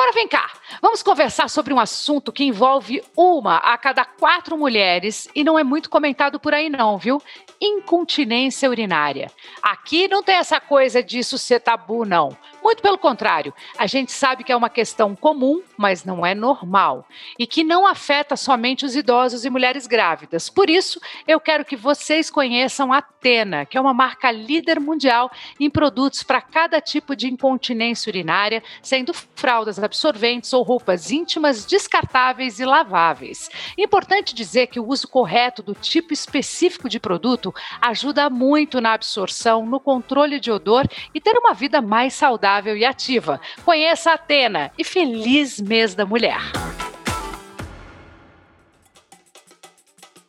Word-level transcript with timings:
Agora 0.00 0.14
vem 0.14 0.26
cá, 0.26 0.50
vamos 0.80 1.02
conversar 1.02 1.50
sobre 1.50 1.74
um 1.74 1.78
assunto 1.78 2.32
que 2.32 2.42
envolve 2.42 3.04
uma 3.14 3.56
a 3.56 3.76
cada 3.76 4.02
quatro 4.02 4.56
mulheres 4.56 5.28
e 5.34 5.44
não 5.44 5.58
é 5.58 5.62
muito 5.62 5.90
comentado 5.90 6.40
por 6.40 6.54
aí 6.54 6.70
não, 6.70 6.96
viu? 6.96 7.22
Incontinência 7.60 8.70
urinária. 8.70 9.30
Aqui 9.60 10.08
não 10.08 10.22
tem 10.22 10.36
essa 10.36 10.58
coisa 10.58 11.02
disso 11.02 11.36
ser 11.36 11.60
tabu, 11.60 12.06
não. 12.06 12.34
Muito 12.62 12.82
pelo 12.82 12.98
contrário, 12.98 13.54
a 13.78 13.86
gente 13.86 14.12
sabe 14.12 14.44
que 14.44 14.52
é 14.52 14.56
uma 14.56 14.68
questão 14.68 15.16
comum, 15.16 15.62
mas 15.76 16.04
não 16.04 16.24
é 16.24 16.34
normal, 16.34 17.06
e 17.38 17.46
que 17.46 17.64
não 17.64 17.86
afeta 17.86 18.36
somente 18.36 18.84
os 18.84 18.94
idosos 18.94 19.44
e 19.44 19.50
mulheres 19.50 19.86
grávidas. 19.86 20.50
Por 20.50 20.68
isso, 20.68 21.00
eu 21.26 21.40
quero 21.40 21.64
que 21.64 21.76
vocês 21.76 22.30
conheçam 22.30 22.92
a 22.92 23.00
Tena, 23.02 23.66
que 23.66 23.76
é 23.76 23.80
uma 23.80 23.92
marca 23.92 24.30
líder 24.30 24.80
mundial 24.80 25.30
em 25.58 25.68
produtos 25.68 26.22
para 26.22 26.40
cada 26.40 26.80
tipo 26.80 27.14
de 27.14 27.28
incontinência 27.28 28.08
urinária, 28.08 28.62
sendo 28.82 29.12
fraldas 29.12 29.78
absorventes 29.78 30.52
ou 30.52 30.62
roupas 30.62 31.10
íntimas 31.10 31.66
descartáveis 31.66 32.60
e 32.60 32.64
laváveis. 32.64 33.50
Importante 33.76 34.34
dizer 34.34 34.68
que 34.68 34.80
o 34.80 34.86
uso 34.86 35.06
correto 35.06 35.62
do 35.62 35.74
tipo 35.74 36.12
específico 36.14 36.88
de 36.88 36.98
produto 36.98 37.54
ajuda 37.80 38.30
muito 38.30 38.80
na 38.80 38.94
absorção, 38.94 39.66
no 39.66 39.78
controle 39.78 40.40
de 40.40 40.50
odor 40.50 40.86
e 41.14 41.20
ter 41.20 41.36
uma 41.36 41.52
vida 41.52 41.82
mais 41.82 42.14
saudável 42.14 42.50
saudável 42.60 42.76
e 42.76 42.84
ativa. 42.84 43.40
Conheça 43.64 44.10
a 44.10 44.14
Atena 44.14 44.70
e 44.78 44.84
feliz 44.84 45.58
mês 45.60 45.94
da 45.94 46.04
mulher. 46.04 46.40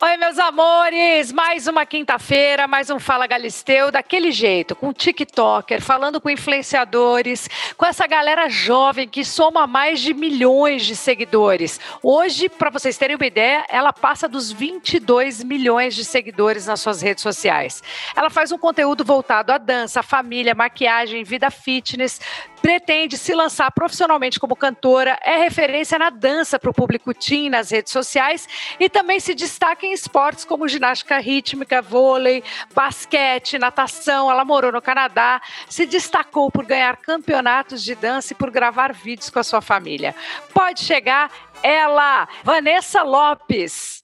Oi, 0.04 0.16
meus 0.16 0.36
amores! 0.36 1.30
Mais 1.30 1.68
uma 1.68 1.86
quinta-feira, 1.86 2.66
mais 2.66 2.90
um 2.90 2.98
Fala 2.98 3.24
Galisteu, 3.24 3.92
daquele 3.92 4.32
jeito, 4.32 4.74
com 4.74 4.92
TikToker, 4.92 5.80
falando 5.80 6.20
com 6.20 6.28
influenciadores, 6.28 7.48
com 7.76 7.86
essa 7.86 8.04
galera 8.04 8.48
jovem 8.48 9.08
que 9.08 9.24
soma 9.24 9.64
mais 9.64 10.00
de 10.00 10.12
milhões 10.12 10.84
de 10.84 10.96
seguidores. 10.96 11.78
Hoje, 12.02 12.48
para 12.48 12.68
vocês 12.68 12.98
terem 12.98 13.14
uma 13.14 13.24
ideia, 13.24 13.64
ela 13.68 13.92
passa 13.92 14.28
dos 14.28 14.50
22 14.50 15.44
milhões 15.44 15.94
de 15.94 16.04
seguidores 16.04 16.66
nas 16.66 16.80
suas 16.80 17.00
redes 17.00 17.22
sociais. 17.22 17.80
Ela 18.16 18.28
faz 18.28 18.50
um 18.50 18.58
conteúdo 18.58 19.04
voltado 19.04 19.52
à 19.52 19.58
dança, 19.58 20.02
família, 20.02 20.52
maquiagem, 20.52 21.22
vida 21.22 21.48
fitness, 21.48 22.20
pretende 22.60 23.16
se 23.16 23.34
lançar 23.34 23.70
profissionalmente 23.70 24.40
como 24.40 24.56
cantora, 24.56 25.16
é 25.22 25.36
referência 25.36 25.96
na 25.96 26.10
dança 26.10 26.58
para 26.58 26.70
o 26.70 26.74
público 26.74 27.14
teen 27.14 27.50
nas 27.50 27.70
redes 27.70 27.92
sociais 27.92 28.48
e 28.80 28.88
também 28.88 29.20
se 29.20 29.34
destaca 29.34 29.84
em 29.84 29.91
esportes 29.92 30.44
como 30.44 30.68
ginástica 30.68 31.18
rítmica, 31.18 31.82
vôlei, 31.82 32.42
basquete, 32.74 33.58
natação. 33.58 34.30
Ela 34.30 34.44
morou 34.44 34.72
no 34.72 34.82
Canadá, 34.82 35.40
se 35.68 35.86
destacou 35.86 36.50
por 36.50 36.64
ganhar 36.64 36.96
campeonatos 36.96 37.82
de 37.82 37.94
dança 37.94 38.32
e 38.32 38.36
por 38.36 38.50
gravar 38.50 38.92
vídeos 38.92 39.30
com 39.30 39.38
a 39.38 39.44
sua 39.44 39.60
família. 39.60 40.14
Pode 40.52 40.80
chegar 40.80 41.30
ela, 41.62 42.28
Vanessa 42.42 43.02
Lopes. 43.02 44.00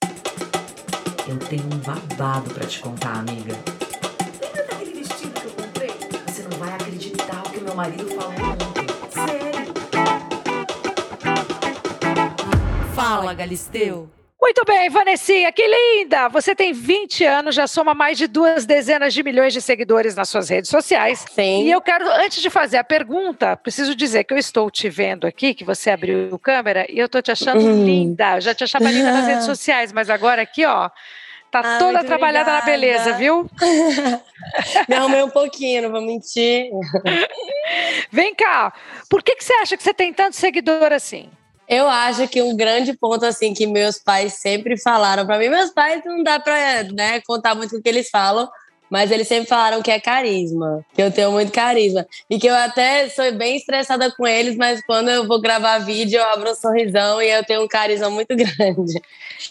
Eu 1.27 1.37
tenho 1.37 1.65
um 1.65 1.77
babado 1.79 2.53
para 2.53 2.65
te 2.65 2.79
contar, 2.79 3.19
amiga. 3.19 3.53
Lembra 4.41 4.63
daquele 4.63 4.93
vestido 4.93 5.39
que 5.39 5.45
eu 5.45 5.51
comprei? 5.51 5.91
Você 6.25 6.43
não 6.43 6.57
vai 6.57 6.73
acreditar 6.73 7.43
o 7.45 7.49
que 7.51 7.59
meu 7.59 7.75
marido 7.75 8.07
falou 8.09 8.33
ontem. 8.33 8.87
Sério? 9.11 9.73
Fala, 12.95 13.33
Galisteu. 13.33 14.09
Muito 14.41 14.63
bem, 14.65 14.89
Vanessinha, 14.89 15.51
que 15.51 15.63
linda! 15.67 16.29
Você 16.29 16.55
tem 16.55 16.71
20 16.71 17.25
anos, 17.25 17.53
já 17.53 17.67
soma 17.67 17.93
mais 17.93 18.17
de 18.17 18.25
duas 18.25 18.65
dezenas 18.65 19.13
de 19.13 19.21
milhões 19.21 19.51
de 19.51 19.61
seguidores 19.61 20.15
nas 20.15 20.29
suas 20.29 20.47
redes 20.49 20.69
sociais. 20.69 21.25
Sim. 21.29 21.65
E 21.65 21.71
eu 21.71 21.81
quero, 21.81 22.09
antes 22.09 22.41
de 22.41 22.49
fazer 22.49 22.77
a 22.77 22.83
pergunta, 22.83 23.57
preciso 23.57 23.93
dizer 23.93 24.23
que 24.23 24.33
eu 24.33 24.37
estou 24.37 24.71
te 24.71 24.89
vendo 24.89 25.27
aqui, 25.27 25.53
que 25.53 25.65
você 25.65 25.89
abriu 25.91 26.33
a 26.33 26.39
câmera, 26.39 26.85
e 26.89 26.97
eu 26.97 27.07
estou 27.07 27.21
te 27.21 27.31
achando 27.31 27.59
Uhum. 27.61 27.83
linda. 27.85 28.37
Eu 28.37 28.41
já 28.41 28.55
te 28.55 28.63
achava 28.63 28.89
linda 28.89 29.11
nas 29.11 29.27
redes 29.27 29.45
sociais, 29.45 29.91
mas 29.91 30.09
agora 30.09 30.41
aqui, 30.41 30.65
ó, 30.65 30.89
tá 31.51 31.59
Ah, 31.59 31.77
toda 31.77 32.01
trabalhada 32.03 32.49
na 32.51 32.59
obrigada. 32.59 32.79
beleza, 32.81 33.13
viu? 33.13 33.49
Me 34.87 34.95
arrumei 34.95 35.21
um 35.21 35.29
pouquinho, 35.29 35.81
não 35.83 35.91
vou 35.91 36.01
mentir. 36.01 36.69
Vem 38.09 38.33
cá, 38.33 38.71
por 39.09 39.21
que, 39.21 39.35
que 39.35 39.43
você 39.43 39.53
acha 39.55 39.75
que 39.75 39.83
você 39.83 39.93
tem 39.93 40.13
tanto 40.13 40.37
seguidor 40.37 40.93
assim? 40.93 41.29
Eu 41.69 41.87
acho 41.87 42.27
que 42.27 42.41
um 42.41 42.57
grande 42.57 42.93
ponto 42.93 43.23
assim 43.23 43.53
que 43.53 43.67
meus 43.67 43.99
pais 43.99 44.33
sempre 44.33 44.75
falaram 44.75 45.23
pra 45.23 45.37
mim, 45.37 45.49
meus 45.49 45.69
pais 45.69 46.03
não 46.03 46.23
dá 46.23 46.39
pra 46.39 46.81
né, 46.91 47.21
contar 47.21 47.53
muito 47.53 47.77
o 47.77 47.81
que 47.81 47.87
eles 47.87 48.09
falam, 48.09 48.49
mas 48.89 49.11
eles 49.11 49.27
sempre 49.27 49.47
falaram 49.47 49.81
que 49.81 49.91
é 49.91 49.99
carisma, 49.99 50.83
que 50.93 51.01
eu 51.01 51.11
tenho 51.11 51.31
muito 51.31 51.51
carisma 51.51 52.05
e 52.29 52.39
que 52.39 52.47
eu 52.47 52.55
até 52.55 53.07
sou 53.09 53.31
bem 53.33 53.55
estressada 53.57 54.11
com 54.11 54.25
eles, 54.27 54.55
mas 54.55 54.81
quando 54.85 55.09
eu 55.09 55.27
vou 55.27 55.39
gravar 55.41 55.79
vídeo 55.79 56.19
eu 56.19 56.25
abro 56.25 56.51
um 56.51 56.55
sorrisão 56.55 57.21
e 57.21 57.29
eu 57.29 57.43
tenho 57.45 57.63
um 57.63 57.67
carisma 57.67 58.09
muito 58.09 58.35
grande. 58.35 58.99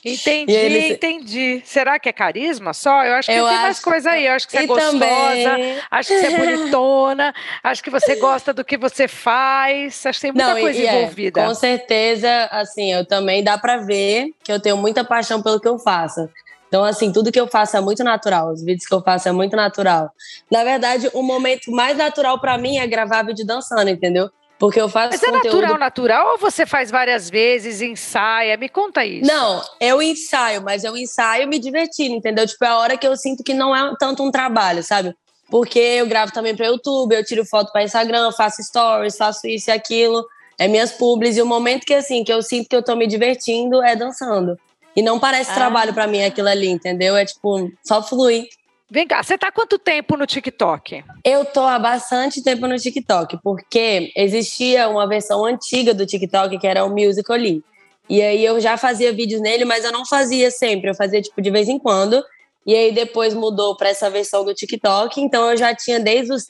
Entendi, 0.05 0.53
eles- 0.53 0.91
entendi. 0.97 1.63
Será 1.65 1.99
que 1.99 2.09
é 2.09 2.13
carisma 2.13 2.75
só? 2.75 3.05
Eu 3.05 3.15
acho 3.15 3.31
que 3.31 3.35
Eu 3.39 3.47
tem 3.47 3.57
mais 3.57 3.77
acho- 3.77 3.83
coisa 3.83 4.11
aí. 4.11 4.27
Eu 4.27 4.33
acho 4.33 4.47
que 4.47 4.53
você 4.53 4.59
é 4.59 4.63
e 4.65 4.67
gostosa, 4.67 4.91
também 4.93 5.79
acho 5.91 6.09
que 6.09 6.19
você 6.19 6.27
é 6.27 6.37
bonitona, 6.37 7.35
acho 7.63 7.83
que 7.85 7.91
você 7.91 8.15
gosta 8.17 8.53
do 8.53 8.65
que 8.65 8.77
você 8.77 9.09
faz, 9.09 10.05
acho 10.05 10.19
que 10.21 10.27
tem 10.27 10.33
muita 10.33 10.55
Não, 10.55 10.61
coisa 10.61 10.81
e 10.83 10.87
é, 10.87 10.93
envolvida. 11.03 11.45
com 11.45 11.55
certeza, 11.55 12.49
assim, 12.51 12.93
eu 12.93 13.05
também 13.07 13.43
dá 13.43 13.57
pra 13.57 13.79
ver 13.79 14.31
que 14.43 14.53
eu 14.53 14.61
tenho 14.61 14.77
muita 14.77 15.05
paixão 15.05 15.43
pelo 15.43 15.61
que 15.61 15.69
eu 15.69 15.79
faço. 15.79 16.29
Então, 16.69 16.85
assim, 16.85 17.11
tudo 17.11 17.33
que 17.33 17.41
eu 17.41 17.49
faço 17.49 17.77
é 17.77 17.81
muito 17.81 18.05
natural. 18.05 18.53
Os 18.53 18.63
vídeos 18.63 18.87
que 18.87 18.95
eu 18.95 19.03
faço 19.03 19.29
é 19.29 19.33
muito 19.33 19.57
natural. 19.57 20.11
Na 20.51 20.63
verdade, 20.63 21.11
o 21.15 21.23
momento 21.23 21.71
mais 21.73 21.97
natural 21.97 22.39
pra 22.39 22.57
mim 22.59 22.77
é 22.77 22.87
gravar 22.87 23.23
vídeo 23.23 23.45
dançando, 23.45 23.89
entendeu? 23.89 24.31
Porque 24.59 24.81
eu 24.81 24.89
faço 24.89 25.11
Mas 25.13 25.23
é 25.23 25.27
conteúdo. 25.27 25.61
natural, 25.61 25.79
natural 25.79 26.33
ou 26.33 26.39
você 26.39 26.67
faz 26.67 26.91
várias 26.91 27.31
vezes, 27.31 27.81
ensaia? 27.81 28.57
Me 28.57 28.69
conta 28.69 29.05
isso. 29.05 29.27
Não, 29.27 29.63
eu 29.81 30.03
ensaio, 30.03 30.63
mas 30.63 30.83
eu 30.83 30.97
ensaio 30.97 31.47
me 31.47 31.59
divertindo, 31.61 32.17
entendeu? 32.17 32.45
Tipo, 32.47 32.65
é 32.65 32.69
a 32.69 32.79
hora 32.79 32.97
que 32.97 33.07
eu 33.07 33.17
sinto 33.17 33.45
que 33.45 33.55
não 33.55 33.75
é 33.75 33.95
tanto 33.99 34.23
um 34.23 34.31
trabalho, 34.31 34.83
sabe? 34.83 35.15
Porque 35.49 35.79
eu 35.79 36.07
gravo 36.07 36.33
também 36.33 36.57
para 36.57 36.67
YouTube, 36.67 37.15
eu 37.15 37.25
tiro 37.25 37.45
foto 37.45 37.73
para 37.73 37.85
Instagram, 37.85 38.33
faço 38.33 38.63
stories, 38.63 39.17
faço 39.17 39.47
isso 39.47 39.71
e 39.71 39.73
aquilo, 39.73 40.27
é 40.59 40.67
minhas 40.67 40.91
publis. 40.91 41.37
E 41.37 41.43
o 41.43 41.47
momento 41.47 41.87
que, 41.87 41.95
assim, 41.95 42.25
que 42.25 42.33
eu 42.33 42.43
sinto 42.43 42.69
que 42.69 42.77
eu 42.77 42.83
tô 42.83 42.97
me 42.97 43.07
divertindo 43.07 43.83
é 43.83 43.95
dançando. 43.95 44.59
E 44.99 45.03
não 45.03 45.17
parece 45.21 45.53
Ah. 45.53 45.55
trabalho 45.55 45.95
para 45.95 46.09
mim 46.09 46.25
aquilo 46.25 46.49
ali, 46.49 46.67
entendeu? 46.67 47.17
É 47.17 47.25
tipo, 47.25 47.71
só 47.87 48.03
flui. 48.03 48.49
Vem 48.91 49.07
cá, 49.07 49.23
você 49.23 49.39
tá 49.39 49.47
há 49.47 49.53
quanto 49.53 49.79
tempo 49.79 50.17
no 50.17 50.27
TikTok? 50.27 51.05
Eu 51.25 51.45
tô 51.45 51.61
há 51.61 51.79
bastante 51.79 52.43
tempo 52.43 52.67
no 52.67 52.77
TikTok, 52.77 53.39
porque 53.45 54.11
existia 54.17 54.89
uma 54.89 55.07
versão 55.07 55.45
antiga 55.45 55.95
do 55.95 56.05
TikTok 56.05 56.59
que 56.59 56.67
era 56.67 56.85
o 56.85 56.91
Musical.ly. 56.91 57.63
E 58.11 58.21
aí 58.21 58.45
eu 58.45 58.59
já 58.61 58.77
fazia 58.77 59.13
vídeos 59.13 59.41
nele, 59.41 59.65
mas 59.65 59.85
eu 59.85 59.93
não 59.93 60.05
fazia 60.05 60.51
sempre, 60.51 60.91
eu 60.91 60.95
fazia 60.97 61.23
tipo 61.23 61.41
de 61.41 61.51
vez 61.51 61.69
em 61.69 61.79
quando. 61.79 62.21
E 62.67 62.75
aí 62.75 62.91
depois 62.91 63.35
mudou 63.35 63.77
para 63.77 63.91
essa 63.91 64.11
versão 64.11 64.45
do 64.45 64.53
TikTok, 64.53 65.21
então 65.21 65.49
eu 65.49 65.57
já 65.57 65.73
tinha 65.77 66.01
desde 66.01 66.33
os 66.33 66.47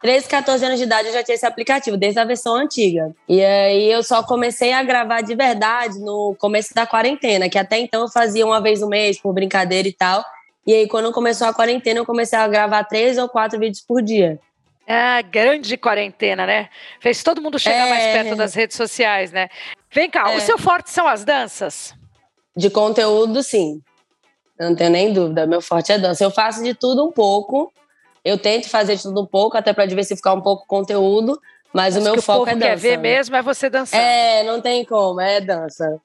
13, 0.00 0.28
14 0.28 0.64
anos 0.64 0.78
de 0.78 0.84
idade 0.84 1.08
eu 1.08 1.12
já 1.14 1.22
tinha 1.22 1.34
esse 1.34 1.44
aplicativo, 1.44 1.96
desde 1.96 2.18
a 2.18 2.24
versão 2.24 2.54
antiga. 2.54 3.14
E 3.28 3.44
aí 3.44 3.92
eu 3.92 4.02
só 4.02 4.22
comecei 4.22 4.72
a 4.72 4.82
gravar 4.82 5.20
de 5.20 5.34
verdade 5.34 5.98
no 5.98 6.34
começo 6.38 6.72
da 6.74 6.86
quarentena, 6.86 7.48
que 7.50 7.58
até 7.58 7.78
então 7.78 8.02
eu 8.02 8.08
fazia 8.08 8.46
uma 8.46 8.60
vez 8.62 8.80
no 8.80 8.88
mês 8.88 9.20
por 9.20 9.32
brincadeira 9.34 9.86
e 9.86 9.92
tal. 9.92 10.24
E 10.66 10.72
aí 10.72 10.88
quando 10.88 11.12
começou 11.12 11.46
a 11.46 11.52
quarentena 11.52 12.00
eu 12.00 12.06
comecei 12.06 12.38
a 12.38 12.48
gravar 12.48 12.84
três 12.84 13.18
ou 13.18 13.28
quatro 13.28 13.58
vídeos 13.58 13.82
por 13.86 14.00
dia. 14.00 14.38
Ah, 14.88 15.20
grande 15.22 15.76
quarentena, 15.76 16.46
né? 16.46 16.68
Fez 17.00 17.22
todo 17.22 17.40
mundo 17.42 17.58
chegar 17.58 17.86
É. 17.86 17.90
mais 17.90 18.04
perto 18.04 18.34
das 18.36 18.54
redes 18.54 18.76
sociais, 18.76 19.30
né? 19.30 19.48
Vem 19.92 20.08
cá, 20.10 20.32
É. 20.32 20.36
o 20.36 20.40
seu 20.40 20.56
forte 20.58 20.90
são 20.90 21.06
as 21.06 21.24
danças? 21.24 21.94
De 22.56 22.70
conteúdo, 22.70 23.42
sim. 23.42 23.80
Eu 24.58 24.70
não 24.70 24.76
tenho 24.76 24.90
nem 24.90 25.12
dúvida. 25.12 25.46
Meu 25.46 25.60
forte 25.60 25.92
é 25.92 25.98
dança. 25.98 26.24
Eu 26.24 26.30
faço 26.30 26.62
de 26.62 26.74
tudo 26.74 27.06
um 27.06 27.12
pouco. 27.12 27.72
Eu 28.24 28.38
tento 28.38 28.68
fazer 28.68 28.96
de 28.96 29.02
tudo 29.02 29.22
um 29.22 29.26
pouco, 29.26 29.56
até 29.56 29.72
para 29.72 29.86
diversificar 29.86 30.34
um 30.34 30.40
pouco 30.40 30.64
o 30.64 30.66
conteúdo. 30.66 31.40
Mas, 31.72 31.96
o 31.96 32.00
o 32.00 32.02
meu 32.02 32.14
o 32.14 32.22
foco 32.22 32.40
povo 32.40 32.50
é 32.50 32.54
dança. 32.54 32.66
quer 32.68 32.76
ver 32.76 32.96
mesmo 32.96 33.36
é 33.36 33.42
você 33.42 33.70
dançando. 33.70 34.00
É, 34.00 34.42
não 34.42 34.60
tem 34.60 34.84
como, 34.84 35.20
é 35.20 35.40
dança. 35.40 36.00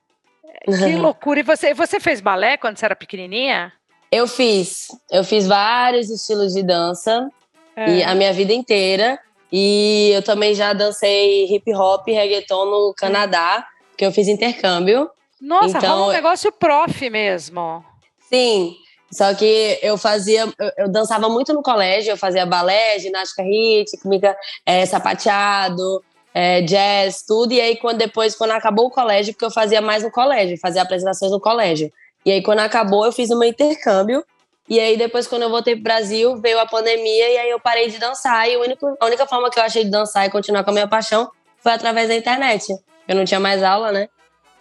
Que 0.65 0.95
loucura. 0.97 1.39
E 1.39 1.43
você, 1.43 1.73
você 1.73 1.99
fez 1.99 2.21
balé 2.21 2.55
quando 2.57 2.77
você 2.77 2.85
era 2.85 2.95
pequenininha? 2.95 3.73
Eu 4.11 4.27
fiz. 4.27 4.87
Eu 5.11 5.23
fiz 5.23 5.47
vários 5.47 6.09
estilos 6.09 6.53
de 6.53 6.61
dança 6.63 7.29
e 7.75 8.01
É. 8.01 8.05
a 8.05 8.13
minha 8.15 8.31
vida 8.31 8.53
inteira. 8.53 9.19
E 9.51 10.11
eu 10.13 10.21
também 10.21 10.53
já 10.53 10.71
dancei 10.73 11.45
hip 11.53 11.73
hop, 11.73 12.07
reggaeton 12.07 12.65
no 12.65 12.93
Canadá, 12.95 13.65
que 13.97 14.05
eu 14.05 14.11
fiz 14.11 14.27
intercâmbio. 14.27 15.09
Nossa, 15.41 15.77
Então, 15.77 15.97
rola 15.99 16.07
um 16.11 16.13
negócio 16.13 16.51
prof 16.51 17.09
mesmo. 17.09 17.83
Sim, 18.29 18.75
só 19.11 19.33
que 19.33 19.79
eu 19.81 19.97
fazia, 19.97 20.41
eu, 20.41 20.71
eu 20.77 20.89
dançava 20.89 21.29
muito 21.29 21.53
no 21.53 21.61
colégio, 21.61 22.11
eu 22.11 22.17
fazia 22.17 22.45
balé, 22.45 22.99
ginástica 22.99 23.43
rítmica, 23.43 24.35
é, 24.65 24.85
sapateado, 24.85 26.03
é, 26.33 26.61
jazz, 26.61 27.23
tudo. 27.25 27.53
E 27.53 27.61
aí, 27.61 27.77
quando 27.77 27.97
depois, 27.97 28.35
quando 28.35 28.51
acabou 28.51 28.87
o 28.87 28.91
colégio, 28.91 29.33
porque 29.33 29.45
eu 29.45 29.51
fazia 29.51 29.81
mais 29.81 30.03
no 30.03 30.11
colégio, 30.11 30.57
fazia 30.59 30.81
apresentações 30.81 31.31
no 31.31 31.39
colégio. 31.39 31.91
E 32.25 32.31
aí, 32.31 32.43
quando 32.43 32.59
acabou, 32.59 33.05
eu 33.05 33.11
fiz 33.11 33.29
meu 33.29 33.43
intercâmbio. 33.43 34.23
E 34.67 34.79
aí, 34.79 34.97
depois, 34.97 35.27
quando 35.27 35.43
eu 35.43 35.49
voltei 35.49 35.75
pro 35.75 35.83
Brasil, 35.83 36.35
veio 36.41 36.59
a 36.59 36.65
pandemia 36.65 37.29
e 37.29 37.37
aí 37.37 37.49
eu 37.51 37.59
parei 37.59 37.87
de 37.87 37.99
dançar. 37.99 38.49
E 38.49 38.57
o 38.57 38.61
único, 38.61 38.97
a 38.99 39.05
única 39.05 39.25
forma 39.27 39.49
que 39.49 39.59
eu 39.59 39.63
achei 39.63 39.85
de 39.85 39.91
dançar 39.91 40.25
e 40.25 40.29
continuar 40.29 40.63
com 40.63 40.71
a 40.71 40.73
minha 40.73 40.87
paixão 40.87 41.29
foi 41.59 41.71
através 41.71 42.09
da 42.09 42.15
internet. 42.15 42.75
Eu 43.07 43.15
não 43.15 43.23
tinha 43.23 43.39
mais 43.39 43.63
aula, 43.63 43.91
né? 43.91 44.09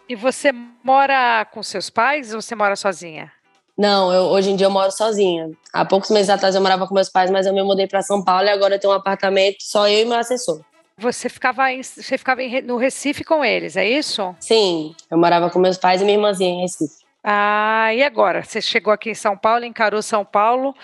E 0.07 0.15
você 0.15 0.53
mora 0.83 1.47
com 1.47 1.63
seus 1.63 1.89
pais 1.89 2.35
ou 2.35 2.43
você 2.43 2.55
mora 2.55 2.77
sozinha? 2.77 3.33
Não, 3.77 4.13
eu, 4.13 4.23
hoje 4.25 4.51
em 4.51 4.57
dia 4.57 4.67
eu 4.67 4.71
moro 4.71 4.91
sozinha. 4.93 5.51
Há 5.73 5.85
poucos 5.85 6.11
meses 6.11 6.31
atrás 6.31 6.55
eu 6.55 6.61
morava 6.61 6.87
com 6.87 6.95
meus 6.95 7.09
pais, 7.09 7.31
mas 7.31 7.47
eu 7.47 7.53
me 7.53 7.63
mudei 7.63 7.87
para 7.87 8.03
São 8.03 8.23
Paulo 8.23 8.47
e 8.47 8.51
agora 8.51 8.77
eu 8.77 8.81
tenho 8.81 8.93
um 8.93 8.97
apartamento, 8.97 9.57
só 9.61 9.89
eu 9.89 10.03
e 10.03 10.05
meu 10.05 10.19
assessor. 10.19 10.61
Você 10.97 11.29
ficava, 11.29 11.73
em, 11.73 11.83
você 11.83 12.17
ficava 12.17 12.41
em, 12.41 12.63
no 12.63 12.77
Recife 12.77 13.25
com 13.25 13.45
eles, 13.45 13.77
é 13.77 13.85
isso? 13.85 14.35
Sim, 14.39 14.95
eu 15.11 15.19
morava 15.19 15.51
com 15.51 15.59
meus 15.59 15.77
pais 15.77 16.01
e 16.01 16.05
minha 16.05 16.17
irmãzinha 16.17 16.51
em 16.51 16.61
Recife. 16.61 17.05
Ah, 17.23 17.93
e 17.93 18.03
agora? 18.03 18.45
Você 18.45 18.61
chegou 18.61 18.93
aqui 18.93 19.11
em 19.11 19.15
São 19.15 19.37
Paulo, 19.37 19.65
encarou 19.65 20.03
São 20.03 20.25
Paulo, 20.25 20.75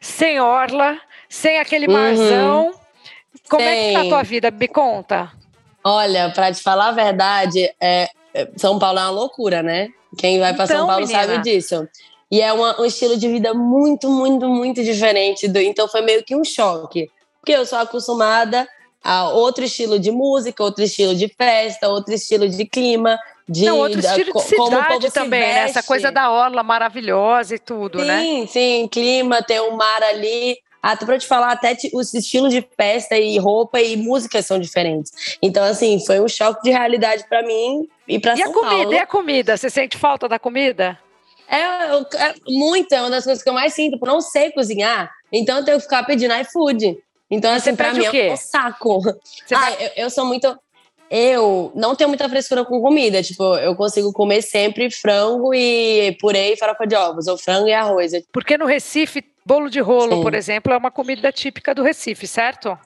sem 0.00 0.38
orla, 0.38 1.00
sem 1.28 1.58
aquele 1.58 1.88
marzão. 1.88 2.66
Uhum. 2.66 2.74
Como 3.48 3.62
sem. 3.62 3.72
é 3.72 3.88
que 3.88 3.94
tá 3.94 4.00
a 4.02 4.08
tua 4.08 4.22
vida? 4.22 4.50
Me 4.50 4.68
conta. 4.68 5.32
Olha, 5.82 6.30
para 6.30 6.52
te 6.52 6.62
falar 6.62 6.88
a 6.88 6.92
verdade, 6.92 7.72
é, 7.80 8.08
é, 8.34 8.48
São 8.56 8.78
Paulo 8.78 8.98
é 8.98 9.02
uma 9.02 9.10
loucura, 9.10 9.62
né? 9.62 9.88
Quem 10.18 10.38
vai 10.38 10.52
para 10.52 10.64
então, 10.64 10.78
São 10.78 10.86
Paulo 10.86 11.06
menina. 11.06 11.26
sabe 11.26 11.42
disso. 11.42 11.88
E 12.30 12.40
é 12.40 12.52
uma, 12.52 12.80
um 12.80 12.84
estilo 12.84 13.16
de 13.16 13.28
vida 13.28 13.54
muito, 13.54 14.10
muito, 14.10 14.48
muito 14.48 14.82
diferente. 14.82 15.46
Do, 15.48 15.58
então 15.58 15.88
foi 15.88 16.02
meio 16.02 16.24
que 16.24 16.34
um 16.34 16.44
choque. 16.44 17.10
Porque 17.40 17.52
eu 17.52 17.64
sou 17.64 17.78
acostumada 17.78 18.68
a 19.02 19.28
outro 19.28 19.64
estilo 19.64 19.98
de 19.98 20.10
música, 20.10 20.62
outro 20.64 20.82
estilo 20.82 21.14
de 21.14 21.28
festa, 21.28 21.88
outro 21.88 22.12
estilo 22.12 22.48
de 22.48 22.64
clima. 22.66 23.16
De, 23.48 23.64
Não, 23.64 23.78
outro 23.78 24.00
estilo 24.00 24.32
de 24.32 24.40
cidade 24.40 25.10
também, 25.12 25.40
né? 25.40 25.60
Essa 25.60 25.80
coisa 25.80 26.10
da 26.10 26.28
orla 26.32 26.64
maravilhosa 26.64 27.54
e 27.54 27.58
tudo, 27.60 28.00
sim, 28.00 28.06
né? 28.06 28.20
Sim, 28.20 28.46
sim, 28.48 28.88
clima, 28.88 29.40
tem 29.40 29.60
um 29.60 29.76
mar 29.76 30.02
ali. 30.02 30.58
Até 30.82 31.04
ah, 31.04 31.06
para 31.06 31.18
te 31.18 31.26
falar, 31.26 31.52
até 31.52 31.76
os 31.94 32.14
estilos 32.14 32.52
de 32.52 32.64
festa 32.76 33.16
e 33.16 33.38
roupa 33.38 33.80
e 33.80 33.96
música 33.96 34.40
são 34.40 34.58
diferentes. 34.58 35.36
Então, 35.42 35.64
assim, 35.64 36.04
foi 36.04 36.20
um 36.20 36.28
choque 36.28 36.62
de 36.62 36.70
realidade 36.70 37.24
para 37.28 37.42
mim 37.42 37.88
e 38.06 38.20
para 38.20 38.36
São 38.36 38.50
a 38.50 38.52
comida, 38.52 38.70
Paulo. 38.70 38.92
E 38.92 38.98
a 38.98 39.06
comida? 39.06 39.56
Você 39.56 39.70
sente 39.70 39.96
falta 39.96 40.28
da 40.28 40.38
comida? 40.38 40.98
É, 41.48 41.60
é 41.60 42.34
muito, 42.48 42.92
é 42.92 43.00
uma 43.00 43.10
das 43.10 43.24
coisas 43.24 43.42
que 43.42 43.48
eu 43.48 43.54
mais 43.54 43.74
sinto. 43.74 43.98
Por 43.98 44.08
não 44.08 44.20
sei 44.20 44.50
cozinhar, 44.50 45.10
então 45.32 45.58
eu 45.58 45.64
tenho 45.64 45.78
que 45.78 45.84
ficar 45.84 46.04
pedindo 46.04 46.34
iFood. 46.34 46.98
Então, 47.30 47.52
assim, 47.52 47.74
pra 47.74 47.92
mim 47.92 48.04
é 48.04 48.32
um 48.32 48.36
saco. 48.36 49.00
ah, 49.52 49.60
vai... 49.60 49.74
eu, 49.84 49.90
eu 50.04 50.10
sou 50.10 50.24
muito. 50.24 50.56
Eu 51.08 51.70
não 51.74 51.94
tenho 51.94 52.08
muita 52.08 52.28
frescura 52.28 52.64
com 52.64 52.80
comida. 52.80 53.22
Tipo, 53.22 53.56
eu 53.56 53.76
consigo 53.76 54.12
comer 54.12 54.42
sempre 54.42 54.90
frango 54.90 55.54
e 55.54 56.16
purê 56.20 56.52
e 56.52 56.56
farofa 56.56 56.86
de 56.86 56.96
ovos, 56.96 57.26
ou 57.26 57.38
frango 57.38 57.68
e 57.68 57.72
arroz. 57.72 58.12
Porque 58.32 58.58
no 58.58 58.66
Recife, 58.66 59.24
bolo 59.44 59.68
de 59.68 59.80
rolo, 59.80 60.16
Sim. 60.16 60.22
por 60.22 60.34
exemplo, 60.34 60.72
é 60.72 60.76
uma 60.76 60.90
comida 60.90 61.30
típica 61.30 61.74
do 61.74 61.82
Recife, 61.82 62.26
certo? 62.26 62.76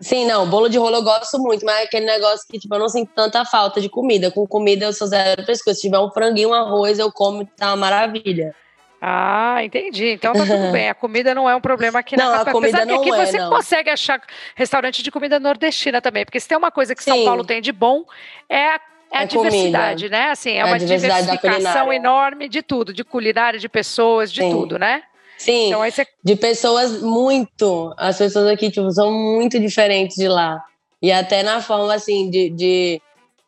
Sim, 0.00 0.26
não, 0.26 0.48
bolo 0.48 0.68
de 0.68 0.78
rolo 0.78 0.96
eu 0.96 1.02
gosto 1.02 1.38
muito, 1.38 1.64
mas 1.64 1.80
é 1.80 1.82
aquele 1.82 2.06
negócio 2.06 2.46
que, 2.50 2.58
tipo, 2.58 2.74
eu 2.74 2.78
não 2.78 2.88
sinto 2.88 3.10
tanta 3.14 3.44
falta 3.44 3.80
de 3.82 3.88
comida. 3.88 4.30
Com 4.30 4.46
comida 4.46 4.86
eu 4.86 4.92
sou 4.94 5.06
zero 5.06 5.44
frescura. 5.44 5.74
Se 5.74 5.82
tiver 5.82 5.98
um 5.98 6.10
franguinho, 6.10 6.50
um 6.50 6.54
arroz, 6.54 6.98
eu 6.98 7.12
como, 7.12 7.44
tá 7.44 7.68
uma 7.68 7.76
maravilha. 7.76 8.54
Ah, 9.00 9.62
entendi. 9.62 10.08
Então 10.08 10.32
tá 10.32 10.44
tudo 10.44 10.72
bem. 10.72 10.88
A 10.88 10.94
comida 10.94 11.34
não 11.34 11.48
é 11.48 11.54
um 11.54 11.60
problema 11.60 11.98
aqui 11.98 12.16
não, 12.16 12.26
na 12.30 12.38
capital. 12.38 12.50
A 12.50 12.52
comida 12.52 12.78
Apesar 12.78 12.92
não 12.92 13.02
que 13.02 13.10
aqui 13.10 13.20
é, 13.20 13.26
você 13.26 13.38
não. 13.38 13.50
consegue 13.50 13.90
achar 13.90 14.22
restaurante 14.54 15.02
de 15.02 15.10
comida 15.10 15.38
nordestina 15.38 16.00
também. 16.00 16.24
Porque 16.24 16.40
se 16.40 16.48
tem 16.48 16.56
uma 16.56 16.70
coisa 16.70 16.94
que 16.94 17.02
Sim. 17.02 17.10
São 17.10 17.24
Paulo 17.24 17.44
tem 17.44 17.60
de 17.60 17.72
bom, 17.72 18.04
é 18.48 18.68
a, 18.68 18.80
é 19.10 19.18
a, 19.18 19.24
diversidade, 19.24 20.04
comida. 20.04 20.18
né? 20.18 20.30
Assim, 20.30 20.50
é, 20.52 20.58
é 20.58 20.64
uma 20.64 20.78
diversificação 20.78 21.92
enorme 21.92 22.48
de 22.48 22.62
tudo, 22.62 22.92
de 22.92 23.04
culinária, 23.04 23.58
de 23.58 23.68
pessoas, 23.68 24.32
de 24.32 24.42
Sim. 24.42 24.50
tudo, 24.50 24.78
né? 24.78 25.02
Sim, 25.40 25.68
então, 25.68 25.80
você... 25.80 26.06
de 26.22 26.36
pessoas 26.36 27.00
muito. 27.00 27.94
As 27.96 28.18
pessoas 28.18 28.46
aqui, 28.46 28.70
tipo, 28.70 28.90
são 28.90 29.10
muito 29.10 29.58
diferentes 29.58 30.14
de 30.16 30.28
lá. 30.28 30.62
E 31.00 31.10
até 31.10 31.42
na 31.42 31.62
forma, 31.62 31.94
assim, 31.94 32.28
de, 32.28 32.50
de 32.50 33.02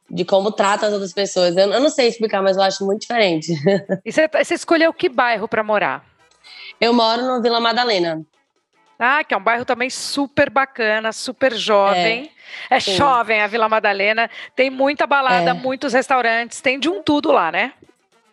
de 0.08 0.24
como 0.24 0.52
trata 0.52 0.86
as 0.86 0.92
outras 0.92 1.12
pessoas. 1.12 1.54
Eu, 1.54 1.70
eu, 1.70 1.80
não 1.80 1.90
sei 1.90 2.08
explicar, 2.08 2.42
mas 2.42 2.56
eu 2.56 2.62
acho 2.62 2.84
muito 2.84 3.02
diferente. 3.02 3.52
E 4.04 4.12
você, 4.12 4.28
você 4.28 4.54
escolheu 4.54 4.92
que 4.92 5.08
bairro 5.08 5.46
para 5.46 5.62
morar? 5.62 6.04
Eu 6.80 6.92
moro 6.92 7.22
no 7.22 7.42
Vila 7.42 7.60
Madalena. 7.60 8.22
Ah, 8.98 9.22
que 9.24 9.34
é 9.34 9.36
um 9.36 9.42
bairro 9.42 9.64
também 9.64 9.90
super 9.90 10.48
bacana, 10.48 11.12
super 11.12 11.54
jovem. 11.54 12.30
É, 12.70 12.76
é 12.76 12.80
jovem 12.80 13.40
a 13.40 13.46
Vila 13.46 13.68
Madalena. 13.68 14.30
Tem 14.56 14.70
muita 14.70 15.06
balada, 15.06 15.50
é. 15.50 15.54
muitos 15.54 15.92
restaurantes, 15.92 16.60
tem 16.60 16.78
de 16.78 16.88
um 16.88 17.02
tudo 17.02 17.32
lá, 17.32 17.50
né? 17.52 17.72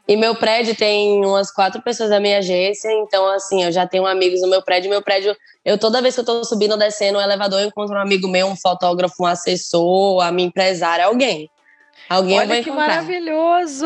E 0.09 0.17
meu 0.17 0.33
prédio 0.33 0.75
tem 0.75 1.23
umas 1.23 1.51
quatro 1.51 1.83
pessoas 1.83 2.09
da 2.09 2.19
minha 2.19 2.39
agência, 2.39 2.91
então 2.93 3.31
assim, 3.31 3.63
eu 3.63 3.71
já 3.71 3.85
tenho 3.85 4.07
amigos 4.07 4.41
no 4.41 4.47
meu 4.47 4.59
prédio. 4.59 4.89
Meu 4.89 5.03
prédio, 5.03 5.37
eu 5.63 5.77
toda 5.77 6.01
vez 6.01 6.15
que 6.15 6.21
eu 6.21 6.25
tô 6.25 6.43
subindo 6.43 6.71
ou 6.71 6.79
descendo 6.79 7.19
o 7.19 7.21
elevador, 7.21 7.59
eu 7.61 7.67
encontro 7.67 7.93
um 7.93 8.01
amigo 8.01 8.27
meu, 8.27 8.47
um 8.47 8.55
fotógrafo, 8.55 9.21
um 9.21 9.27
assessor, 9.27 10.23
a 10.23 10.31
minha 10.31 10.47
empresária, 10.47 11.05
alguém. 11.05 11.47
Alguém 12.09 12.39
Olha 12.39 12.47
vai 12.47 12.63
que 12.63 12.71
encontrar. 12.71 12.87
maravilhoso! 12.87 13.85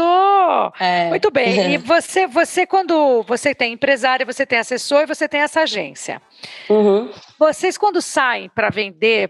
É. 0.80 1.10
Muito 1.10 1.30
bem. 1.30 1.74
E 1.74 1.76
você, 1.84 2.26
você 2.26 2.66
quando 2.66 3.22
você 3.24 3.54
tem 3.54 3.74
empresário, 3.74 4.26
você 4.26 4.46
tem 4.46 4.60
assessor 4.60 5.02
e 5.02 5.06
você 5.06 5.28
tem 5.28 5.42
essa 5.42 5.64
agência. 5.64 6.22
Uhum. 6.70 7.12
Vocês 7.38 7.78
quando 7.78 8.02
saem 8.02 8.48
para 8.48 8.70
vender, 8.70 9.30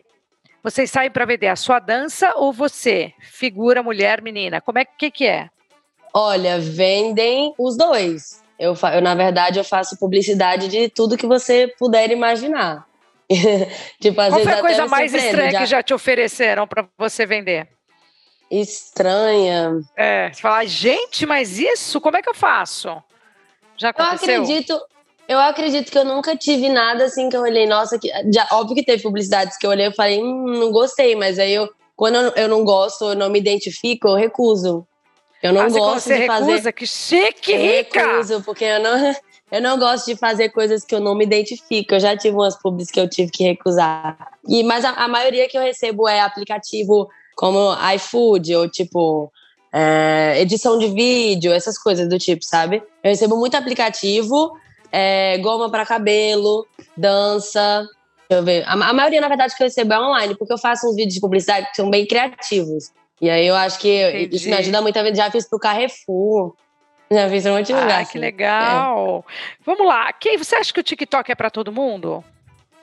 vocês 0.61 0.91
saem 0.91 1.09
para 1.09 1.25
vender 1.25 1.47
a 1.47 1.55
sua 1.55 1.79
dança 1.79 2.33
ou 2.35 2.53
você, 2.53 3.13
figura, 3.19 3.81
mulher, 3.81 4.21
menina? 4.21 4.61
Como 4.61 4.77
é 4.77 4.85
que 4.85 5.09
que 5.09 5.25
é? 5.25 5.49
Olha, 6.13 6.59
vendem 6.59 7.53
os 7.57 7.75
dois. 7.75 8.41
Eu, 8.59 8.75
eu 8.93 9.01
na 9.01 9.15
verdade 9.15 9.59
eu 9.59 9.63
faço 9.63 9.97
publicidade 9.97 10.67
de 10.67 10.87
tudo 10.89 11.17
que 11.17 11.25
você 11.25 11.73
puder 11.79 12.11
imaginar. 12.11 12.85
tipo, 13.99 14.21
às 14.21 14.29
Qual 14.29 14.39
vezes 14.39 14.43
foi 14.43 14.53
a 14.53 14.61
coisa 14.61 14.85
mais 14.87 15.13
estranha 15.13 15.51
já... 15.51 15.59
que 15.59 15.65
já 15.65 15.83
te 15.83 15.93
ofereceram 15.93 16.67
para 16.67 16.85
você 16.97 17.25
vender? 17.25 17.67
estranha. 18.59 19.81
É, 19.97 20.31
você 20.31 20.41
fala, 20.41 20.65
gente, 20.65 21.25
mas 21.25 21.57
isso, 21.57 21.99
como 21.99 22.17
é 22.17 22.21
que 22.21 22.29
eu 22.29 22.35
faço? 22.35 23.01
Já 23.77 23.89
aconteceu? 23.89 24.35
Eu 24.35 24.43
acredito, 24.43 24.81
eu 25.27 25.39
acredito 25.39 25.91
que 25.91 25.97
eu 25.97 26.05
nunca 26.05 26.35
tive 26.35 26.69
nada 26.69 27.05
assim 27.05 27.29
que 27.29 27.35
eu 27.35 27.41
olhei, 27.41 27.65
nossa, 27.65 27.97
que, 27.97 28.09
já, 28.31 28.47
óbvio 28.51 28.75
que 28.75 28.85
teve 28.85 29.01
publicidades 29.01 29.57
que 29.57 29.65
eu 29.65 29.71
olhei 29.71 29.87
e 29.87 29.95
falei, 29.95 30.21
hum, 30.21 30.59
não 30.59 30.71
gostei, 30.71 31.15
mas 31.15 31.39
aí 31.39 31.53
eu, 31.53 31.69
quando 31.95 32.15
eu, 32.15 32.31
eu 32.35 32.47
não 32.47 32.63
gosto, 32.63 33.05
eu 33.05 33.15
não 33.15 33.29
me 33.29 33.39
identifico, 33.39 34.07
eu 34.07 34.15
recuso. 34.15 34.85
Eu 35.43 35.51
não 35.51 35.61
ah, 35.63 35.69
gosto 35.69 36.05
você 36.05 36.13
de 36.13 36.19
recusa? 36.21 36.39
fazer. 36.39 36.71
Que 36.71 36.87
chique, 36.87 37.51
eu 37.51 37.59
rica! 37.59 37.99
recuso, 37.99 38.41
porque 38.43 38.63
eu 38.63 38.79
não, 38.79 39.13
eu 39.51 39.61
não 39.61 39.77
gosto 39.77 40.05
de 40.05 40.15
fazer 40.15 40.49
coisas 40.49 40.85
que 40.85 40.95
eu 40.95 41.01
não 41.01 41.13
me 41.13 41.25
identifico. 41.25 41.93
Eu 41.93 41.99
já 41.99 42.15
tive 42.15 42.33
umas 42.33 42.55
pubs 42.55 42.89
que 42.89 42.97
eu 42.97 43.09
tive 43.09 43.29
que 43.29 43.43
recusar. 43.43 44.17
E, 44.47 44.63
mas 44.63 44.85
a, 44.85 44.91
a 44.91 45.07
maioria 45.09 45.49
que 45.49 45.57
eu 45.57 45.61
recebo 45.61 46.07
é 46.07 46.21
aplicativo 46.21 47.09
como 47.35 47.75
iFood 47.93 48.55
ou 48.55 48.69
tipo 48.69 49.29
é, 49.73 50.39
edição 50.39 50.79
de 50.79 50.87
vídeo, 50.87 51.51
essas 51.51 51.77
coisas 51.77 52.07
do 52.07 52.17
tipo, 52.17 52.45
sabe? 52.45 52.77
Eu 53.03 53.09
recebo 53.09 53.35
muito 53.35 53.57
aplicativo, 53.57 54.57
é, 54.89 55.37
goma 55.39 55.69
para 55.69 55.85
cabelo, 55.85 56.65
dança. 56.95 57.85
Deixa 58.29 58.39
eu 58.39 58.45
ver. 58.45 58.63
A, 58.65 58.71
a, 58.71 58.93
maioria, 58.93 59.19
na 59.19 59.27
verdade, 59.27 59.53
que 59.57 59.61
eu 59.61 59.67
recebo 59.67 59.91
é 59.91 59.99
online, 59.99 60.35
porque 60.35 60.53
eu 60.53 60.57
faço 60.57 60.87
uns 60.87 60.95
vídeos 60.95 61.15
de 61.15 61.19
publicidade 61.19 61.69
que 61.69 61.75
são 61.75 61.89
bem 61.89 62.07
criativos. 62.07 62.93
E 63.23 63.29
aí 63.29 63.47
eu 63.47 63.55
acho 63.55 63.79
que 63.79 64.09
Entendi. 64.09 64.35
isso 64.35 64.49
me 64.49 64.55
ajuda 64.55 64.81
muito. 64.81 65.15
Já 65.15 65.31
fiz 65.31 65.47
pro 65.47 65.57
Carrefour. 65.57 66.55
Já 67.09 67.29
fiz 67.29 67.45
em 67.45 67.51
um 67.51 67.55
monte 67.55 67.67
de 67.67 67.73
ah, 67.73 67.79
lugar. 67.79 68.01
Ah, 68.01 68.05
que 68.05 68.17
legal. 68.17 69.25
É. 69.25 69.33
Vamos 69.65 69.87
lá. 69.87 70.11
Quem, 70.11 70.37
você 70.37 70.57
acha 70.57 70.73
que 70.73 70.79
o 70.81 70.83
TikTok 70.83 71.31
é 71.31 71.35
para 71.35 71.49
todo 71.49 71.71
mundo? 71.71 72.21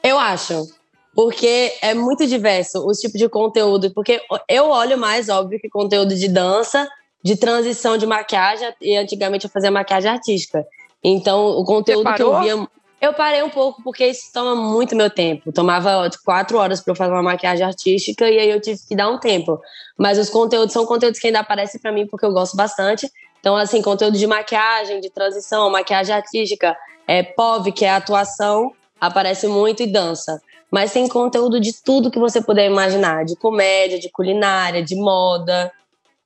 Eu 0.03 0.19
acho 0.19 0.67
porque 1.15 1.75
é 1.83 1.93
muito 1.93 2.27
diverso 2.27 2.87
os 2.87 2.99
tipos 2.99 3.19
de 3.19 3.29
conteúdo. 3.29 3.93
Porque 3.93 4.23
eu 4.49 4.71
olho 4.71 4.97
mais, 4.97 5.29
óbvio, 5.29 5.61
que 5.61 5.69
conteúdo 5.69 6.15
de 6.15 6.27
dança, 6.27 6.89
de 7.23 7.37
transição 7.37 7.99
de 7.99 8.07
maquiagem, 8.07 8.73
e 8.81 8.97
antigamente 8.97 9.45
eu 9.45 9.51
fazia 9.51 9.71
maquiagem 9.71 10.11
artística. 10.11 10.65
Então, 11.05 11.49
o 11.49 11.65
conteúdo 11.65 12.15
que 12.15 12.23
eu 12.23 12.41
via. 12.41 12.69
Eu 13.01 13.15
parei 13.15 13.43
um 13.43 13.49
pouco 13.49 13.83
porque 13.83 14.07
isso 14.07 14.31
toma 14.33 14.55
muito 14.55 14.95
meu 14.95 15.09
tempo. 15.09 15.51
Tomava 15.53 16.09
quatro 16.25 16.59
horas 16.59 16.81
para 16.81 16.93
eu 16.93 16.97
fazer 16.97 17.13
uma 17.13 17.23
maquiagem 17.23 17.65
artística 17.65 18.29
e 18.29 18.39
aí 18.39 18.51
eu 18.51 18.61
tive 18.61 18.79
que 18.87 18.95
dar 18.95 19.09
um 19.09 19.19
tempo. 19.19 19.61
Mas 19.97 20.19
os 20.19 20.29
conteúdos 20.29 20.73
são 20.73 20.85
conteúdos 20.85 21.19
que 21.19 21.29
ainda 21.29 21.41
aparecem 21.41 21.81
para 21.81 21.93
mim 21.93 22.07
porque 22.07 22.27
eu 22.27 22.33
gosto 22.33 22.57
bastante. 22.57 23.11
Então, 23.41 23.57
assim, 23.57 23.81
conteúdo 23.81 24.19
de 24.19 24.27
maquiagem, 24.27 25.01
de 25.01 25.09
transição, 25.09 25.71
maquiagem 25.71 26.15
artística, 26.15 26.77
é, 27.07 27.23
POV, 27.23 27.73
que 27.73 27.87
é 27.87 27.91
atuação, 27.91 28.73
aparece 29.01 29.47
muito 29.47 29.83
e 29.83 29.87
dança 29.87 30.41
mas 30.71 30.93
tem 30.93 31.09
conteúdo 31.09 31.59
de 31.59 31.73
tudo 31.83 32.11
que 32.11 32.19
você 32.19 32.41
puder 32.41 32.67
imaginar, 32.67 33.25
de 33.25 33.35
comédia, 33.35 33.99
de 33.99 34.09
culinária, 34.09 34.83
de 34.83 34.95
moda, 34.95 35.73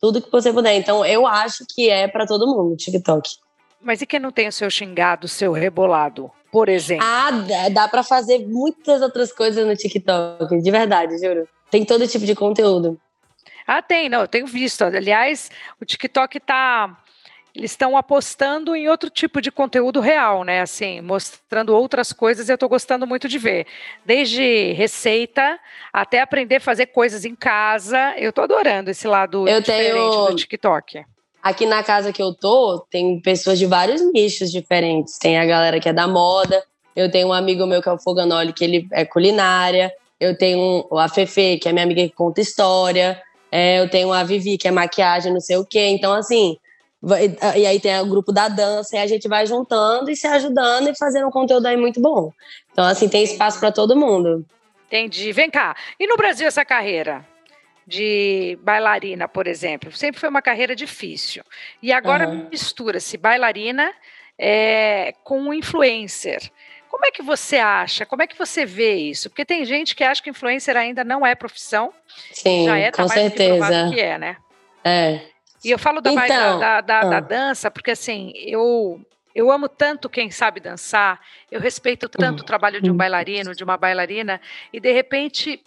tudo 0.00 0.20
que 0.20 0.30
você 0.30 0.52
puder. 0.52 0.74
Então 0.74 1.04
eu 1.04 1.26
acho 1.26 1.64
que 1.66 1.88
é 1.88 2.06
para 2.06 2.26
todo 2.26 2.46
mundo 2.46 2.74
o 2.74 2.76
TikTok. 2.76 3.30
Mas 3.80 4.02
e 4.02 4.06
quem 4.06 4.20
não 4.20 4.30
tem 4.30 4.48
o 4.48 4.52
seu 4.52 4.70
xingado, 4.70 5.26
o 5.26 5.28
seu 5.28 5.52
rebolado, 5.52 6.30
por 6.54 6.68
exemplo? 6.68 7.04
Ah, 7.04 7.30
dá, 7.32 7.68
dá 7.68 7.88
para 7.88 8.04
fazer 8.04 8.46
muitas 8.46 9.02
outras 9.02 9.32
coisas 9.32 9.66
no 9.66 9.74
TikTok, 9.76 10.62
de 10.62 10.70
verdade, 10.70 11.18
juro. 11.18 11.48
Tem 11.68 11.84
todo 11.84 12.06
tipo 12.06 12.24
de 12.24 12.34
conteúdo. 12.34 12.96
Ah, 13.66 13.82
tem, 13.82 14.08
não, 14.08 14.20
eu 14.20 14.28
tenho 14.28 14.46
visto. 14.46 14.82
Aliás, 14.84 15.50
o 15.80 15.84
TikTok 15.84 16.38
tá 16.38 16.96
eles 17.52 17.70
estão 17.70 17.96
apostando 17.96 18.74
em 18.74 18.88
outro 18.88 19.08
tipo 19.08 19.40
de 19.40 19.50
conteúdo 19.52 20.00
real, 20.00 20.42
né? 20.42 20.60
Assim, 20.60 21.00
mostrando 21.00 21.74
outras 21.74 22.12
coisas, 22.12 22.48
eu 22.48 22.54
estou 22.54 22.68
gostando 22.68 23.06
muito 23.06 23.28
de 23.28 23.38
ver. 23.38 23.66
Desde 24.04 24.72
receita 24.72 25.58
até 25.92 26.20
aprender 26.20 26.56
a 26.56 26.60
fazer 26.60 26.86
coisas 26.86 27.24
em 27.24 27.34
casa. 27.34 28.12
Eu 28.16 28.30
estou 28.30 28.42
adorando 28.44 28.90
esse 28.90 29.06
lado 29.06 29.48
Eu 29.48 29.60
diferente 29.60 29.92
tenho- 29.94 30.26
do 30.26 30.34
TikTok. 30.36 31.04
Aqui 31.44 31.66
na 31.66 31.82
casa 31.82 32.10
que 32.10 32.22
eu 32.22 32.32
tô, 32.32 32.86
tem 32.90 33.20
pessoas 33.20 33.58
de 33.58 33.66
vários 33.66 34.00
nichos 34.14 34.50
diferentes. 34.50 35.18
Tem 35.18 35.38
a 35.38 35.44
galera 35.44 35.78
que 35.78 35.86
é 35.86 35.92
da 35.92 36.08
moda. 36.08 36.64
Eu 36.96 37.10
tenho 37.10 37.28
um 37.28 37.32
amigo 37.34 37.66
meu 37.66 37.82
que 37.82 37.88
é 37.90 37.92
o 37.92 37.98
Foganoli, 37.98 38.54
que 38.54 38.64
ele 38.64 38.88
é 38.90 39.04
culinária. 39.04 39.92
Eu 40.18 40.38
tenho 40.38 40.88
a 40.92 41.06
Fefe, 41.06 41.58
que 41.58 41.68
é 41.68 41.72
minha 41.72 41.84
amiga 41.84 42.00
que 42.00 42.14
conta 42.14 42.40
história. 42.40 43.20
É, 43.52 43.78
eu 43.78 43.90
tenho 43.90 44.10
a 44.10 44.24
Vivi, 44.24 44.56
que 44.56 44.66
é 44.66 44.70
maquiagem, 44.70 45.34
não 45.34 45.40
sei 45.40 45.58
o 45.58 45.66
quê. 45.66 45.88
Então, 45.88 46.14
assim. 46.14 46.56
e 47.58 47.66
aí 47.66 47.78
tem 47.78 48.00
o 48.00 48.06
grupo 48.06 48.32
da 48.32 48.48
dança, 48.48 48.96
e 48.96 48.98
a 48.98 49.06
gente 49.06 49.28
vai 49.28 49.44
juntando 49.44 50.10
e 50.10 50.16
se 50.16 50.26
ajudando 50.26 50.88
e 50.88 50.96
fazendo 50.96 51.26
um 51.26 51.30
conteúdo 51.30 51.66
aí 51.66 51.76
muito 51.76 52.00
bom. 52.00 52.32
Então, 52.72 52.86
assim, 52.86 53.06
tem 53.06 53.22
espaço 53.22 53.60
para 53.60 53.70
todo 53.70 53.94
mundo. 53.94 54.46
Entendi. 54.86 55.30
Vem 55.30 55.50
cá. 55.50 55.76
E 56.00 56.06
no 56.06 56.16
Brasil 56.16 56.46
essa 56.46 56.64
carreira 56.64 57.33
de 57.86 58.58
bailarina, 58.62 59.28
por 59.28 59.46
exemplo, 59.46 59.92
sempre 59.92 60.20
foi 60.20 60.28
uma 60.28 60.42
carreira 60.42 60.74
difícil. 60.74 61.44
E 61.82 61.92
agora 61.92 62.24
Aham. 62.26 62.48
mistura-se 62.50 63.16
bailarina 63.16 63.92
é, 64.38 65.14
com 65.22 65.40
um 65.40 65.54
influencer. 65.54 66.40
Como 66.88 67.04
é 67.06 67.10
que 67.10 67.22
você 67.22 67.56
acha? 67.58 68.06
Como 68.06 68.22
é 68.22 68.26
que 68.26 68.38
você 68.38 68.64
vê 68.64 68.94
isso? 68.94 69.28
Porque 69.28 69.44
tem 69.44 69.64
gente 69.64 69.94
que 69.96 70.04
acha 70.04 70.22
que 70.22 70.30
influencer 70.30 70.76
ainda 70.76 71.02
não 71.04 71.26
é 71.26 71.34
profissão, 71.34 71.92
Sim, 72.30 72.64
já 72.64 72.78
é, 72.78 72.90
tá 72.90 73.02
com 73.02 73.08
certeza. 73.08 73.90
que 73.92 74.00
é, 74.00 74.16
né? 74.18 74.36
É. 74.84 75.20
E 75.64 75.70
eu 75.70 75.78
falo 75.78 76.00
da, 76.00 76.10
Então, 76.12 76.58
da, 76.60 76.80
da- 76.80 77.04
da 77.04 77.16
ah. 77.16 77.20
dança, 77.20 77.70
porque 77.70 77.90
assim, 77.90 78.32
eu, 78.36 79.00
eu 79.34 79.50
amo 79.50 79.68
tanto 79.68 80.08
quem 80.08 80.30
sabe 80.30 80.60
dançar, 80.60 81.20
eu 81.50 81.58
respeito 81.60 82.08
tanto 82.08 82.40
o 82.40 82.44
trabalho 82.44 82.80
de 82.80 82.90
um 82.90 82.94
Hum. 82.94 82.96
bailarino, 82.98 83.54
de 83.54 83.64
uma 83.64 83.76
bailarina, 83.76 84.40
e 84.72 84.78
de 84.78 84.92
repente, 84.92 85.62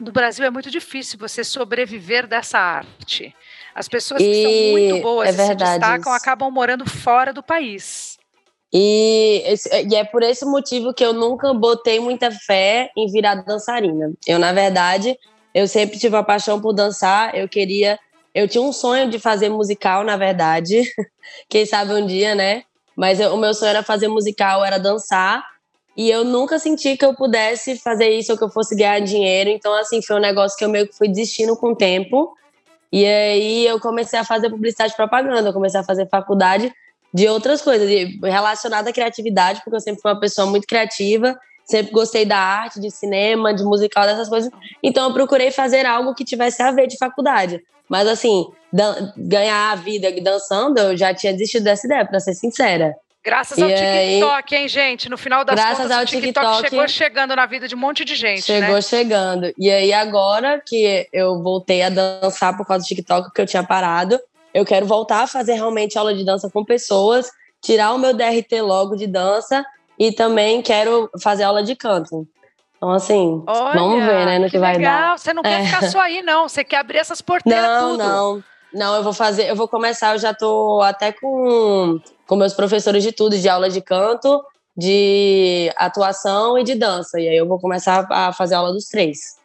no 0.00 0.10
Brasil 0.10 0.44
é 0.44 0.50
muito 0.50 0.70
difícil 0.70 1.18
você 1.18 1.44
sobreviver 1.44 2.26
dessa 2.26 2.58
arte. 2.58 3.34
As 3.74 3.86
pessoas 3.88 4.20
que 4.22 4.42
são 4.42 4.50
E 4.52 4.70
muito 4.70 5.02
boas 5.02 5.38
é 5.38 5.44
e 5.44 5.46
se 5.48 5.54
destacam 5.54 5.98
isso. 6.14 6.22
acabam 6.22 6.50
morando 6.50 6.88
fora 6.88 7.32
do 7.32 7.42
país. 7.42 8.18
E, 8.72 9.42
esse- 9.46 9.68
e 9.88 9.94
é 9.94 10.04
por 10.04 10.22
esse 10.22 10.44
motivo 10.44 10.94
que 10.94 11.04
eu 11.04 11.12
nunca 11.12 11.52
botei 11.52 11.98
muita 12.00 12.30
fé 12.30 12.90
em 12.96 13.10
virar 13.10 13.36
dançarina. 13.36 14.12
Eu, 14.26 14.38
na 14.38 14.52
verdade, 14.52 15.16
eu 15.52 15.66
sempre 15.66 15.98
tive 15.98 16.16
a 16.16 16.22
paixão 16.22 16.60
por 16.60 16.72
dançar. 16.72 17.34
Eu 17.34 17.48
queria. 17.48 17.98
Eu 18.32 18.46
tinha 18.46 18.62
um 18.62 18.72
sonho 18.72 19.10
de 19.10 19.18
fazer 19.18 19.48
musical, 19.48 20.04
na 20.04 20.16
verdade. 20.16 20.82
Quem 21.48 21.66
sabe 21.66 21.92
um 21.92 22.06
dia, 22.06 22.34
né? 22.34 22.62
Mas 22.96 23.18
eu- 23.18 23.34
o 23.34 23.36
meu 23.36 23.52
sonho 23.54 23.70
era 23.70 23.82
fazer 23.82 24.06
musical, 24.08 24.64
era 24.64 24.78
dançar. 24.78 25.42
E 26.00 26.10
eu 26.10 26.24
nunca 26.24 26.58
senti 26.58 26.96
que 26.96 27.04
eu 27.04 27.12
pudesse 27.12 27.76
fazer 27.76 28.08
isso 28.08 28.32
ou 28.32 28.38
que 28.38 28.42
eu 28.42 28.48
fosse 28.48 28.74
ganhar 28.74 29.00
dinheiro. 29.00 29.50
Então, 29.50 29.74
assim, 29.74 30.00
foi 30.00 30.16
um 30.16 30.18
negócio 30.18 30.56
que 30.56 30.64
eu 30.64 30.68
meio 30.70 30.88
que 30.88 30.96
fui 30.96 31.06
desistindo 31.06 31.54
com 31.54 31.72
o 31.72 31.76
tempo. 31.76 32.34
E 32.90 33.04
aí 33.04 33.66
eu 33.66 33.78
comecei 33.78 34.18
a 34.18 34.24
fazer 34.24 34.48
publicidade 34.48 34.94
e 34.94 34.96
propaganda. 34.96 35.50
Eu 35.50 35.52
comecei 35.52 35.78
a 35.78 35.84
fazer 35.84 36.08
faculdade 36.08 36.72
de 37.12 37.28
outras 37.28 37.60
coisas, 37.60 37.86
relacionada 38.22 38.88
à 38.88 38.92
criatividade, 38.94 39.60
porque 39.62 39.76
eu 39.76 39.80
sempre 39.80 40.00
fui 40.00 40.10
uma 40.10 40.18
pessoa 40.18 40.46
muito 40.46 40.66
criativa, 40.66 41.38
sempre 41.66 41.92
gostei 41.92 42.24
da 42.24 42.38
arte, 42.38 42.80
de 42.80 42.90
cinema, 42.90 43.52
de 43.52 43.62
musical, 43.62 44.06
dessas 44.06 44.30
coisas. 44.30 44.50
Então 44.82 45.08
eu 45.08 45.12
procurei 45.12 45.50
fazer 45.50 45.84
algo 45.84 46.14
que 46.14 46.24
tivesse 46.24 46.62
a 46.62 46.72
ver 46.72 46.86
de 46.86 46.96
faculdade. 46.96 47.62
Mas 47.86 48.08
assim, 48.08 48.46
ganhar 49.18 49.72
a 49.72 49.74
vida 49.74 50.10
dançando, 50.22 50.78
eu 50.78 50.96
já 50.96 51.12
tinha 51.12 51.34
desistido 51.34 51.64
dessa 51.64 51.86
ideia, 51.86 52.06
pra 52.06 52.20
ser 52.20 52.32
sincera. 52.32 52.96
Graças 53.24 53.58
E 53.58 53.62
ao 53.62 53.68
aí- 53.68 54.14
TikTok, 54.18 54.54
hein, 54.56 54.68
gente? 54.68 55.08
No 55.10 55.18
final 55.18 55.44
das 55.44 55.54
Graças 55.54 55.76
contas, 55.78 55.90
ao 55.96 56.02
o 56.02 56.06
TikTok, 56.06 56.46
TikTok- 56.46 56.70
chegou 56.70 56.88
chegando 56.88 57.36
na 57.36 57.44
vida 57.44 57.68
de 57.68 57.74
um 57.74 57.78
monte 57.78 58.02
de 58.04 58.14
gente, 58.14 58.42
Chegou 58.42 58.74
né? 58.76 58.80
chegando. 58.82 59.52
E 59.58 59.70
aí, 59.70 59.92
agora 59.92 60.60
que 60.66 61.06
eu 61.12 61.42
voltei 61.42 61.82
a 61.82 61.90
dançar 61.90 62.56
por 62.56 62.66
causa 62.66 62.82
do 62.82 62.88
TikTok, 62.88 63.28
porque 63.28 63.42
eu 63.42 63.46
tinha 63.46 63.62
parado, 63.62 64.18
eu 64.54 64.64
quero 64.64 64.86
voltar 64.86 65.22
a 65.22 65.26
fazer 65.26 65.52
realmente 65.54 65.98
aula 65.98 66.14
de 66.14 66.24
dança 66.24 66.48
com 66.50 66.64
pessoas, 66.64 67.30
tirar 67.60 67.92
o 67.92 67.98
meu 67.98 68.14
DRT 68.14 68.62
logo 68.62 68.96
de 68.96 69.06
dança 69.06 69.64
e 69.98 70.10
também 70.12 70.62
quero 70.62 71.10
fazer 71.22 71.42
aula 71.44 71.62
de 71.62 71.76
canto. 71.76 72.26
Então, 72.78 72.90
assim, 72.90 73.42
vamos 73.74 74.02
ver, 74.02 74.24
né, 74.24 74.38
no 74.38 74.48
que, 74.48 74.58
vai 74.58 74.78
legal. 74.78 74.92
dar. 75.10 75.18
Você 75.18 75.34
não 75.34 75.42
quer 75.42 75.60
É. 75.60 75.64
ficar 75.66 75.82
só 75.90 76.00
aí, 76.00 76.22
não. 76.22 76.48
Você 76.48 76.64
quer 76.64 76.78
abrir 76.78 76.96
essas 76.96 77.20
porteiras 77.20 77.62
Não, 77.66 77.90
tudo. 77.90 77.98
não. 77.98 78.34
Não, 78.36 78.44
eu 78.72 79.02
vou 79.02 79.12
fazer, 79.12 79.48
eu 79.48 79.56
vou 79.56 79.68
começar, 79.68 80.14
eu 80.14 80.18
já 80.18 80.34
tô 80.34 80.80
até 80.82 81.12
com, 81.12 82.00
com 82.26 82.36
meus 82.36 82.54
professores 82.54 83.02
de 83.02 83.12
tudo, 83.12 83.38
de 83.38 83.48
aula 83.48 83.68
de 83.68 83.80
canto, 83.80 84.44
de 84.76 85.72
atuação 85.76 86.58
e 86.58 86.64
de 86.64 86.74
dança. 86.74 87.20
E 87.20 87.28
aí 87.28 87.36
eu 87.36 87.46
vou 87.46 87.58
começar 87.58 88.06
a 88.10 88.32
fazer 88.32 88.54
aula 88.54 88.72
dos 88.72 88.86
três. 88.86 89.38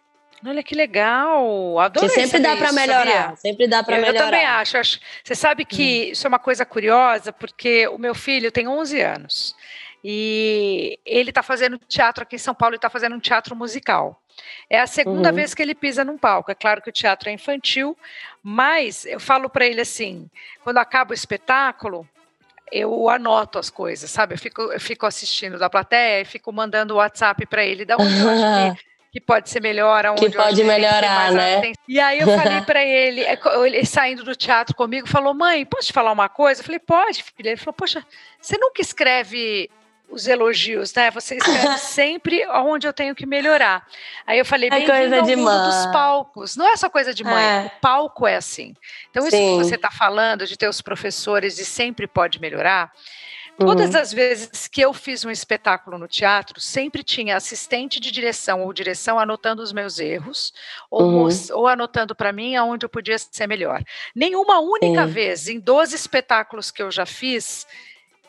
Olha 0.46 0.62
que 0.62 0.75
legal. 0.75 1.79
Adorei 1.79 2.10
Porque 2.10 2.27
sempre 2.27 2.39
dá 2.39 2.53
isso, 2.53 2.74
melhorar. 2.74 3.05
sabia? 3.05 3.36
Sempre 3.38 3.67
dá 3.67 3.84
Eu, 3.88 3.96
eu 3.96 4.01
melhorar. 4.01 4.22
Hum. 4.22 4.25
também 4.25 4.46
acho, 4.46 4.77
acho. 4.77 5.00
Você 5.24 5.34
sabe 5.34 5.65
que 5.65 6.12
isso 6.12 6.27
é 6.27 6.29
uma 6.29 6.39
coisa 6.39 6.65
curiosa, 6.65 7.34
porque 7.34 7.88
o 7.88 7.98
meu 7.98 8.13
filho 8.13 8.51
tem 8.51 8.67
11 8.67 9.01
anos 9.01 9.55
e 10.03 11.00
ele 11.03 11.32
está 11.32 11.41
fazendo 11.41 11.79
teatro 11.79 12.22
aqui 12.22 12.36
em 12.36 12.39
São 12.39 12.53
Paulo 12.53 12.75
e 12.75 12.77
está 12.77 12.91
fazendo 12.91 13.15
um 13.15 13.20
teatro 13.20 13.55
musical. 13.55 14.22
É 14.69 14.79
a 14.79 14.87
segunda 14.87 15.29
Uhum. 15.29 15.35
vez 15.35 15.53
que 15.53 15.61
ele 15.61 15.75
pisa 15.75 16.03
num 16.03 16.17
palco. 16.17 16.51
É 16.51 16.55
claro 16.55 16.81
que 16.81 16.89
o 16.89 16.93
teatro 16.93 17.29
é 17.29 17.31
infantil, 17.31 17.97
mas 18.43 19.05
eu 19.05 19.19
falo 19.19 19.49
para 19.49 19.65
ele 19.65 19.81
assim: 19.81 20.29
quando 20.63 20.77
acaba 20.77 21.11
o 21.11 21.13
espetáculo, 21.15 22.07
eu 22.71 23.09
anoto 23.09 23.59
as 23.59 23.69
coisas, 23.69 24.09
sabe? 24.09 24.33
Eu 24.33 24.37
fico, 24.39 24.61
eu 24.61 24.79
fico 24.79 25.05
assistindo 25.05 25.57
da 25.57 25.69
plateia 25.69 26.21
e 26.21 26.25
fico 26.25 26.51
mandando 26.51 26.93
o 26.93 26.97
WhatsApp 26.97 27.45
para 27.45 27.63
ele, 27.63 27.85
da 27.85 27.95
onde 27.97 28.19
eu 28.19 28.29
acho 28.29 28.77
que 28.77 28.85
que 29.15 29.21
pode 29.21 29.49
ser 29.49 29.61
melhor, 29.61 30.05
aonde 30.05 30.29
Que 30.29 30.35
pode 30.35 30.57
que 30.57 30.63
melhorar, 30.67 31.15
mais 31.15 31.33
né? 31.35 31.57
atenção. 31.59 31.83
E 31.87 31.99
aí 32.01 32.19
eu 32.19 32.27
falei 32.27 32.59
pra 32.63 32.83
ele, 32.83 33.21
é, 33.21 33.39
ele 33.65 33.85
saindo 33.85 34.25
do 34.25 34.35
teatro 34.35 34.75
comigo, 34.75 35.07
falou: 35.07 35.33
"Mãe, 35.33 35.65
posso 35.65 35.87
te 35.87 35.93
falar 35.93 36.11
uma 36.11 36.27
coisa?" 36.27 36.59
Eu 36.59 36.65
falei: 36.65 36.79
"Pode, 36.79 37.23
filha". 37.23 37.49
Ele 37.51 37.55
falou: 37.57 37.73
"Poxa, 37.73 38.05
você 38.41 38.57
nunca 38.57 38.81
escreve 38.81 39.69
os 40.09 40.27
elogios, 40.27 40.93
né? 40.93 41.09
Você 41.12 41.35
escreve 41.35 41.77
sempre 41.79 42.45
onde 42.47 42.88
eu 42.88 42.93
tenho 42.93 43.13
que 43.15 43.25
melhorar". 43.25 43.85
Aí 44.25 44.38
eu 44.39 44.45
falei: 44.45 44.69
É 44.69 44.71
"Bem-vindo 44.71 45.15
ao 45.15 45.25
mundo 45.27 45.65
dos 45.65 45.83
mãe. 45.83 45.91
palcos". 45.91 46.55
Não 46.55 46.67
é 46.67 46.75
só 46.77 46.89
coisa 46.89 47.13
de 47.13 47.24
mãe, 47.24 47.43
É. 47.45 47.65
o 47.65 47.79
palco 47.81 48.25
é 48.27 48.35
assim. 48.35 48.75
Então 49.09 49.27
isso 49.27 49.35
Sim. 49.35 49.57
que 49.57 49.63
você 49.63 49.75
está 49.75 49.91
falando 49.91 50.45
de 50.45 50.57
ter 50.57 50.67
os 50.69 50.81
professores 50.81 51.59
e 51.59 51.65
sempre 51.65 52.07
pode 52.07 52.39
melhorar, 52.39 52.91
Todas 53.57 53.95
Uhum. 53.95 54.01
as 54.01 54.12
vezes 54.12 54.67
que 54.67 54.81
eu 54.81 54.93
fiz 54.93 55.24
um 55.24 55.31
espetáculo 55.31 55.97
no 55.97 56.09
teatro, 56.09 56.59
sempre 56.59 57.01
tinha 57.01 57.38
assistente 57.38 58.01
de 58.01 58.12
direção 58.12 58.62
ou 58.62 58.74
direção 58.74 59.17
anotando 59.17 59.62
os 59.63 59.71
meus 59.71 59.97
erros, 59.97 60.53
ou, 60.91 61.03
Uhum. 61.03 61.12
mos- 61.21 61.50
ou 61.50 61.65
anotando 61.65 62.13
para 62.13 62.33
mim 62.33 62.57
aonde 62.57 62.85
eu 62.85 62.89
podia 62.89 63.17
ser 63.17 63.47
melhor. 63.47 63.81
Nenhuma 64.13 64.59
única 64.59 65.07
vez, 65.07 65.47
em 65.47 65.57
12 65.57 65.95
espetáculos 65.95 66.69
que 66.69 66.83
eu 66.83 66.91
já 66.91 67.05
fiz, 67.05 67.65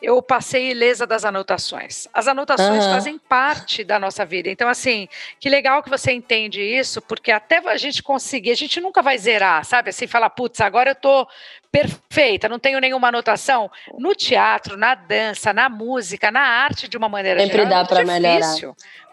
eu 0.01 0.21
passei 0.21 0.71
ilesa 0.71 1.07
das 1.07 1.25
anotações. 1.25 2.07
As 2.13 2.27
anotações 2.27 2.85
Aham. 2.85 2.93
fazem 2.93 3.17
parte 3.17 3.83
da 3.83 3.99
nossa 3.99 4.25
vida. 4.25 4.49
Então, 4.49 4.69
assim, 4.69 5.07
que 5.39 5.49
legal 5.49 5.81
que 5.81 5.89
você 5.89 6.11
entende 6.11 6.61
isso, 6.61 7.01
porque 7.01 7.31
até 7.31 7.57
a 7.57 7.77
gente 7.77 8.03
conseguir, 8.03 8.51
a 8.51 8.55
gente 8.55 8.79
nunca 8.79 9.01
vai 9.01 9.17
zerar, 9.17 9.65
sabe? 9.65 9.89
Assim, 9.89 10.07
falar, 10.07 10.29
putz, 10.29 10.61
agora 10.61 10.91
eu 10.91 10.95
tô 10.95 11.27
perfeita, 11.71 12.47
não 12.47 12.59
tenho 12.59 12.79
nenhuma 12.79 13.09
anotação. 13.09 13.69
No 13.97 14.15
teatro, 14.15 14.77
na 14.77 14.95
dança, 14.95 15.51
na 15.53 15.69
música, 15.69 16.31
na 16.31 16.41
arte, 16.41 16.87
de 16.87 16.97
uma 16.97 17.09
maneira 17.09 17.39
Sempre 17.39 17.57
geral, 17.57 17.67
é 17.67 17.69
dá 17.69 17.77
muito 17.77 17.89
pra 17.89 18.03
melhorar. 18.05 18.55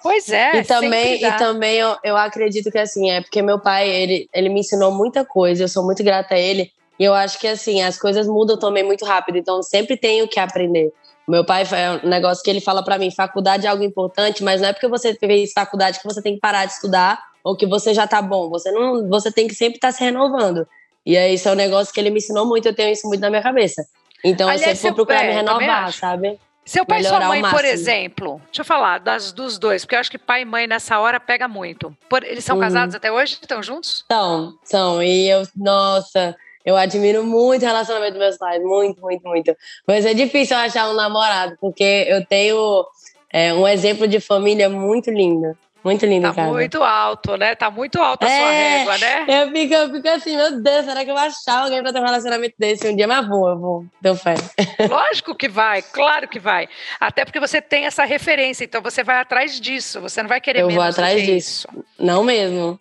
Pois 0.03 0.29
é, 0.31 0.59
e 0.59 0.65
também, 0.65 1.17
sempre 1.17 1.21
dá. 1.21 1.37
e 1.37 1.39
também 1.39 1.77
eu, 1.79 1.97
eu 2.05 2.17
acredito 2.17 2.71
que 2.71 2.79
assim, 2.79 3.11
é 3.11 3.23
porque 3.23 3.41
meu 3.41 3.59
pai, 3.59 3.89
ele, 3.89 4.29
ele 4.35 4.51
me 4.51 4.61
ensinou 4.61 4.93
muita 4.93 5.25
coisa, 5.25 5.65
eu 5.65 5.69
sou 5.69 5.83
muito 5.83 6.05
grata 6.05 6.35
a 6.35 6.39
ele. 6.39 6.71
E 6.99 7.05
eu 7.05 7.13
acho 7.15 7.39
que 7.39 7.47
assim, 7.49 7.83
as 7.83 7.99
coisas 7.99 8.27
mudam 8.27 8.59
também 8.59 8.83
muito 8.85 9.05
rápido, 9.05 9.37
então 9.39 9.63
sempre 9.63 9.97
tenho 9.97 10.29
que 10.29 10.39
aprender. 10.39 10.93
Meu 11.27 11.45
pai 11.45 11.65
é 11.73 12.07
um 12.07 12.09
negócio 12.09 12.43
que 12.45 12.51
ele 12.51 12.61
fala 12.61 12.85
pra 12.85 12.99
mim, 12.99 13.11
faculdade 13.11 13.67
é 13.67 13.71
algo 13.71 13.83
importante, 13.83 14.45
mas 14.45 14.61
não 14.61 14.69
é 14.69 14.73
porque 14.73 14.87
você 14.89 15.15
fez 15.15 15.53
faculdade 15.53 15.99
que 15.99 16.05
você 16.05 16.21
tem 16.23 16.35
que 16.35 16.41
parar 16.41 16.67
de 16.67 16.73
estudar 16.73 17.19
ou 17.43 17.57
que 17.57 17.67
você 17.67 17.95
já 17.95 18.07
tá 18.07 18.21
bom. 18.21 18.49
Você 18.51 18.71
não, 18.71 19.09
você 19.09 19.33
tem 19.33 19.49
que 19.49 19.55
sempre 19.55 19.77
estar 19.77 19.91
se 19.93 20.05
renovando. 20.05 20.67
E 21.05 21.17
aí 21.17 21.35
isso 21.35 21.49
é 21.49 21.53
um 21.53 21.57
negócio 21.57 21.93
que 21.93 21.99
ele 22.01 22.11
me 22.11 22.19
ensinou 22.19 22.47
muito, 22.47 22.67
eu 22.69 22.75
tenho 22.75 22.93
isso 22.93 23.07
muito 23.09 23.21
na 23.21 23.31
minha 23.31 23.43
cabeça. 23.43 23.85
Então 24.23 24.49
Aliás, 24.49 24.71
eu 24.71 24.77
sempre 24.77 24.97
vou 24.97 25.07
procurar 25.07 25.25
é, 25.25 25.29
me 25.29 25.35
renovar, 25.35 25.93
sabe? 25.93 26.39
Seu 26.65 26.87
pai 26.87 27.01
e 27.01 27.05
sua 27.05 27.21
mãe, 27.21 27.43
por 27.43 27.63
exemplo, 27.65 28.41
deixa 28.47 28.63
eu 28.63 28.65
falar 28.65 28.99
das, 28.99 29.33
dos 29.33 29.59
dois, 29.59 29.85
porque 29.85 29.95
eu 29.97 30.01
acho 30.01 30.11
que 30.11 30.17
pai 30.17 30.43
e 30.43 30.45
mãe 30.47 30.67
nessa 30.67 30.99
hora 30.99 31.21
pega 31.21 31.47
muito. 31.47 31.95
Por- 32.09 32.25
eles 32.25 32.43
são 32.45 32.57
Uhum. 32.57 32.63
casados 32.63 32.95
até 32.95 33.13
hoje? 33.13 33.35
Estão 33.41 33.63
juntos? 33.63 34.03
São, 34.11 34.55
são. 34.65 35.03
E 35.03 35.29
eu, 35.29 35.43
nossa, 35.57 36.35
eu 36.65 36.77
admiro 36.77 37.25
muito 37.25 37.63
o 37.63 37.67
relacionamento 37.67 38.13
dos 38.13 38.21
meus 38.21 38.39
pais. 38.39 38.63
Muito, 38.63 39.01
muito, 39.01 39.23
muito. 39.29 39.57
Mas 39.87 40.07
é 40.07 40.15
difícil 40.15 40.57
eu 40.57 40.63
achar 40.63 40.89
um 40.91 40.95
namorado, 40.95 41.57
porque 41.61 42.07
eu 42.09 42.25
tenho 42.25 42.85
é, 43.33 43.53
um 43.53 43.67
exemplo 43.69 44.07
de 44.09 44.21
família 44.21 44.69
muito 44.69 45.11
lindo. 45.11 45.57
Muito 45.85 46.07
lindo, 46.07 46.27
Tá 46.29 46.35
cara. 46.35 46.49
muito 46.49 46.83
alto, 46.83 47.37
né? 47.37 47.55
Tá 47.55 47.71
muito 47.71 48.01
alta 48.01 48.25
a 48.25 48.29
sua 48.31 48.37
É. 48.55 48.79
régua, 48.79 48.97
né? 48.97 49.27
Eu 49.29 49.53
fico, 49.53 49.75
eu 49.75 49.91
fico 49.93 50.09
assim, 50.09 50.35
meu 50.35 50.63
Deus, 50.63 50.87
será 50.87 51.05
que 51.05 51.11
eu 51.11 51.15
vou 51.15 51.23
achar 51.23 51.65
alguém 51.65 51.83
pra 51.83 51.93
ter 51.93 51.99
um 52.01 52.05
relacionamento 52.07 52.55
desse 52.59 52.89
um 52.89 52.97
dia? 52.97 53.07
Mas 53.07 53.29
vou, 53.29 53.47
eu 53.51 53.59
vou. 53.59 53.85
Deu 54.01 54.17
fé. 54.17 54.33
Lógico 54.89 55.35
que 55.35 55.47
vai, 55.47 55.83
claro 55.83 56.27
que 56.27 56.39
vai. 56.39 56.71
Até 56.99 57.27
porque 57.27 57.39
você 57.39 57.61
tem 57.61 57.85
essa 57.85 58.03
referência, 58.07 58.65
então 58.65 58.81
você 58.81 59.05
vai 59.05 59.17
atrás 59.21 59.61
disso. 59.61 60.01
Você 60.01 60.23
não 60.23 60.29
vai 60.31 60.41
querer 60.41 60.61
Eu 60.61 60.71
vou 60.71 60.83
atrás 60.83 61.21
disso. 61.21 61.69
isso. 61.69 61.85
Não 61.99 62.25
mesmo. 62.25 62.81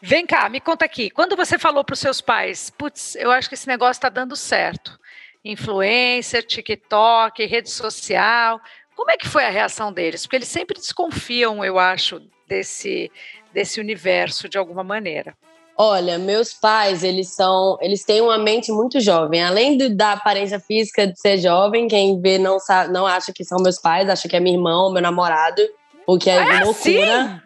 Vem 0.00 0.26
cá, 0.26 0.48
me 0.48 0.60
conta 0.60 0.84
aqui. 0.84 1.10
Quando 1.10 1.34
você 1.36 1.58
falou 1.58 1.82
para 1.84 1.94
os 1.94 1.98
seus 2.00 2.20
pais, 2.20 2.70
putz, 2.70 3.16
eu 3.16 3.30
acho 3.30 3.48
que 3.48 3.54
esse 3.54 3.66
negócio 3.66 3.92
está 3.98 4.08
dando 4.08 4.36
certo. 4.36 4.98
Influencer, 5.44 6.44
TikTok, 6.46 7.44
rede 7.46 7.70
social. 7.70 8.60
Como 8.94 9.10
é 9.10 9.16
que 9.16 9.28
foi 9.28 9.44
a 9.44 9.50
reação 9.50 9.92
deles? 9.92 10.22
Porque 10.22 10.36
eles 10.36 10.48
sempre 10.48 10.78
desconfiam, 10.78 11.64
eu 11.64 11.78
acho, 11.78 12.20
desse, 12.48 13.10
desse 13.52 13.80
universo 13.80 14.48
de 14.48 14.56
alguma 14.58 14.82
maneira. 14.84 15.34
Olha, 15.78 16.18
meus 16.18 16.54
pais, 16.54 17.04
eles 17.04 17.34
são, 17.34 17.76
eles 17.82 18.02
têm 18.02 18.22
uma 18.22 18.38
mente 18.38 18.72
muito 18.72 18.98
jovem. 18.98 19.42
Além 19.44 19.76
do- 19.76 19.94
da 19.94 20.12
aparência 20.12 20.58
física 20.58 21.06
de 21.06 21.20
ser 21.20 21.36
jovem, 21.38 21.86
quem 21.86 22.18
vê 22.20 22.38
não 22.38 22.58
sabe, 22.58 22.90
não 22.92 23.06
acha 23.06 23.30
que 23.32 23.44
são 23.44 23.58
meus 23.62 23.78
pais, 23.78 24.08
acha 24.08 24.26
que 24.26 24.34
é 24.36 24.40
minha 24.40 24.56
irmã 24.56 24.78
ou 24.84 24.90
meu 24.92 25.02
namorado, 25.02 25.60
o 26.06 26.16
que 26.18 26.30
é, 26.30 26.36
É 26.36 26.64
loucura. 26.64 27.20
assim? 27.22 27.40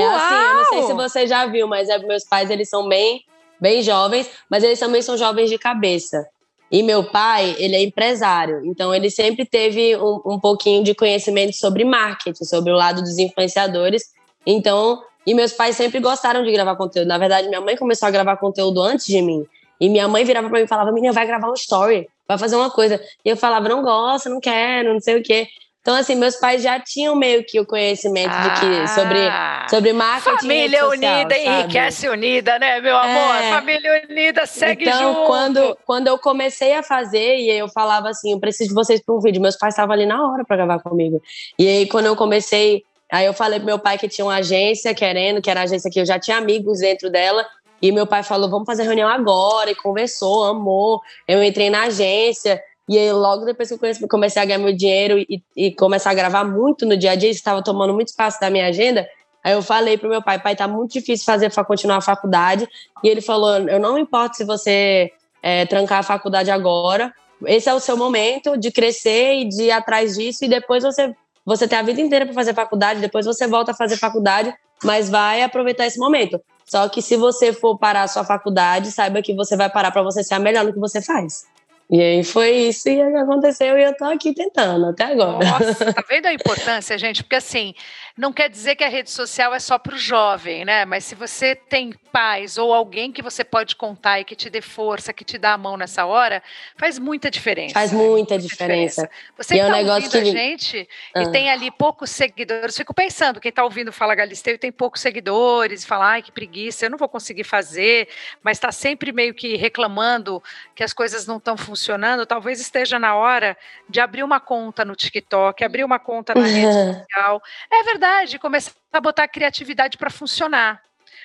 É 0.00 0.14
assim, 0.14 0.34
eu 0.34 0.54
não 0.54 0.64
sei 0.64 0.78
Uau! 0.78 0.86
se 0.86 0.92
você 0.94 1.26
já 1.26 1.46
viu, 1.46 1.66
mas 1.66 1.88
é, 1.88 1.98
meus 1.98 2.24
pais, 2.24 2.50
eles 2.50 2.68
são 2.68 2.88
bem, 2.88 3.24
bem 3.60 3.82
jovens, 3.82 4.28
mas 4.50 4.64
eles 4.64 4.78
também 4.78 5.02
são 5.02 5.16
jovens 5.16 5.50
de 5.50 5.58
cabeça. 5.58 6.26
E 6.70 6.82
meu 6.82 7.04
pai, 7.04 7.54
ele 7.58 7.76
é 7.76 7.82
empresário, 7.82 8.60
então 8.64 8.92
ele 8.92 9.08
sempre 9.08 9.44
teve 9.44 9.96
um, 9.96 10.20
um 10.26 10.40
pouquinho 10.40 10.82
de 10.82 10.94
conhecimento 10.94 11.54
sobre 11.54 11.84
marketing, 11.84 12.44
sobre 12.44 12.72
o 12.72 12.76
lado 12.76 13.02
dos 13.02 13.18
influenciadores. 13.18 14.02
Então, 14.44 15.00
e 15.24 15.34
meus 15.34 15.52
pais 15.52 15.76
sempre 15.76 16.00
gostaram 16.00 16.42
de 16.42 16.50
gravar 16.52 16.76
conteúdo. 16.76 17.06
Na 17.06 17.18
verdade, 17.18 17.48
minha 17.48 17.60
mãe 17.60 17.76
começou 17.76 18.06
a 18.06 18.10
gravar 18.10 18.36
conteúdo 18.36 18.80
antes 18.82 19.06
de 19.06 19.22
mim. 19.22 19.46
E 19.80 19.88
minha 19.88 20.08
mãe 20.08 20.24
virava 20.24 20.48
pra 20.48 20.58
mim 20.58 20.64
e 20.64 20.68
falava: 20.68 20.92
Menina, 20.92 21.12
vai 21.12 21.26
gravar 21.26 21.50
um 21.50 21.54
story, 21.54 22.08
vai 22.26 22.38
fazer 22.38 22.56
uma 22.56 22.70
coisa. 22.70 23.00
E 23.24 23.28
eu 23.28 23.36
falava: 23.36 23.68
Não 23.68 23.82
gosto, 23.82 24.28
não 24.28 24.40
quero, 24.40 24.92
não 24.92 25.00
sei 25.00 25.20
o 25.20 25.22
quê. 25.22 25.48
Então, 25.86 25.94
assim, 25.94 26.16
meus 26.16 26.34
pais 26.34 26.64
já 26.64 26.80
tinham 26.80 27.14
meio 27.14 27.44
que 27.44 27.60
o 27.60 27.64
conhecimento 27.64 28.32
de 28.32 28.50
que, 28.58 28.88
sobre, 28.88 29.20
Ah, 29.20 29.68
sobre 29.70 29.92
marketing. 29.92 30.36
Família 30.38 30.80
social, 30.80 30.90
unida 30.90 31.34
sabe? 31.36 31.46
enriquece 31.46 32.08
unida, 32.08 32.58
né, 32.58 32.80
meu 32.80 32.96
amor? 32.96 33.36
É. 33.36 33.50
Família 33.52 34.02
unida 34.10 34.46
segue 34.46 34.82
então, 34.82 35.14
junto. 35.14 35.26
quando, 35.28 35.78
quando 35.86 36.08
eu 36.08 36.18
comecei 36.18 36.74
a 36.74 36.82
fazer, 36.82 37.36
e 37.36 37.52
eu 37.52 37.68
falava 37.68 38.08
assim, 38.08 38.32
eu 38.32 38.40
preciso 38.40 38.70
de 38.70 38.74
vocês 38.74 39.00
para 39.00 39.14
um 39.14 39.20
vídeo, 39.20 39.40
meus 39.40 39.56
pais 39.56 39.74
estavam 39.74 39.94
ali 39.94 40.06
na 40.06 40.28
hora 40.28 40.44
para 40.44 40.56
gravar 40.56 40.80
comigo. 40.80 41.22
E 41.56 41.68
aí, 41.68 41.86
quando 41.86 42.06
eu 42.06 42.16
comecei, 42.16 42.82
aí 43.12 43.24
eu 43.24 43.32
falei 43.32 43.60
pro 43.60 43.66
meu 43.66 43.78
pai 43.78 43.96
que 43.96 44.08
tinha 44.08 44.24
uma 44.24 44.38
agência 44.38 44.92
querendo, 44.92 45.40
que 45.40 45.48
era 45.48 45.60
a 45.60 45.62
agência 45.62 45.88
que 45.88 46.00
eu 46.00 46.04
já 46.04 46.18
tinha 46.18 46.36
amigos 46.36 46.80
dentro 46.80 47.08
dela, 47.10 47.46
e 47.80 47.92
meu 47.92 48.08
pai 48.08 48.24
falou, 48.24 48.50
vamos 48.50 48.66
fazer 48.66 48.82
reunião 48.82 49.08
agora, 49.08 49.70
e 49.70 49.74
conversou, 49.76 50.46
amou. 50.46 51.00
Eu 51.28 51.44
entrei 51.44 51.70
na 51.70 51.84
agência, 51.84 52.60
e 52.88 52.98
aí 52.98 53.12
logo 53.12 53.44
depois 53.44 53.68
que 53.68 54.04
eu 54.04 54.08
comecei 54.08 54.40
a 54.40 54.44
ganhar 54.44 54.58
meu 54.58 54.74
dinheiro 54.74 55.18
e, 55.18 55.42
e 55.56 55.72
começar 55.74 56.10
a 56.10 56.14
gravar 56.14 56.44
muito 56.44 56.86
no 56.86 56.96
dia 56.96 57.12
a 57.12 57.14
dia, 57.14 57.30
isso 57.30 57.40
estava 57.40 57.62
tomando 57.62 57.92
muito 57.92 58.08
espaço 58.08 58.40
da 58.40 58.50
minha 58.50 58.66
agenda, 58.66 59.06
Aí 59.46 59.52
eu 59.52 59.62
falei 59.62 59.96
pro 59.96 60.08
meu 60.08 60.20
pai, 60.20 60.40
pai, 60.40 60.56
tá 60.56 60.66
muito 60.66 60.94
difícil 60.94 61.24
fazer 61.24 61.54
para 61.54 61.64
continuar 61.64 61.98
a 61.98 62.00
faculdade. 62.00 62.68
E 63.00 63.08
ele 63.08 63.20
falou, 63.20 63.56
eu 63.58 63.78
não 63.78 63.96
importo 63.96 64.36
se 64.36 64.44
você 64.44 65.12
é, 65.40 65.64
trancar 65.66 66.00
a 66.00 66.02
faculdade 66.02 66.50
agora. 66.50 67.14
Esse 67.46 67.68
é 67.68 67.72
o 67.72 67.78
seu 67.78 67.96
momento 67.96 68.56
de 68.56 68.72
crescer 68.72 69.34
e 69.34 69.48
de 69.48 69.62
ir 69.62 69.70
atrás 69.70 70.16
disso. 70.16 70.44
E 70.44 70.48
depois 70.48 70.82
você, 70.82 71.14
você 71.44 71.68
tem 71.68 71.78
a 71.78 71.82
vida 71.82 72.00
inteira 72.00 72.26
para 72.26 72.34
fazer 72.34 72.54
faculdade. 72.54 72.98
Depois 72.98 73.24
você 73.24 73.46
volta 73.46 73.70
a 73.70 73.74
fazer 73.74 73.96
faculdade, 73.96 74.52
mas 74.82 75.08
vai 75.08 75.40
aproveitar 75.42 75.86
esse 75.86 76.00
momento. 76.00 76.40
Só 76.64 76.88
que 76.88 77.00
se 77.00 77.16
você 77.16 77.52
for 77.52 77.78
parar 77.78 78.02
a 78.02 78.08
sua 78.08 78.24
faculdade, 78.24 78.90
saiba 78.90 79.22
que 79.22 79.32
você 79.32 79.56
vai 79.56 79.70
parar 79.70 79.92
para 79.92 80.02
você 80.02 80.24
ser 80.24 80.34
a 80.34 80.40
melhor 80.40 80.64
no 80.64 80.72
que 80.72 80.80
você 80.80 81.00
faz. 81.00 81.44
E 81.88 82.00
aí 82.00 82.24
foi 82.24 82.50
isso 82.50 82.88
e 82.88 83.00
aconteceu 83.00 83.78
e 83.78 83.84
eu 83.84 83.96
tô 83.96 84.04
aqui 84.04 84.34
tentando 84.34 84.86
até 84.86 85.04
agora. 85.04 85.38
Nossa, 85.46 85.92
tá 85.92 86.02
vendo 86.08 86.26
a 86.26 86.32
importância, 86.32 86.98
gente? 86.98 87.22
Porque 87.22 87.36
assim, 87.36 87.74
não 88.16 88.32
quer 88.32 88.48
dizer 88.48 88.76
que 88.76 88.82
a 88.84 88.88
rede 88.88 89.10
social 89.10 89.52
é 89.54 89.58
só 89.58 89.78
para 89.78 89.94
o 89.94 89.98
jovem, 89.98 90.64
né? 90.64 90.84
Mas 90.86 91.04
se 91.04 91.14
você 91.14 91.54
tem 91.54 91.92
pais 92.10 92.56
ou 92.56 92.72
alguém 92.72 93.12
que 93.12 93.20
você 93.20 93.44
pode 93.44 93.76
contar 93.76 94.20
e 94.20 94.24
que 94.24 94.34
te 94.34 94.48
dê 94.48 94.62
força, 94.62 95.12
que 95.12 95.22
te 95.24 95.36
dá 95.36 95.52
a 95.52 95.58
mão 95.58 95.76
nessa 95.76 96.06
hora, 96.06 96.42
faz 96.78 96.98
muita 96.98 97.30
diferença. 97.30 97.74
Faz 97.74 97.92
muita 97.92 98.38
diferença. 98.38 99.10
Você 99.36 99.54
E 99.54 99.58
que 99.58 99.60
é 99.62 99.66
um 99.66 99.70
tá 99.70 99.76
negócio 99.76 100.04
ouvindo 100.06 100.12
que- 100.12 100.18
a 100.18 100.24
gente 100.32 100.88
Ah. 101.14 101.22
e 101.24 101.30
tem 101.30 101.50
ali 101.50 101.70
poucos 101.70 102.08
seguidores, 102.10 102.74
fico 102.74 102.94
pensando, 102.94 103.38
quem 103.38 103.52
tá 103.52 103.62
ouvindo 103.62 103.92
Fala 103.92 104.14
Galisteu 104.14 104.54
e 104.54 104.58
tem 104.58 104.72
poucos 104.72 105.02
seguidores, 105.02 105.84
fala, 105.84 106.06
ai, 106.12 106.22
que 106.22 106.32
preguiça, 106.32 106.86
eu 106.86 106.90
não 106.90 106.96
vou 106.96 107.08
conseguir 107.10 107.44
fazer, 107.44 108.08
mas 108.42 108.56
está 108.56 108.72
sempre 108.72 109.12
meio 109.12 109.34
que 109.34 109.56
reclamando 109.56 110.42
que 110.74 110.82
as 110.82 110.94
coisas 110.94 111.26
não 111.26 111.36
estão 111.36 111.56
funcionando, 111.56 112.24
talvez 112.24 112.60
esteja 112.60 112.98
na 112.98 113.14
hora 113.14 113.56
de 113.90 114.00
abrir 114.00 114.22
uma 114.22 114.40
conta 114.40 114.86
no 114.86 114.96
TikTok, 114.96 115.62
abrir 115.62 115.84
uma 115.84 115.98
conta 115.98 116.34
na 116.34 116.46
rede 116.46 116.66
social. 117.10 117.42
É 117.70 117.82
verdade, 117.82 118.05
começar 118.40 118.72
a 118.92 119.00
botar 119.00 119.24
a 119.24 119.28
criatividade 119.28 119.96
para 119.98 120.10
funcionar. 120.10 120.82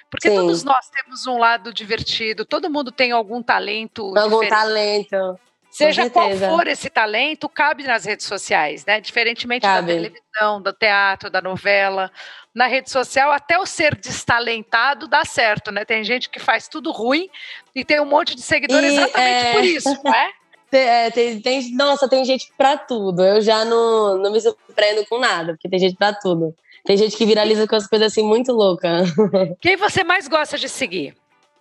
Porque 0.10 0.30
Sim. 0.30 0.36
todos 0.36 0.64
nós 0.64 0.90
temos 0.90 1.26
um 1.26 1.38
lado 1.38 1.74
divertido, 1.74 2.44
todo 2.46 2.70
mundo 2.70 2.92
tem 2.92 3.12
algum 3.12 3.42
talento 3.42 4.14
Algum 4.18 4.42
diferente. 4.42 4.50
talento. 4.50 5.40
Seja 5.72 6.10
qual 6.10 6.30
for 6.36 6.68
esse 6.68 6.90
talento, 6.90 7.48
cabe 7.48 7.84
nas 7.84 8.04
redes 8.04 8.26
sociais, 8.26 8.86
né? 8.86 9.00
Diferentemente 9.00 9.62
Cabe. 9.62 9.88
da 9.88 9.94
televisão, 9.94 10.62
do 10.62 10.74
teatro, 10.74 11.30
da 11.30 11.42
novela. 11.42 12.12
Na 12.54 12.68
rede 12.68 12.92
social, 12.92 13.32
até 13.32 13.58
o 13.58 13.66
ser 13.66 13.96
destalentado 13.96 15.08
dá 15.08 15.24
certo, 15.24 15.72
né? 15.72 15.86
Tem 15.86 16.04
gente 16.04 16.30
que 16.30 16.40
faz 16.40 16.68
tudo 16.68 16.92
ruim 16.92 17.30
e 17.74 17.86
tem 17.86 18.02
um 18.02 18.06
monte 18.06 18.36
de 18.36 18.42
seguidor 18.42 18.84
E, 18.84 18.88
exatamente 18.88 19.46
é, 19.48 19.54
por 19.54 19.64
isso, 19.64 20.02
não 20.04 20.14
é? 20.14 20.32
Tem, 20.70 20.88
é, 20.88 21.12
tem, 21.12 21.42
tem- 21.42 21.76
nossa, 21.76 22.08
tem 22.08 22.24
gente 22.24 22.50
pra 22.58 22.78
tudo. 22.78 23.22
Eu 23.26 23.42
já 23.42 23.66
não, 23.66 24.18
não 24.18 24.32
me 24.32 24.40
surpreendo 24.40 25.06
com 25.06 25.20
nada, 25.20 25.52
porque 25.52 25.68
tem 25.68 25.78
gente 25.78 25.98
pra 25.98 26.14
tudo. 26.14 26.56
Tem 26.84 26.98
gente 26.98 27.16
que 27.16 27.26
viraliza 27.26 27.68
com 27.68 27.76
as 27.76 27.88
coisas 27.88 28.12
assim 28.12 28.24
muito 28.24 28.52
loucas. 28.52 29.10
Quem 29.62 29.78
você 29.78 30.04
mais 30.04 30.28
gosta 30.28 30.58
de 30.58 30.68
seguir? 30.68 31.16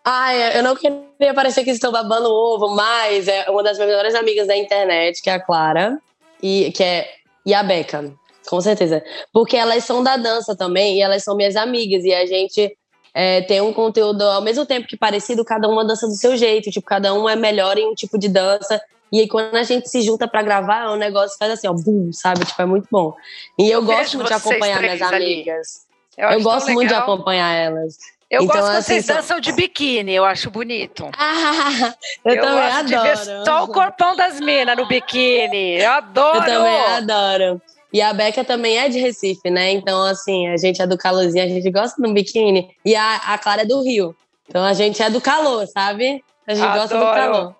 Ai, 0.04 0.58
eu 0.58 0.62
não 0.62 0.74
queria 0.74 1.34
parecer 1.34 1.62
que 1.62 1.70
estou 1.70 1.92
babando 1.92 2.30
ovo, 2.30 2.74
mas 2.74 3.28
é 3.28 3.50
uma 3.50 3.62
das 3.62 3.76
minhas 3.76 3.90
melhores 3.90 4.14
amigas 4.14 4.46
da 4.46 4.56
internet, 4.56 5.20
que 5.20 5.28
é 5.28 5.34
a 5.34 5.40
Clara, 5.40 5.98
e, 6.42 6.72
que 6.72 6.82
é, 6.82 7.10
e 7.44 7.52
a 7.52 7.62
Beca, 7.62 8.10
com 8.48 8.60
certeza. 8.62 9.04
Porque 9.30 9.56
elas 9.56 9.84
são 9.84 10.02
da 10.02 10.16
dança 10.16 10.56
também, 10.56 10.96
e 10.96 11.02
elas 11.02 11.22
são 11.22 11.36
minhas 11.36 11.54
amigas, 11.54 12.02
e 12.04 12.14
a 12.14 12.24
gente 12.24 12.74
é, 13.12 13.42
tem 13.42 13.60
um 13.60 13.74
conteúdo 13.74 14.22
ao 14.22 14.40
mesmo 14.40 14.64
tempo 14.64 14.86
que 14.86 14.96
parecido, 14.96 15.44
cada 15.44 15.68
uma 15.68 15.84
dança 15.84 16.06
do 16.06 16.14
seu 16.14 16.34
jeito, 16.34 16.70
tipo, 16.70 16.86
cada 16.86 17.12
um 17.12 17.28
é 17.28 17.36
melhor 17.36 17.76
em 17.76 17.86
um 17.86 17.94
tipo 17.94 18.18
de 18.18 18.28
dança. 18.28 18.80
E 19.12 19.20
aí, 19.20 19.28
quando 19.28 19.56
a 19.56 19.62
gente 19.62 19.88
se 19.88 20.02
junta 20.02 20.28
pra 20.28 20.42
gravar, 20.42 20.90
o 20.90 20.96
negócio 20.96 21.36
faz 21.38 21.52
assim, 21.52 21.66
ó, 21.68 21.72
bum, 21.72 22.10
sabe? 22.12 22.44
Tipo, 22.44 22.62
é 22.62 22.66
muito 22.66 22.86
bom. 22.90 23.14
E 23.58 23.64
eu, 23.68 23.80
Eu 23.80 23.82
gosto 23.84 24.14
muito 24.16 24.28
de 24.28 24.34
acompanhar 24.34 24.80
minhas 24.80 25.02
ali. 25.02 25.24
amigas. 25.24 25.86
Eu, 26.16 26.28
Eu, 26.30 26.42
gosto 26.42 26.70
muito 26.72 26.88
de 26.88 26.94
acompanhar 26.94 27.52
elas. 27.52 27.96
Eu 28.30 28.42
Então, 28.44 28.54
gosto 28.54 28.68
quando 28.68 28.76
assim, 28.76 28.92
vocês 29.00 29.06
dançam 29.06 29.40
de 29.40 29.50
biquíni, 29.52 30.12
eu 30.12 30.24
acho 30.24 30.50
bonito. 30.50 31.10
Ah, 31.18 31.94
eu, 32.24 32.40
também 32.40 32.70
gosto 32.70 32.84
de 32.86 32.94
adoro. 32.94 33.44
só 33.44 33.64
o 33.64 33.68
corpão 33.68 34.14
das 34.14 34.38
minas 34.40 34.76
no 34.76 34.86
biquíni. 34.86 35.80
Eu 35.80 35.90
adoro! 35.90 36.36
Eu 36.38 36.44
também 36.44 36.80
adoro. 36.86 37.62
E 37.92 38.00
a 38.00 38.12
Beca 38.12 38.44
também 38.44 38.78
é 38.78 38.88
de 38.88 39.00
Recife, 39.00 39.50
né? 39.50 39.72
Então, 39.72 40.04
assim, 40.04 40.46
a 40.48 40.56
gente 40.56 40.80
é 40.80 40.86
do 40.86 40.96
calorzinho, 40.96 41.44
a 41.44 41.48
gente 41.48 41.68
gosta 41.72 42.00
do 42.00 42.12
biquíni. 42.12 42.70
E 42.84 42.94
a, 42.94 43.16
a 43.16 43.38
Clara 43.38 43.62
é 43.62 43.64
do 43.64 43.82
Rio. 43.82 44.14
Então, 44.48 44.62
a 44.64 44.72
gente 44.74 45.02
é 45.02 45.10
do 45.10 45.20
calor, 45.20 45.66
sabe? 45.66 46.22
A 46.46 46.54
gente 46.54 46.72
gosta 46.72 46.96
do 46.96 47.04
Adoro. 47.04 47.32
calor. 47.32 47.56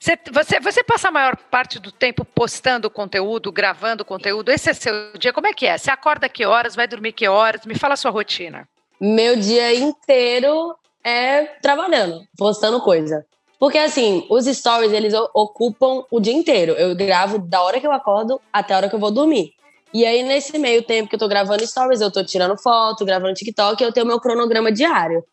Você, 0.00 0.18
você, 0.32 0.60
você 0.60 0.84
passa 0.84 1.08
a 1.08 1.10
maior 1.10 1.36
parte 1.36 1.78
do 1.78 1.90
tempo 1.90 2.24
postando 2.24 2.90
conteúdo, 2.90 3.50
gravando 3.50 4.04
conteúdo? 4.04 4.50
Esse 4.50 4.70
é 4.70 4.74
seu 4.74 5.12
dia? 5.18 5.32
Como 5.32 5.46
é 5.46 5.52
que 5.52 5.66
é? 5.66 5.78
Você 5.78 5.90
acorda 5.90 6.28
que 6.28 6.44
horas? 6.44 6.74
Vai 6.74 6.86
dormir 6.86 7.12
que 7.12 7.26
horas? 7.28 7.64
Me 7.64 7.78
fala 7.78 7.94
a 7.94 7.96
sua 7.96 8.10
rotina. 8.10 8.68
Meu 9.00 9.36
dia 9.36 9.74
inteiro 9.74 10.74
é 11.02 11.44
trabalhando, 11.60 12.22
postando 12.36 12.80
coisa. 12.80 13.24
Porque, 13.58 13.78
assim, 13.78 14.26
os 14.28 14.44
stories, 14.44 14.92
eles 14.92 15.14
ocupam 15.34 16.04
o 16.10 16.20
dia 16.20 16.32
inteiro. 16.32 16.72
Eu 16.72 16.94
gravo 16.94 17.38
da 17.38 17.62
hora 17.62 17.80
que 17.80 17.86
eu 17.86 17.92
acordo 17.92 18.40
até 18.52 18.74
a 18.74 18.76
hora 18.76 18.88
que 18.88 18.94
eu 18.94 19.00
vou 19.00 19.10
dormir. 19.10 19.52
E 19.94 20.04
aí, 20.04 20.22
nesse 20.22 20.58
meio 20.58 20.82
tempo 20.82 21.08
que 21.08 21.14
eu 21.14 21.18
tô 21.18 21.26
gravando 21.26 21.66
stories, 21.66 22.02
eu 22.02 22.10
tô 22.10 22.22
tirando 22.22 22.58
foto, 22.58 23.04
gravando 23.04 23.32
TikTok, 23.32 23.82
eu 23.82 23.92
tenho 23.92 24.04
meu 24.04 24.20
cronograma 24.20 24.70
diário. 24.70 25.24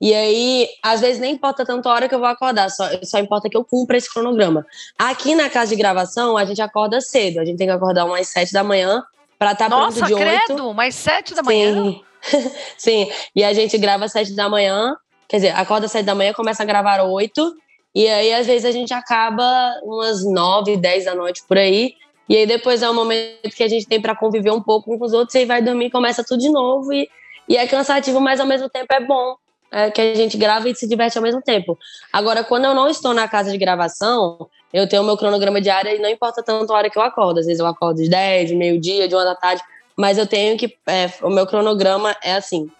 E 0.00 0.14
aí, 0.14 0.68
às 0.82 1.00
vezes 1.00 1.20
nem 1.20 1.34
importa 1.34 1.64
tanto 1.64 1.88
a 1.88 1.92
hora 1.92 2.08
que 2.08 2.14
eu 2.14 2.18
vou 2.18 2.28
acordar, 2.28 2.70
só, 2.70 2.84
só 3.02 3.18
importa 3.18 3.50
que 3.50 3.56
eu 3.56 3.64
cumpra 3.64 3.98
esse 3.98 4.10
cronograma. 4.10 4.66
Aqui 4.98 5.34
na 5.34 5.50
casa 5.50 5.70
de 5.70 5.76
gravação, 5.76 6.38
a 6.38 6.44
gente 6.46 6.62
acorda 6.62 7.00
cedo. 7.02 7.38
A 7.38 7.44
gente 7.44 7.58
tem 7.58 7.66
que 7.66 7.72
acordar 7.72 8.06
umas 8.06 8.28
sete 8.28 8.52
da 8.52 8.64
manhã 8.64 9.04
pra 9.38 9.52
estar 9.52 9.68
Nossa, 9.68 9.98
pronto 9.98 10.08
de 10.08 10.14
oito. 10.14 10.46
credo, 10.46 10.74
mais 10.74 10.94
sete 10.94 11.34
da 11.34 11.42
manhã? 11.42 11.74
Sim. 11.74 12.04
Sim. 12.78 13.10
E 13.36 13.44
a 13.44 13.52
gente 13.52 13.76
grava 13.76 14.06
às 14.06 14.12
sete 14.12 14.32
da 14.32 14.48
manhã, 14.48 14.96
quer 15.28 15.36
dizer, 15.36 15.50
acorda 15.50 15.86
às 15.86 15.92
sete 15.92 16.06
da 16.06 16.14
manhã, 16.14 16.32
começa 16.32 16.62
a 16.62 16.66
gravar 16.66 17.02
oito, 17.02 17.54
e 17.94 18.06
aí 18.08 18.32
às 18.32 18.46
vezes 18.46 18.64
a 18.64 18.72
gente 18.72 18.94
acaba 18.94 19.72
umas 19.82 20.24
nove, 20.24 20.76
dez 20.76 21.04
da 21.04 21.14
noite 21.14 21.42
por 21.46 21.58
aí. 21.58 21.94
E 22.28 22.36
aí 22.36 22.46
depois 22.46 22.82
é 22.82 22.88
o 22.88 22.94
momento 22.94 23.50
que 23.54 23.64
a 23.64 23.68
gente 23.68 23.86
tem 23.86 24.00
para 24.00 24.14
conviver 24.14 24.52
um 24.52 24.62
pouco 24.62 24.96
com 24.96 25.04
os 25.04 25.12
outros, 25.12 25.34
e 25.34 25.38
aí 25.38 25.44
vai 25.44 25.60
dormir, 25.60 25.90
começa 25.90 26.24
tudo 26.24 26.40
de 26.40 26.48
novo 26.50 26.92
e, 26.92 27.08
E 27.48 27.56
é 27.56 27.66
cansativo, 27.66 28.20
mas 28.20 28.38
ao 28.38 28.46
mesmo 28.46 28.68
tempo 28.68 28.92
é 28.94 29.00
bom. 29.00 29.36
É 29.72 29.90
que 29.90 30.00
a 30.00 30.14
gente 30.14 30.36
grava 30.36 30.68
e 30.68 30.74
se 30.74 30.88
diverte 30.88 31.16
ao 31.16 31.22
mesmo 31.22 31.40
tempo. 31.40 31.78
Agora, 32.12 32.42
quando 32.42 32.64
eu 32.64 32.74
não 32.74 32.88
estou 32.88 33.14
na 33.14 33.28
casa 33.28 33.52
de 33.52 33.58
gravação, 33.58 34.48
eu 34.72 34.88
tenho 34.88 35.02
o 35.02 35.04
meu 35.04 35.16
cronograma 35.16 35.60
diário 35.60 35.94
e 35.94 35.98
não 35.98 36.08
importa 36.08 36.42
tanto 36.42 36.72
a 36.72 36.76
hora 36.76 36.90
que 36.90 36.98
eu 36.98 37.02
acordo. 37.02 37.38
Às 37.38 37.46
vezes 37.46 37.60
eu 37.60 37.66
acordo 37.66 38.02
de 38.02 38.08
10, 38.08 38.52
meio-dia, 38.52 39.06
de 39.06 39.14
uma 39.14 39.24
da 39.24 39.34
tarde. 39.34 39.62
Mas 39.96 40.18
eu 40.18 40.26
tenho 40.26 40.56
que. 40.58 40.76
É, 40.86 41.12
o 41.22 41.30
meu 41.30 41.46
cronograma 41.46 42.16
é 42.22 42.34
assim: 42.34 42.70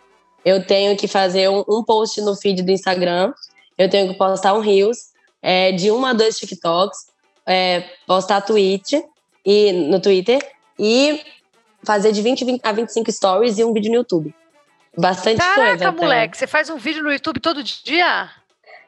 eu 0.44 0.64
tenho 0.64 0.96
que 0.96 1.06
fazer 1.06 1.48
um, 1.48 1.64
um, 1.68 1.84
post 1.84 2.20
no 2.22 2.34
feed 2.34 2.62
do 2.62 2.70
Instagram, 2.70 3.32
eu 3.76 3.88
tenho 3.88 4.08
que 4.12 4.18
postar 4.18 4.54
um 4.54 4.60
Reels 4.60 5.10
é, 5.42 5.72
de 5.72 5.90
uma 5.90 6.10
a 6.10 6.12
dois 6.12 6.38
TikToks, 6.38 7.08
é, 7.46 7.84
postar 8.06 8.40
tweet 8.40 9.04
e, 9.44 9.72
no 9.72 10.00
Twitter 10.00 10.40
e 10.78 11.20
fazer 11.82 12.12
de 12.12 12.22
20 12.22 12.60
a 12.62 12.72
25 12.72 13.12
stories 13.12 13.58
e 13.58 13.64
um 13.64 13.72
vídeo 13.72 13.90
no 13.90 13.98
YouTube. 13.98 14.34
Bastante 14.96 15.38
Caraca, 15.38 15.60
coisa. 15.60 15.78
Caraca, 15.78 16.02
moleque, 16.02 16.36
você 16.36 16.46
faz 16.46 16.68
um 16.68 16.76
vídeo 16.76 17.02
no 17.02 17.12
YouTube 17.12 17.40
todo 17.40 17.62
dia? 17.62 18.30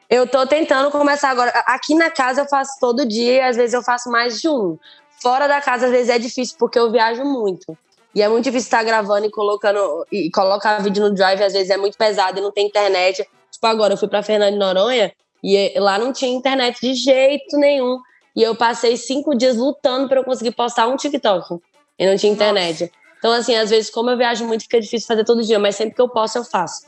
Eu 0.09 0.27
tô 0.27 0.45
tentando 0.45 0.91
começar 0.91 1.29
agora. 1.29 1.49
Aqui 1.65 1.95
na 1.95 2.11
casa 2.11 2.41
eu 2.41 2.45
faço 2.47 2.73
todo 2.79 3.05
dia 3.05 3.33
e 3.33 3.41
às 3.41 3.55
vezes 3.55 3.73
eu 3.73 3.81
faço 3.81 4.09
mais 4.11 4.39
de 4.39 4.49
um. 4.49 4.77
Fora 5.21 5.47
da 5.47 5.61
casa, 5.61 5.85
às 5.85 5.91
vezes 5.91 6.09
é 6.09 6.19
difícil 6.19 6.55
porque 6.59 6.77
eu 6.77 6.91
viajo 6.91 7.23
muito. 7.23 7.77
E 8.13 8.21
é 8.21 8.27
muito 8.27 8.43
difícil 8.43 8.67
estar 8.67 8.83
gravando 8.83 9.25
e 9.25 9.31
colocando 9.31 10.05
e 10.11 10.29
colocar 10.29 10.77
vídeo 10.79 11.03
no 11.03 11.15
Drive, 11.15 11.41
às 11.41 11.53
vezes 11.53 11.69
é 11.69 11.77
muito 11.77 11.97
pesado 11.97 12.37
e 12.37 12.41
não 12.41 12.51
tem 12.51 12.67
internet. 12.67 13.27
Tipo, 13.51 13.65
agora 13.65 13.93
eu 13.93 13.97
fui 13.97 14.07
para 14.07 14.21
Fernando 14.21 14.53
de 14.53 14.59
Noronha 14.59 15.11
e 15.43 15.73
lá 15.79 15.97
não 15.97 16.13
tinha 16.13 16.31
internet 16.31 16.79
de 16.79 16.93
jeito 16.93 17.57
nenhum. 17.57 17.99
E 18.35 18.43
eu 18.43 18.55
passei 18.55 18.97
cinco 18.97 19.35
dias 19.35 19.57
lutando 19.57 20.07
para 20.07 20.19
eu 20.19 20.23
conseguir 20.23 20.51
postar 20.51 20.87
um 20.87 20.95
TikTok. 20.95 21.59
E 21.97 22.05
não 22.05 22.15
tinha 22.17 22.31
internet. 22.31 22.81
Nossa. 22.81 23.02
Então, 23.23 23.31
assim, 23.31 23.55
às 23.55 23.69
vezes, 23.69 23.89
como 23.89 24.09
eu 24.09 24.17
viajo 24.17 24.45
muito, 24.45 24.63
fica 24.63 24.81
difícil 24.81 25.07
fazer 25.07 25.23
todo 25.23 25.41
dia, 25.41 25.57
mas 25.57 25.77
sempre 25.77 25.95
que 25.95 26.01
eu 26.01 26.09
posso, 26.09 26.37
eu 26.37 26.43
faço. 26.43 26.85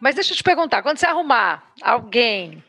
Mas 0.00 0.14
deixa 0.14 0.32
eu 0.32 0.36
te 0.38 0.42
perguntar, 0.42 0.82
quando 0.82 0.96
você 0.96 1.04
arrumar 1.04 1.62
alguém, 1.82 2.64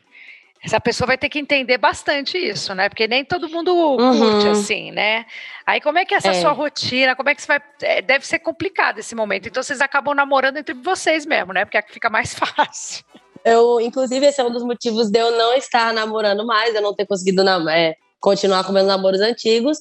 essa 0.62 0.78
pessoa 0.78 1.06
vai 1.06 1.16
ter 1.16 1.30
que 1.30 1.38
entender 1.38 1.78
bastante 1.78 2.36
isso, 2.36 2.74
né? 2.74 2.90
Porque 2.90 3.08
nem 3.08 3.24
todo 3.24 3.48
mundo 3.48 3.74
uhum. 3.74 4.18
curte 4.18 4.48
assim, 4.48 4.90
né? 4.90 5.24
Aí 5.64 5.80
como 5.80 5.96
é 5.96 6.04
que 6.04 6.12
é 6.12 6.18
essa 6.18 6.28
é. 6.28 6.42
sua 6.42 6.52
rotina? 6.52 7.16
Como 7.16 7.30
é 7.30 7.34
que 7.34 7.40
você 7.40 7.46
vai. 7.46 7.62
É, 7.80 8.02
deve 8.02 8.26
ser 8.26 8.40
complicado 8.40 8.98
esse 8.98 9.14
momento. 9.14 9.48
Então 9.48 9.62
vocês 9.62 9.80
acabam 9.80 10.14
namorando 10.14 10.58
entre 10.58 10.74
vocês 10.74 11.24
mesmo, 11.24 11.54
né? 11.54 11.64
Porque 11.64 11.78
é 11.78 11.82
que 11.82 11.94
fica 11.94 12.10
mais 12.10 12.34
fácil. 12.36 13.02
Eu, 13.42 13.80
inclusive, 13.80 14.26
esse 14.26 14.42
é 14.42 14.44
um 14.44 14.52
dos 14.52 14.62
motivos 14.62 15.10
de 15.10 15.18
eu 15.18 15.38
não 15.38 15.54
estar 15.54 15.94
namorando 15.94 16.44
mais, 16.44 16.74
eu 16.74 16.82
não 16.82 16.94
ter 16.94 17.06
conseguido 17.06 17.48
é, 17.70 17.94
continuar 18.20 18.62
com 18.62 18.72
meus 18.72 18.86
namoros 18.86 19.22
antigos, 19.22 19.78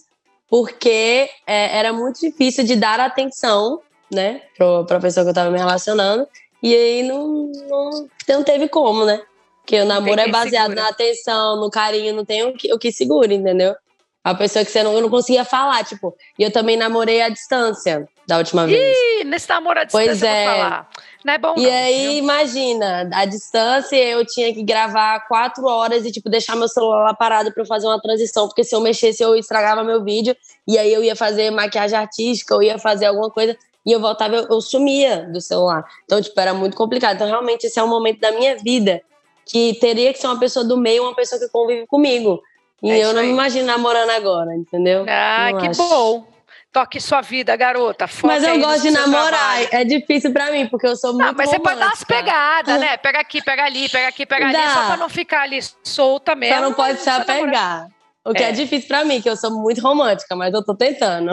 porque 0.49 1.29
é, 1.45 1.77
era 1.77 1.93
muito 1.93 2.19
difícil 2.19 2.63
de 2.63 2.75
dar 2.75 2.99
atenção, 2.99 3.81
né, 4.11 4.41
para 4.87 4.99
pessoa 4.99 5.23
que 5.23 5.29
eu 5.29 5.31
estava 5.31 5.51
me 5.51 5.57
relacionando, 5.57 6.27
e 6.61 6.75
aí 6.75 7.03
não, 7.03 7.51
não, 7.69 8.07
não 8.27 8.43
teve 8.43 8.67
como, 8.67 9.05
né? 9.05 9.21
Porque 9.61 9.79
o 9.79 9.85
namoro 9.85 10.19
é 10.19 10.27
baseado 10.27 10.69
segura. 10.69 10.81
na 10.81 10.89
atenção, 10.89 11.61
no 11.61 11.69
carinho, 11.69 12.15
não 12.15 12.25
tem 12.25 12.43
o 12.43 12.53
que, 12.53 12.73
o 12.73 12.79
que 12.79 12.91
segura, 12.91 13.31
entendeu? 13.31 13.75
A 14.23 14.33
pessoa 14.33 14.65
que 14.65 14.71
você 14.71 14.81
não, 14.83 14.93
eu 14.93 15.01
não 15.01 15.09
conseguia 15.09 15.45
falar, 15.45 15.85
tipo, 15.85 16.15
e 16.37 16.43
eu 16.43 16.51
também 16.51 16.75
namorei 16.75 17.21
à 17.21 17.29
distância 17.29 18.07
da 18.29 18.37
última 18.37 18.67
vez. 18.67 18.95
Ih, 18.95 19.23
nesse 19.25 19.49
namoro 19.49 19.79
à 19.79 19.83
distância 19.83 20.07
pois 20.07 20.23
é. 20.23 20.45
falar. 20.45 20.89
Não 21.25 21.33
é 21.33 21.37
bom, 21.37 21.55
E 21.57 21.63
não, 21.63 21.71
aí, 21.73 22.01
viu? 22.01 22.11
imagina, 22.13 23.09
à 23.11 23.25
distância 23.25 23.95
eu 23.97 24.23
tinha 24.25 24.53
que 24.53 24.63
gravar 24.63 25.27
quatro 25.27 25.65
horas 25.65 26.05
e, 26.05 26.11
tipo, 26.11 26.29
deixar 26.29 26.55
meu 26.55 26.67
celular 26.67 27.05
lá 27.05 27.13
parado 27.13 27.51
pra 27.51 27.63
eu 27.63 27.67
fazer 27.67 27.87
uma 27.87 27.99
transição, 27.99 28.47
porque 28.47 28.63
se 28.63 28.73
eu 28.73 28.79
mexesse, 28.79 29.21
eu 29.23 29.35
estragava 29.35 29.83
meu 29.83 30.03
vídeo, 30.03 30.35
e 30.67 30.77
aí 30.77 30.93
eu 30.93 31.03
ia 31.03 31.15
fazer 31.15 31.49
maquiagem 31.49 31.97
artística, 31.97 32.53
eu 32.53 32.61
ia 32.61 32.77
fazer 32.77 33.07
alguma 33.07 33.31
coisa, 33.31 33.57
e 33.85 33.91
eu 33.91 33.99
voltava, 33.99 34.35
eu, 34.35 34.47
eu 34.47 34.61
sumia 34.61 35.27
do 35.33 35.41
celular. 35.41 35.83
Então, 36.05 36.21
tipo, 36.21 36.39
era 36.39 36.53
muito 36.53 36.77
complicado. 36.77 37.15
Então, 37.15 37.27
realmente, 37.27 37.65
esse 37.65 37.79
é 37.79 37.83
um 37.83 37.87
momento 37.87 38.19
da 38.19 38.31
minha 38.31 38.55
vida 38.57 39.01
que 39.43 39.73
teria 39.81 40.13
que 40.13 40.19
ser 40.19 40.27
uma 40.27 40.39
pessoa 40.39 40.63
do 40.63 40.77
meio, 40.77 41.01
uma 41.01 41.15
pessoa 41.15 41.39
que 41.41 41.49
convive 41.49 41.87
comigo. 41.87 42.39
E 42.83 42.91
é 42.91 43.03
eu 43.03 43.13
não 43.13 43.23
me 43.23 43.29
imagino 43.29 43.65
namorando 43.65 44.11
agora, 44.11 44.55
entendeu? 44.55 45.05
Ah, 45.07 45.49
não 45.51 45.59
que 45.59 45.67
acho. 45.67 45.81
bom. 45.81 46.28
Toque 46.71 47.01
sua 47.01 47.21
vida, 47.21 47.55
garota. 47.55 48.07
mas 48.23 48.43
eu 48.43 48.59
gosto 48.59 48.83
de 48.83 48.91
namorar. 48.91 49.27
Trabalho. 49.29 49.67
É 49.71 49.83
difícil 49.83 50.31
pra 50.31 50.51
mim, 50.51 50.67
porque 50.67 50.85
eu 50.85 50.95
sou 50.95 51.13
muito. 51.13 51.25
Não, 51.25 51.33
mas 51.33 51.47
romântica. 51.47 51.57
você 51.57 51.63
pode 51.63 51.79
dar 51.79 51.87
umas 51.87 52.03
pegadas, 52.03 52.79
né? 52.79 52.97
Pega 52.97 53.19
aqui, 53.19 53.43
pega 53.43 53.63
ali, 53.65 53.89
pega 53.89 54.07
aqui, 54.07 54.25
pega 54.25 54.51
Dá. 54.51 54.59
ali, 54.59 54.73
só 54.73 54.85
pra 54.85 54.97
não 54.97 55.09
ficar 55.09 55.41
ali 55.41 55.59
solta 55.83 56.35
mesmo. 56.35 56.55
Só 56.55 56.61
não 56.61 56.73
pode 56.73 56.99
se 56.99 57.09
apegar. 57.09 57.87
O 58.23 58.33
que 58.33 58.43
é. 58.43 58.49
é. 58.49 58.51
difícil 58.51 58.87
pra 58.87 59.03
mim, 59.03 59.19
que 59.21 59.29
eu 59.29 59.35
sou 59.35 59.49
muito 59.49 59.81
romântica, 59.81 60.35
mas 60.35 60.53
eu 60.53 60.63
tô 60.63 60.75
tentando. 60.75 61.31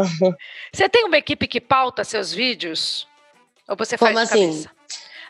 Você 0.73 0.89
tem 0.89 1.05
uma 1.05 1.19
equipe 1.19 1.47
que 1.47 1.61
pauta 1.61 2.05
seus 2.05 2.33
vídeos? 2.33 3.07
Ou 3.69 3.77
você 3.77 3.99
faz 3.99 4.13
Como 4.13 4.23
assim? 4.23 4.51
Cabeça? 4.51 4.71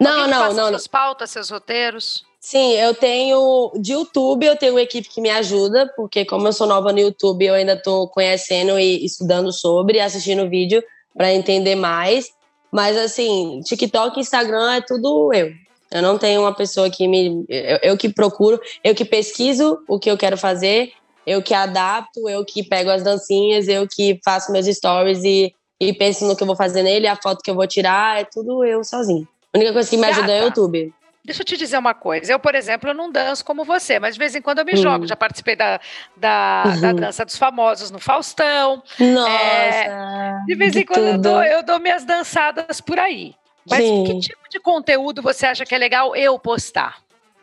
Não, 0.00 0.10
Alguém 0.10 0.30
não, 0.30 0.52
não. 0.52 0.68
Suas 0.68 0.86
pautas, 0.86 1.30
seus 1.30 1.50
roteiros? 1.50 2.25
Sim, 2.48 2.74
eu 2.74 2.94
tenho 2.94 3.72
de 3.74 3.92
YouTube, 3.92 4.46
eu 4.46 4.56
tenho 4.56 4.74
uma 4.74 4.80
equipe 4.80 5.08
que 5.08 5.20
me 5.20 5.28
ajuda, 5.28 5.92
porque 5.96 6.24
como 6.24 6.46
eu 6.46 6.52
sou 6.52 6.64
nova 6.64 6.92
no 6.92 7.00
YouTube, 7.00 7.44
eu 7.44 7.54
ainda 7.54 7.72
estou 7.72 8.06
conhecendo 8.06 8.78
e 8.78 9.04
estudando 9.04 9.50
sobre, 9.50 9.98
assistindo 9.98 10.48
vídeo 10.48 10.80
para 11.12 11.34
entender 11.34 11.74
mais. 11.74 12.30
Mas 12.70 12.96
assim, 12.96 13.58
TikTok, 13.64 14.20
Instagram 14.20 14.74
é 14.74 14.80
tudo 14.80 15.34
eu. 15.34 15.50
Eu 15.90 16.00
não 16.00 16.16
tenho 16.18 16.40
uma 16.42 16.54
pessoa 16.54 16.88
que 16.88 17.08
me. 17.08 17.44
Eu, 17.48 17.78
eu 17.82 17.96
que 17.96 18.08
procuro, 18.08 18.60
eu 18.84 18.94
que 18.94 19.04
pesquiso 19.04 19.80
o 19.88 19.98
que 19.98 20.08
eu 20.08 20.16
quero 20.16 20.38
fazer, 20.38 20.92
eu 21.26 21.42
que 21.42 21.52
adapto, 21.52 22.28
eu 22.28 22.44
que 22.44 22.62
pego 22.62 22.90
as 22.90 23.02
dancinhas, 23.02 23.66
eu 23.66 23.88
que 23.90 24.20
faço 24.24 24.52
meus 24.52 24.66
stories 24.66 25.24
e, 25.24 25.52
e 25.80 25.92
penso 25.92 26.24
no 26.24 26.36
que 26.36 26.44
eu 26.44 26.46
vou 26.46 26.54
fazer 26.54 26.84
nele, 26.84 27.08
a 27.08 27.16
foto 27.16 27.42
que 27.42 27.50
eu 27.50 27.56
vou 27.56 27.66
tirar, 27.66 28.20
é 28.20 28.24
tudo 28.24 28.64
eu 28.64 28.84
sozinho. 28.84 29.26
A 29.52 29.58
única 29.58 29.72
coisa 29.72 29.90
que 29.90 29.96
me 29.96 30.06
ajuda 30.06 30.32
é 30.32 30.42
o 30.42 30.44
YouTube. 30.44 30.94
Deixa 31.26 31.42
eu 31.42 31.44
te 31.44 31.56
dizer 31.56 31.76
uma 31.76 31.92
coisa. 31.92 32.32
Eu, 32.32 32.38
por 32.38 32.54
exemplo, 32.54 32.88
eu 32.88 32.94
não 32.94 33.10
danço 33.10 33.44
como 33.44 33.64
você, 33.64 33.98
mas 33.98 34.14
de 34.14 34.18
vez 34.20 34.36
em 34.36 34.40
quando 34.40 34.60
eu 34.60 34.64
me 34.64 34.74
hum. 34.74 34.76
jogo. 34.76 35.08
Já 35.08 35.16
participei 35.16 35.56
da, 35.56 35.80
da, 36.16 36.62
uhum. 36.66 36.80
da, 36.80 36.92
dança 36.92 37.24
dos 37.24 37.36
famosos 37.36 37.90
no 37.90 37.98
Faustão. 37.98 38.80
Nossa! 39.00 39.28
É, 39.28 40.44
de 40.46 40.54
vez 40.54 40.76
em 40.76 40.84
quando 40.84 41.04
eu 41.04 41.18
dou, 41.18 41.42
eu 41.42 41.64
dou, 41.64 41.80
minhas 41.80 42.04
dançadas 42.04 42.80
por 42.80 43.00
aí. 43.00 43.34
Mas 43.68 43.80
Sim. 43.80 44.04
que 44.04 44.20
tipo 44.20 44.48
de 44.48 44.60
conteúdo 44.60 45.20
você 45.20 45.46
acha 45.46 45.66
que 45.66 45.74
é 45.74 45.78
legal 45.78 46.14
eu 46.14 46.38
postar? 46.38 46.98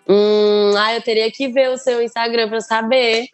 Hum, 0.08 0.74
ah, 0.78 0.94
eu 0.94 1.02
teria 1.02 1.30
que 1.30 1.50
ver 1.50 1.70
o 1.70 1.78
seu 1.78 2.02
Instagram 2.02 2.48
para 2.48 2.62
saber. 2.62 3.28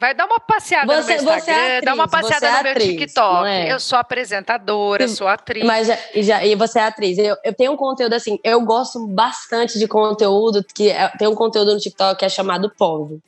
Vai 0.00 0.14
dar 0.14 0.26
uma 0.26 0.38
passeada 0.38 0.86
você, 0.86 1.16
no 1.16 1.24
meu 1.24 1.34
Instagram, 1.34 1.54
é 1.54 1.66
atriz, 1.66 1.84
dá 1.84 1.94
uma 1.94 2.08
passeada 2.08 2.46
é 2.46 2.56
no 2.56 2.62
meu 2.62 2.72
atriz, 2.72 2.88
TikTok. 2.88 3.48
É? 3.48 3.72
Eu 3.72 3.80
sou 3.80 3.98
apresentadora, 3.98 5.08
sou 5.08 5.26
atriz. 5.26 5.64
Mas 5.64 5.88
já, 5.88 5.98
já, 6.14 6.44
e 6.44 6.54
você 6.54 6.78
é 6.78 6.82
atriz. 6.82 7.18
Eu, 7.18 7.36
eu 7.44 7.52
tenho 7.52 7.72
um 7.72 7.76
conteúdo 7.76 8.12
assim, 8.12 8.38
eu 8.44 8.60
gosto 8.60 9.04
bastante 9.08 9.76
de 9.76 9.88
conteúdo 9.88 10.62
que 10.62 10.88
é, 10.90 11.08
tem 11.18 11.26
um 11.26 11.34
conteúdo 11.34 11.74
no 11.74 11.80
TikTok 11.80 12.16
que 12.16 12.24
é 12.24 12.28
chamado 12.28 12.70
POV, 12.78 13.18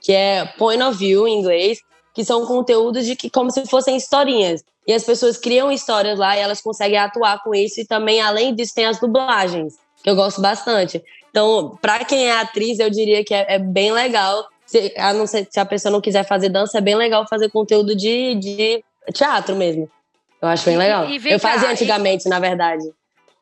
que 0.00 0.12
é 0.12 0.44
Point 0.56 0.80
of 0.84 0.96
View 0.96 1.26
em 1.26 1.36
inglês, 1.36 1.80
que 2.14 2.24
são 2.24 2.46
conteúdos 2.46 3.04
de 3.04 3.16
que 3.16 3.28
como 3.28 3.50
se 3.50 3.66
fossem 3.66 3.96
historinhas. 3.96 4.62
E 4.86 4.92
as 4.92 5.02
pessoas 5.02 5.36
criam 5.36 5.70
histórias 5.72 6.16
lá 6.16 6.36
e 6.36 6.40
elas 6.40 6.60
conseguem 6.60 6.98
atuar 6.98 7.42
com 7.42 7.52
isso 7.52 7.80
e 7.80 7.84
também 7.84 8.20
além 8.20 8.54
disso 8.54 8.72
tem 8.74 8.86
as 8.86 9.00
dublagens, 9.00 9.74
que 10.00 10.08
eu 10.08 10.14
gosto 10.14 10.40
bastante. 10.40 11.02
Então, 11.28 11.76
para 11.82 12.04
quem 12.04 12.28
é 12.28 12.38
atriz, 12.38 12.78
eu 12.78 12.88
diria 12.88 13.24
que 13.24 13.34
é, 13.34 13.54
é 13.54 13.58
bem 13.58 13.92
legal 13.92 14.48
se, 14.70 14.94
a 14.96 15.12
não 15.12 15.26
ser, 15.26 15.48
se 15.50 15.58
a 15.58 15.64
pessoa 15.64 15.90
não 15.90 16.00
quiser 16.00 16.24
fazer 16.24 16.48
dança, 16.48 16.78
é 16.78 16.80
bem 16.80 16.94
legal 16.94 17.26
fazer 17.26 17.50
conteúdo 17.50 17.96
de, 17.96 18.36
de 18.36 18.84
teatro 19.12 19.56
mesmo. 19.56 19.90
Eu 20.40 20.46
acho 20.46 20.64
bem 20.64 20.76
legal. 20.76 21.06
E, 21.08 21.18
e 21.18 21.32
eu 21.32 21.40
fazia 21.40 21.66
cá, 21.66 21.72
antigamente, 21.72 22.26
e, 22.26 22.30
na 22.30 22.38
verdade. 22.38 22.84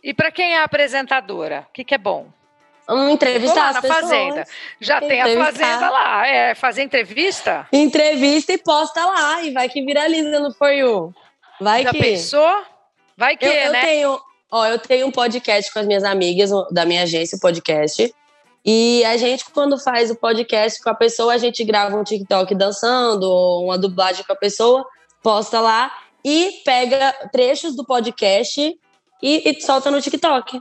E 0.03 0.15
para 0.15 0.31
quem 0.31 0.55
é 0.55 0.63
apresentadora, 0.63 1.67
o 1.69 1.73
que, 1.73 1.85
que 1.85 1.95
é 1.95 1.99
bom? 1.99 2.29
Um 2.89 3.11
entrevistar 3.11 3.75
lá 3.75 3.83
na 3.83 3.83
fazenda. 3.83 4.47
Já 4.81 5.01
tem 5.01 5.21
a 5.21 5.45
fazenda 5.45 5.91
lá. 5.91 6.27
É, 6.27 6.55
fazer 6.55 6.83
entrevista? 6.83 7.69
Entrevista 7.71 8.55
e 8.55 8.57
posta 8.57 9.05
lá. 9.05 9.43
E 9.43 9.51
vai 9.51 9.69
que 9.69 9.85
viraliza 9.85 10.41
no 10.41 10.51
For 10.55 10.73
You. 10.73 11.15
Vai 11.61 11.83
Já 11.83 11.91
que. 11.91 11.99
pensou? 11.99 12.63
Vai 13.15 13.37
que, 13.37 13.45
eu, 13.45 13.53
eu 13.53 13.73
né? 13.73 13.83
Tenho, 13.83 14.19
ó, 14.51 14.67
eu 14.67 14.79
tenho 14.79 15.07
um 15.07 15.11
podcast 15.11 15.71
com 15.71 15.81
as 15.81 15.87
minhas 15.87 16.05
amigas 16.05 16.51
da 16.71 16.87
minha 16.87 17.03
agência, 17.03 17.37
o 17.37 17.41
podcast. 17.41 18.15
E 18.65 19.05
a 19.05 19.17
gente, 19.17 19.45
quando 19.51 19.79
faz 19.79 20.11
o 20.11 20.17
podcast 20.17 20.83
com 20.83 20.91
a 20.91 20.95
pessoa, 20.95 21.35
a 21.35 21.39
gente 21.39 21.65
grava 21.65 21.97
um 21.97 22.05
TikTok 22.05 22.55
dançando, 22.55 23.25
ou 23.25 23.65
uma 23.65 23.79
dublagem 23.79 24.25
com 24.25 24.33
a 24.33 24.37
pessoa, 24.37 24.87
posta 25.23 25.61
lá 25.61 25.91
e 26.25 26.61
pega 26.65 27.13
trechos 27.33 27.75
do 27.75 27.85
podcast 27.85 28.79
e, 29.23 29.51
e 29.51 29.61
solta 29.61 29.91
no 29.91 30.01
TikTok. 30.01 30.61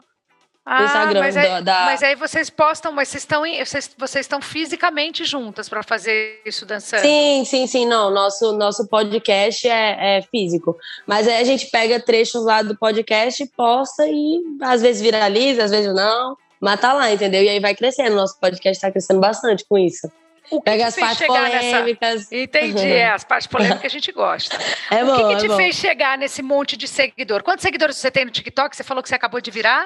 Ah, 0.70 0.84
Instagram 0.84 1.20
mas 1.22 1.38
aí, 1.38 1.62
da... 1.64 1.86
mas 1.86 2.04
aí 2.04 2.16
vocês 2.16 2.50
postam, 2.50 2.92
mas 2.92 3.08
vocês 3.08 3.24
estão, 3.24 3.44
vocês, 3.66 3.90
vocês 3.98 4.26
estão 4.26 4.42
fisicamente 4.42 5.24
juntas 5.24 5.70
para 5.70 5.82
fazer 5.82 6.42
isso 6.46 6.66
dançando? 6.66 7.04
Sim, 7.04 7.46
sim, 7.46 7.66
sim. 7.68 7.86
Não, 7.86 8.12
nosso, 8.12 8.52
nosso 8.52 8.86
podcast 8.86 9.66
é, 9.66 10.18
é, 10.18 10.22
físico. 10.24 10.76
Mas 11.06 11.26
aí 11.26 11.38
a 11.38 11.44
gente 11.46 11.68
pega 11.68 12.02
trechos 12.02 12.44
lá 12.44 12.62
do 12.62 12.78
podcast, 12.78 13.46
posta 13.56 14.06
e 14.10 14.42
às 14.62 14.82
vezes 14.82 15.02
viraliza, 15.02 15.64
às 15.64 15.72
vezes 15.72 15.94
não. 15.96 16.36
Mas 16.60 16.80
tá 16.80 16.94
lá, 16.94 17.12
entendeu? 17.12 17.44
E 17.44 17.50
aí 17.50 17.60
vai 17.60 17.76
crescendo. 17.76 18.16
Nosso 18.16 18.40
podcast 18.40 18.82
tá 18.82 18.92
crescendo 18.92 19.20
bastante 19.20 19.66
com 19.68 19.78
isso. 19.78 20.12
O 20.50 20.60
que 20.60 20.66
Pega 20.66 20.78
que 20.78 20.84
as 20.84 20.96
partes 20.96 21.28
polêmicas. 21.28 22.30
Nessa... 22.30 22.36
Entendi, 22.36 22.88
é, 22.88 23.10
as 23.12 23.24
partes 23.26 23.48
polêmicas 23.48 23.84
a 23.86 23.90
gente 23.90 24.12
gosta. 24.12 24.58
É 24.90 25.04
bom, 25.04 25.12
o 25.14 25.18
que, 25.18 25.24
que 25.28 25.34
é 25.34 25.38
te 25.40 25.48
bom. 25.50 25.58
fez 25.58 25.76
chegar 25.76 26.18
nesse 26.18 26.42
monte 26.42 26.78
de 26.78 26.88
seguidor? 26.88 27.44
Quantos 27.44 27.62
seguidores 27.64 27.98
você 27.98 28.10
tem 28.10 28.24
no 28.24 28.32
TikTok? 28.32 28.76
Você 28.76 28.84
falou 28.84 29.04
que 29.04 29.10
você 29.10 29.16
acabou 29.16 29.42
de 29.42 29.52
virar? 29.52 29.86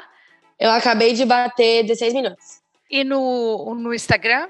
Eu 0.60 0.69
acabei 0.69 1.13
de 1.13 1.25
bater 1.25 1.84
16 1.84 2.13
milhões. 2.13 2.62
E 2.89 3.03
no, 3.03 3.73
no 3.73 3.91
Instagram? 3.93 4.47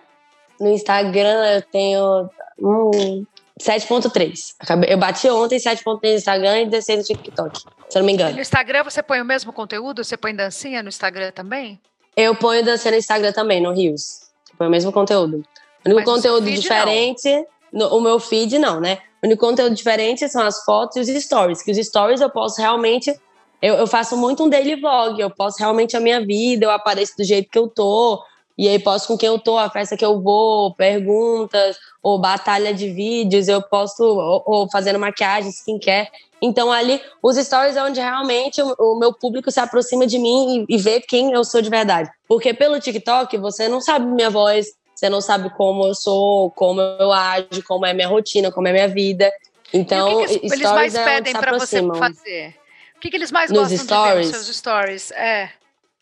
No 0.59 0.69
Instagram 0.69 1.45
eu 1.55 1.61
tenho 1.61 2.29
hum, 2.59 3.25
7.3. 3.61 4.33
Acabei- 4.59 4.93
Eu 4.93 4.97
bati 4.97 5.29
ontem 5.29 5.57
7.3 5.57 5.99
no 6.01 6.15
Instagram 6.17 6.61
e 6.61 6.65
16 6.65 6.99
no 6.99 7.05
TikTok, 7.05 7.59
se 7.59 7.65
eu 7.97 7.99
não 7.99 8.05
me 8.05 8.11
E 8.11 8.15
engano. 8.15 8.35
no 8.35 8.41
Instagram 8.41 8.83
você 8.83 9.01
põe 9.01 9.21
o 9.21 9.25
mesmo 9.25 9.53
conteúdo? 9.53 10.03
Você 10.03 10.17
põe 10.17 10.35
dancinha 10.35 10.83
no 10.83 10.89
Instagram 10.89 11.31
também? 11.31 11.79
Eu 12.15 12.35
ponho 12.35 12.63
dança 12.63 12.91
no 12.91 12.97
Instagram 12.97 13.31
também, 13.31 13.61
no 13.61 13.71
Rios. 13.71 14.21
Põe 14.57 14.67
o 14.67 14.69
mesmo 14.69 14.91
conteúdo. 14.91 15.37
O 15.85 15.89
único 15.89 16.01
Mas 16.01 16.05
conteúdo 16.05 16.49
diferente. 16.51 17.45
no- 17.71 17.95
o 17.97 18.01
meu 18.01 18.19
feed, 18.19 18.59
não, 18.59 18.79
né? 18.79 18.99
O 19.23 19.27
único 19.27 19.45
conteúdo 19.45 19.73
diferente 19.75 20.27
são 20.29 20.41
as 20.43 20.63
fotos 20.63 21.07
e 21.07 21.13
os 21.13 21.23
stories. 21.23 21.61
Que 21.61 21.71
os 21.71 21.77
stories 21.77 22.21
eu 22.21 22.29
posso 22.29 22.59
realmente. 22.59 23.15
Eu, 23.61 23.75
eu 23.75 23.87
faço 23.87 24.17
muito 24.17 24.43
um 24.43 24.49
daily 24.49 24.75
vlog. 24.79 25.19
Eu 25.19 25.29
posto 25.29 25.59
realmente 25.59 25.95
a 25.95 25.99
minha 25.99 26.23
vida, 26.25 26.65
eu 26.65 26.71
apareço 26.71 27.13
do 27.17 27.23
jeito 27.23 27.49
que 27.49 27.57
eu 27.57 27.67
tô. 27.67 28.21
E 28.57 28.67
aí 28.67 28.77
posto 28.77 29.07
com 29.07 29.17
quem 29.17 29.27
eu 29.27 29.39
tô, 29.39 29.57
a 29.57 29.69
festa 29.69 29.95
que 29.97 30.05
eu 30.05 30.21
vou, 30.21 30.75
perguntas, 30.75 31.77
ou 32.03 32.19
batalha 32.19 32.73
de 32.73 32.89
vídeos, 32.89 33.47
eu 33.47 33.61
posto, 33.61 34.03
ou, 34.03 34.43
ou 34.45 34.69
fazendo 34.69 34.99
maquiagem, 34.99 35.49
skincare. 35.49 36.09
Então 36.41 36.71
ali, 36.71 36.99
os 37.21 37.37
stories 37.37 37.75
é 37.75 37.83
onde 37.83 37.99
realmente 37.99 38.61
o, 38.61 38.75
o 38.79 38.99
meu 38.99 39.13
público 39.13 39.51
se 39.51 39.59
aproxima 39.59 40.07
de 40.07 40.17
mim 40.17 40.65
e, 40.67 40.75
e 40.75 40.77
vê 40.77 40.99
quem 40.99 41.31
eu 41.31 41.43
sou 41.43 41.61
de 41.61 41.69
verdade. 41.69 42.09
Porque 42.27 42.53
pelo 42.53 42.79
TikTok, 42.79 43.37
você 43.37 43.67
não 43.67 43.79
sabe 43.79 44.05
minha 44.07 44.29
voz, 44.29 44.67
você 44.95 45.07
não 45.07 45.21
sabe 45.21 45.49
como 45.51 45.85
eu 45.85 45.93
sou, 45.93 46.49
como 46.51 46.81
eu 46.81 47.11
ajo, 47.11 47.63
como 47.67 47.85
é 47.85 47.93
minha 47.93 48.07
rotina, 48.07 48.51
como 48.51 48.67
é 48.67 48.71
minha 48.71 48.87
vida. 48.87 49.31
Então, 49.73 50.21
e 50.21 50.25
o 50.25 50.27
que, 50.27 50.39
que 50.39 50.45
eles 50.47 50.59
stories 50.59 50.93
mais 50.93 50.95
é 50.95 51.05
pedem 51.05 51.33
para 51.33 51.57
você 51.57 51.81
fazer? 51.97 52.55
O 52.95 52.99
que, 52.99 53.09
que 53.09 53.17
eles 53.17 53.31
mais 53.31 53.51
Nos 53.51 53.69
gostam 53.69 53.77
de 53.77 53.83
ver 53.83 53.85
stories? 53.85 54.27
nos 54.27 54.45
seus 54.45 54.57
stories? 54.57 55.11
É. 55.11 55.49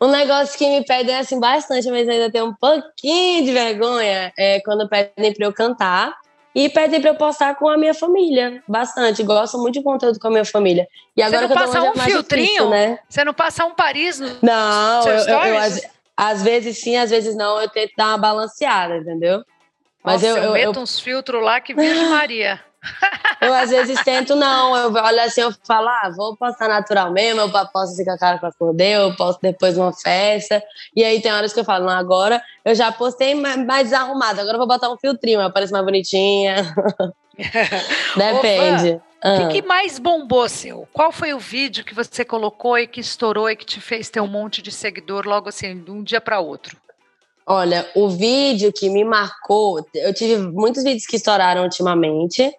Um 0.01 0.07
negócio 0.07 0.57
que 0.57 0.67
me 0.67 0.83
pedem 0.85 1.15
assim 1.15 1.39
bastante, 1.39 1.89
mas 1.89 2.07
ainda 2.07 2.31
tenho 2.31 2.45
um 2.45 2.53
pouquinho 2.53 3.43
de 3.43 3.51
vergonha, 3.51 4.31
é 4.37 4.61
quando 4.61 4.87
pedem 4.87 5.33
pra 5.33 5.45
eu 5.45 5.53
cantar 5.53 6.13
e 6.55 6.67
pedem 6.69 6.99
pra 6.99 7.11
eu 7.11 7.15
postar 7.15 7.55
com 7.55 7.67
a 7.69 7.77
minha 7.77 7.93
família. 7.93 8.63
Bastante. 8.67 9.21
Gosto 9.23 9.57
muito 9.57 9.75
de 9.75 9.83
conteúdo 9.83 10.19
com 10.19 10.27
a 10.27 10.31
minha 10.31 10.45
família. 10.45 10.87
E 11.15 11.21
agora 11.21 11.41
não 11.41 11.49
eu 11.49 11.53
tô 11.55 11.65
passa 11.65 11.77
é 11.77 11.81
um 11.81 11.93
filtrinho? 11.93 12.45
difícil, 12.47 12.69
né? 12.69 12.99
Você 13.07 13.23
não 13.23 13.33
passa 13.33 13.65
um 13.65 13.73
Paris 13.73 14.19
no 14.19 14.29
Não, 14.41 15.07
eu, 15.07 15.17
eu- 15.17 15.39
eu 15.45 15.57
às, 15.59 15.81
às 16.17 16.43
vezes 16.43 16.79
sim, 16.79 16.97
às 16.97 17.09
vezes 17.09 17.35
não. 17.35 17.59
Eu 17.61 17.69
tento 17.69 17.91
dar 17.97 18.07
uma 18.07 18.17
balanceada, 18.17 18.97
entendeu? 18.97 19.43
Mas 20.03 20.21
Nossa, 20.21 20.37
eu, 20.39 20.43
eu, 20.43 20.51
meto 20.53 20.77
eu, 20.79 20.81
uns 20.83 20.99
filtros 20.99 21.43
lá 21.43 21.59
que 21.61 21.73
Virgem 21.73 22.07
Maria. 22.09 22.59
Eu, 23.41 23.53
às 23.53 23.69
vezes 23.69 24.01
tento 24.03 24.35
não. 24.35 24.75
Eu 24.75 24.93
olho 24.93 25.21
assim, 25.21 25.41
eu 25.41 25.53
falo, 25.65 25.87
ah, 25.87 26.11
vou 26.15 26.35
postar 26.37 26.67
natural 26.67 27.11
mesmo, 27.11 27.41
eu 27.41 27.49
posto 27.49 27.77
assim 27.77 28.05
com 28.05 28.11
a 28.11 28.17
cara 28.17 28.37
pra 28.37 28.51
foder, 28.51 28.99
eu 28.99 29.15
posto 29.15 29.39
depois 29.41 29.77
numa 29.77 29.93
festa. 29.93 30.61
E 30.95 31.03
aí 31.03 31.21
tem 31.21 31.31
horas 31.33 31.53
que 31.53 31.59
eu 31.59 31.65
falo, 31.65 31.85
não, 31.85 31.93
agora 31.93 32.41
eu 32.63 32.73
já 32.75 32.91
postei 32.91 33.35
mais, 33.35 33.65
desarrumada, 33.85 34.41
agora 34.41 34.55
eu 34.55 34.59
vou 34.59 34.67
botar 34.67 34.89
um 34.89 34.97
filtrinho, 34.97 35.41
aí 35.41 35.51
parece 35.51 35.71
mais 35.71 35.85
bonitinha. 35.85 36.55
Depende. 38.15 38.93
O 38.95 39.01
Ah. 39.21 39.37
que, 39.49 39.61
que 39.61 39.67
mais 39.67 39.99
bombou 39.99 40.47
seu? 40.47 40.87
Qual 40.93 41.11
foi 41.11 41.33
o 41.33 41.39
vídeo 41.39 41.83
que 41.83 41.93
você 41.93 42.23
colocou 42.23 42.77
e 42.77 42.87
que 42.87 43.01
estourou 43.01 43.49
e 43.49 43.55
que 43.55 43.65
te 43.65 43.81
fez 43.81 44.09
ter 44.09 44.21
um 44.21 44.27
monte 44.27 44.61
de 44.61 44.71
seguidor 44.71 45.27
logo 45.27 45.49
assim, 45.49 45.77
de 45.83 45.91
um 45.91 46.01
dia 46.01 46.21
para 46.21 46.39
outro? 46.39 46.77
Olha, 47.45 47.85
o 47.95 48.07
vídeo 48.09 48.71
que 48.71 48.89
me 48.89 49.03
marcou, 49.03 49.85
eu 49.93 50.13
tive 50.13 50.37
muitos 50.37 50.83
vídeos 50.83 51.05
que 51.05 51.17
estouraram 51.17 51.63
ultimamente, 51.63 52.49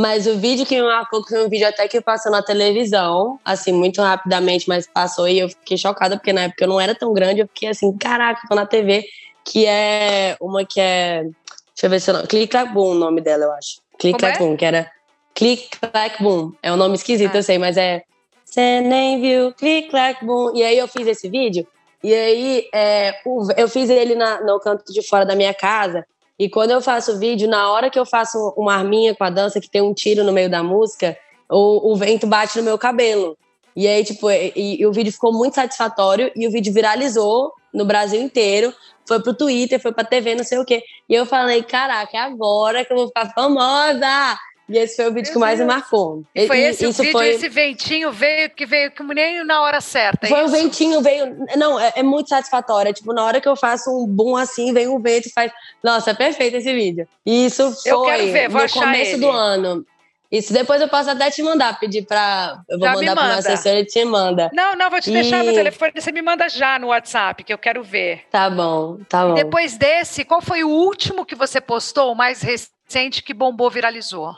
mas 0.00 0.26
o 0.26 0.38
vídeo 0.38 0.64
que 0.64 0.74
me 0.80 0.82
marcou 0.86 1.22
foi 1.26 1.44
um 1.44 1.48
vídeo 1.48 1.68
até 1.68 1.86
que 1.86 2.00
passou 2.00 2.32
na 2.32 2.42
televisão, 2.42 3.38
assim, 3.44 3.70
muito 3.72 4.00
rapidamente, 4.00 4.66
mas 4.66 4.86
passou 4.86 5.28
e 5.28 5.38
eu 5.38 5.48
fiquei 5.50 5.76
chocada, 5.76 6.16
porque 6.16 6.32
na 6.32 6.42
época 6.44 6.64
eu 6.64 6.68
não 6.68 6.80
era 6.80 6.94
tão 6.94 7.12
grande, 7.12 7.40
eu 7.40 7.46
fiquei 7.48 7.68
assim, 7.68 7.96
caraca, 7.98 8.40
tô 8.48 8.54
na 8.54 8.64
TV, 8.64 9.04
que 9.44 9.66
é 9.66 10.36
uma 10.40 10.64
que 10.64 10.80
é. 10.80 11.22
Deixa 11.24 11.86
eu 11.86 11.90
ver 11.90 12.00
se 12.00 12.10
eu 12.10 12.14
não. 12.14 12.26
Click 12.26 12.48
Clack 12.50 12.72
Boom, 12.72 12.92
o 12.92 12.94
nome 12.94 13.20
dela, 13.20 13.44
eu 13.44 13.52
acho. 13.52 13.80
Click 13.98 14.18
Clack 14.18 14.36
é? 14.36 14.38
Boom, 14.38 14.56
que 14.56 14.64
era. 14.64 14.90
Click 15.34 15.68
Clack 15.78 16.22
Boom. 16.22 16.52
É 16.62 16.72
um 16.72 16.76
nome 16.76 16.94
esquisito, 16.94 17.34
Ah. 17.34 17.38
eu 17.38 17.42
sei, 17.42 17.58
mas 17.58 17.76
é. 17.76 18.02
Você 18.44 18.80
nem 18.80 19.20
viu, 19.20 19.52
Click 19.52 19.90
Clack 19.90 20.24
Boom. 20.24 20.56
E 20.56 20.62
aí 20.62 20.78
eu 20.78 20.88
fiz 20.88 21.06
esse 21.06 21.28
vídeo, 21.28 21.66
e 22.02 22.12
aí 22.14 22.68
é, 22.74 23.14
eu 23.56 23.68
fiz 23.68 23.88
ele 23.90 24.14
na- 24.14 24.40
no 24.40 24.58
canto 24.60 24.90
de 24.92 25.06
fora 25.06 25.24
da 25.26 25.34
minha 25.36 25.52
casa. 25.54 26.06
E 26.40 26.48
quando 26.48 26.70
eu 26.70 26.80
faço 26.80 27.18
vídeo, 27.18 27.46
na 27.46 27.70
hora 27.70 27.90
que 27.90 27.98
eu 27.98 28.06
faço 28.06 28.54
uma 28.56 28.74
arminha 28.74 29.14
com 29.14 29.22
a 29.22 29.28
dança, 29.28 29.60
que 29.60 29.68
tem 29.68 29.82
um 29.82 29.92
tiro 29.92 30.24
no 30.24 30.32
meio 30.32 30.48
da 30.48 30.62
música, 30.62 31.14
o, 31.46 31.92
o 31.92 31.96
vento 31.96 32.26
bate 32.26 32.56
no 32.56 32.64
meu 32.64 32.78
cabelo. 32.78 33.36
E 33.76 33.86
aí, 33.86 34.02
tipo, 34.02 34.30
e, 34.30 34.80
e 34.80 34.86
o 34.86 34.90
vídeo 34.90 35.12
ficou 35.12 35.34
muito 35.34 35.56
satisfatório 35.56 36.32
e 36.34 36.48
o 36.48 36.50
vídeo 36.50 36.72
viralizou 36.72 37.52
no 37.74 37.84
Brasil 37.84 38.18
inteiro. 38.22 38.72
Foi 39.06 39.22
pro 39.22 39.34
Twitter, 39.34 39.78
foi 39.78 39.92
pra 39.92 40.02
TV, 40.02 40.34
não 40.34 40.42
sei 40.42 40.58
o 40.58 40.64
quê. 40.64 40.82
E 41.06 41.14
eu 41.14 41.26
falei, 41.26 41.62
caraca, 41.62 42.16
é 42.16 42.20
agora 42.20 42.86
que 42.86 42.92
eu 42.94 42.96
vou 42.96 43.08
ficar 43.08 43.34
famosa! 43.34 44.38
E 44.70 44.78
esse 44.78 44.96
foi 44.96 45.08
o 45.08 45.12
vídeo 45.12 45.32
que 45.32 45.38
mais 45.38 45.58
me 45.58 45.64
marcou. 45.64 46.22
E 46.34 46.46
foi 46.46 46.58
E- 46.60 46.64
esse 46.66 46.86
o 46.86 46.90
isso 46.90 47.02
vídeo, 47.02 47.12
foi... 47.12 47.28
esse 47.30 47.48
ventinho 47.48 48.12
veio 48.12 48.48
que 48.50 48.64
veio 48.64 48.90
que 48.92 49.02
nem 49.02 49.44
na 49.44 49.62
hora 49.62 49.80
certa. 49.80 50.26
é 50.26 50.28
Foi 50.28 50.42
um 50.42 50.46
isso? 50.46 50.54
ventinho, 50.54 51.00
veio. 51.02 51.36
Não, 51.56 51.78
é, 51.80 51.92
é 51.96 52.02
muito 52.02 52.28
satisfatório. 52.28 52.90
É, 52.90 52.92
tipo, 52.92 53.12
na 53.12 53.24
hora 53.24 53.40
que 53.40 53.48
eu 53.48 53.56
faço 53.56 53.90
um 53.90 54.06
boom 54.06 54.36
assim, 54.36 54.72
vem 54.72 54.86
um 54.88 55.00
vento 55.00 55.26
e 55.28 55.32
faz. 55.32 55.50
Nossa, 55.82 56.12
é 56.12 56.14
perfeito 56.14 56.56
esse 56.56 56.72
vídeo. 56.72 57.06
E 57.26 57.46
isso 57.46 57.72
foi 57.82 57.92
Eu 57.92 58.02
quero 58.02 58.32
ver, 58.32 58.48
vou 58.48 58.62
no 58.62 58.70
começo 58.70 59.10
ele. 59.12 59.20
do 59.20 59.30
ano. 59.30 59.84
Isso 60.30 60.52
depois 60.52 60.80
eu 60.80 60.86
posso 60.86 61.10
até 61.10 61.28
te 61.28 61.42
mandar, 61.42 61.80
pedir 61.80 62.02
pra. 62.06 62.60
Eu 62.68 62.78
vou 62.78 62.86
Já 62.86 62.94
mandar 62.94 63.14
pro 63.16 63.24
meu 63.24 63.34
manda. 63.34 63.38
assessor 63.52 63.72
e 63.72 63.84
te 63.84 64.04
manda. 64.04 64.48
Não, 64.52 64.76
não, 64.76 64.88
vou 64.88 65.00
te 65.00 65.10
deixar 65.10 65.42
E- 65.42 65.46
meu 65.46 65.54
telefone, 65.54 65.90
você 65.96 66.12
me 66.12 66.22
manda 66.22 66.48
já 66.48 66.78
no 66.78 66.86
WhatsApp, 66.86 67.42
que 67.42 67.52
eu 67.52 67.58
quero 67.58 67.82
ver. 67.82 68.22
Tá 68.30 68.48
bom, 68.48 68.98
tá 69.08 69.26
bom. 69.26 69.34
Depois 69.34 69.76
desse, 69.76 70.24
qual 70.24 70.40
foi 70.40 70.62
o 70.62 70.68
último 70.68 71.26
que 71.26 71.34
você 71.34 71.60
postou, 71.60 72.12
o 72.12 72.14
mais 72.14 72.42
recente 72.42 73.24
que 73.24 73.34
bombou, 73.34 73.68
viralizou? 73.68 74.36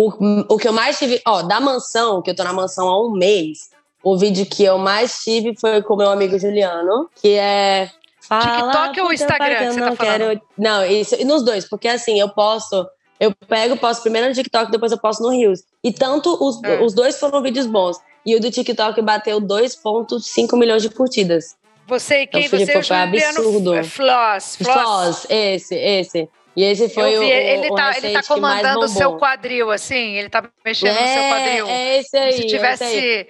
O, 0.00 0.54
o 0.54 0.56
que 0.58 0.68
eu 0.68 0.72
mais 0.72 0.96
tive, 0.96 1.20
ó, 1.26 1.42
da 1.42 1.58
mansão, 1.60 2.22
que 2.22 2.30
eu 2.30 2.36
tô 2.36 2.44
na 2.44 2.52
mansão 2.52 2.86
há 2.88 3.04
um 3.04 3.10
mês, 3.10 3.70
o 4.02 4.16
vídeo 4.16 4.46
que 4.46 4.62
eu 4.62 4.78
mais 4.78 5.18
tive 5.24 5.56
foi 5.60 5.82
com 5.82 5.96
meu 5.96 6.08
amigo 6.10 6.38
Juliano, 6.38 7.10
que 7.20 7.32
é. 7.34 7.90
Fala 8.20 8.42
TikTok 8.62 9.00
ou 9.00 9.12
Instagram 9.12 9.38
pai 9.38 9.56
que 9.56 9.64
eu 9.64 9.72
você 9.72 9.80
não 9.80 9.88
tá 9.90 9.96
falando? 9.96 10.18
quero- 10.20 10.40
Não, 10.56 10.84
isso, 10.84 11.16
e 11.18 11.24
nos 11.24 11.42
dois, 11.42 11.68
porque 11.68 11.88
assim, 11.88 12.20
eu 12.20 12.28
posto, 12.28 12.86
eu 13.18 13.34
pego, 13.48 13.76
posto 13.76 14.02
primeiro 14.02 14.28
no 14.28 14.34
TikTok, 14.34 14.70
depois 14.70 14.92
eu 14.92 14.98
posto 14.98 15.22
no 15.22 15.30
Reels. 15.30 15.62
E 15.82 15.90
tanto 15.92 16.32
os, 16.40 16.62
É. 16.62 16.80
os 16.80 16.94
dois 16.94 17.18
foram 17.18 17.42
vídeos 17.42 17.66
bons. 17.66 17.98
E 18.24 18.36
o 18.36 18.40
do 18.40 18.50
TikTok 18.50 19.00
bateu 19.02 19.40
2,5 19.40 20.56
milhões 20.56 20.82
de 20.82 20.90
curtidas. 20.90 21.56
Você 21.86 22.22
e 22.22 22.26
quem? 22.26 22.44
Então, 22.44 22.58
você 22.58 22.64
o 22.64 22.72
foi 22.74 22.82
Juliano 22.82 23.38
absurdo. 23.38 23.84
Floss. 23.84 24.56
Floss. 24.56 24.56
Floss, 24.56 25.26
esse, 25.30 25.74
esse. 25.74 26.28
E 26.58 26.64
esse 26.64 26.88
foi 26.88 27.10
vi, 27.12 27.18
o, 27.18 27.22
ele, 27.22 27.70
o 27.70 27.74
tá, 27.76 27.96
ele 27.96 28.12
tá 28.12 28.22
comandando 28.24 28.80
o 28.80 28.88
seu 28.88 29.16
quadril, 29.16 29.70
assim, 29.70 30.16
ele 30.16 30.28
tá 30.28 30.42
mexendo 30.64 30.90
no 30.90 31.06
seu 31.06 31.22
quadril. 31.22 31.66
É, 31.68 31.72
é 31.72 31.98
esse 32.00 32.16
aí. 32.16 32.32
Se 32.32 32.38
esse 32.38 32.42
aí. 32.42 32.48
tivesse. 32.48 33.26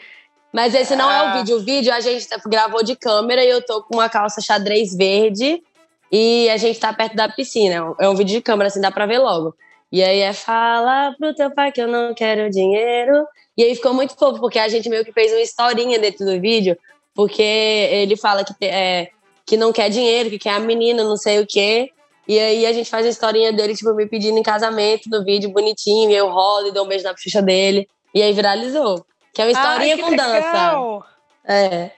Mas 0.51 0.75
esse 0.75 0.97
não 0.97 1.11
é 1.11 1.19
Ah. 1.19 1.25
o 1.35 1.39
vídeo. 1.39 1.57
O 1.57 1.61
vídeo 1.61 1.93
a 1.93 2.01
gente 2.01 2.27
tá- 2.27 2.41
gravou 2.47 2.83
de 2.83 2.97
câmera 2.97 3.45
e 3.45 3.49
eu 3.51 3.61
tô 3.61 3.83
com 3.83 3.97
uma 3.97 4.09
calça 4.09 4.41
xadrez 4.41 4.97
verde 4.97 5.63
e 6.11 6.49
a 6.49 6.57
gente 6.57 6.81
tá 6.81 6.91
perto 6.91 7.15
da 7.15 7.29
piscina. 7.29 7.75
É 7.75 7.83
um- 7.83 7.95
É 8.01 8.09
um 8.09 8.15
vídeo 8.15 8.35
de 8.37 8.41
câmera, 8.41 8.69
assim, 8.69 8.81
dá 8.81 8.91
pra 8.91 9.05
ver 9.05 9.19
logo. 9.19 9.55
E 9.93 10.03
aí 10.03 10.21
é 10.21 10.33
fala 10.33 11.15
pro 11.19 11.35
teu 11.35 11.51
pai 11.51 11.71
que 11.71 11.83
eu 11.83 11.87
não 11.89 12.15
quero 12.15 12.49
dinheiro. 12.49 13.27
E 13.59 13.63
aí 13.63 13.75
ficou 13.75 13.93
muito 13.93 14.17
fofo, 14.17 14.41
porque 14.41 14.59
a 14.59 14.69
gente 14.69 14.89
meio 14.89 15.05
que 15.05 15.13
fez 15.13 15.33
uma 15.33 15.43
historinha 15.43 15.99
dentro 15.99 16.25
do 16.25 16.41
vídeo, 16.41 16.79
porque 17.15 17.43
ele 17.43 18.17
fala 18.17 18.43
que, 18.43 18.53
é, 18.65 19.09
que 19.45 19.57
não 19.59 19.71
quer 19.71 19.91
dinheiro, 19.91 20.31
que 20.31 20.39
quer 20.39 20.55
a 20.55 20.61
menina, 20.61 21.05
não 21.05 21.17
sei 21.19 21.41
o 21.41 21.47
quê. 21.47 21.91
E 22.29 22.39
aí 22.39 22.67
a 22.67 22.73
gente 22.75 22.91
faz 22.91 23.07
a 23.07 23.09
historinha 23.09 23.51
dele, 23.53 23.75
tipo, 23.75 23.95
me 23.95 24.07
pedindo 24.07 24.39
em 24.39 24.43
casamento 24.43 25.09
no 25.09 25.25
vídeo, 25.25 25.51
bonitinho, 25.51 26.11
e 26.11 26.15
eu 26.15 26.29
rolo 26.29 26.69
e 26.69 26.73
dou 26.73 26.85
um 26.85 26.89
beijo 26.89 27.03
na 27.03 27.13
bochecha 27.13 27.41
dele. 27.41 27.89
E 28.15 28.23
aí 28.23 28.35
viralizou. 28.35 29.03
Que 29.33 29.41
é 29.41 29.45
uma 29.47 29.53
historinha 29.53 29.95
Ai, 29.95 30.03
com 30.03 30.15
dança. 30.15 30.33
legal. 30.33 31.05
É. 31.47 31.91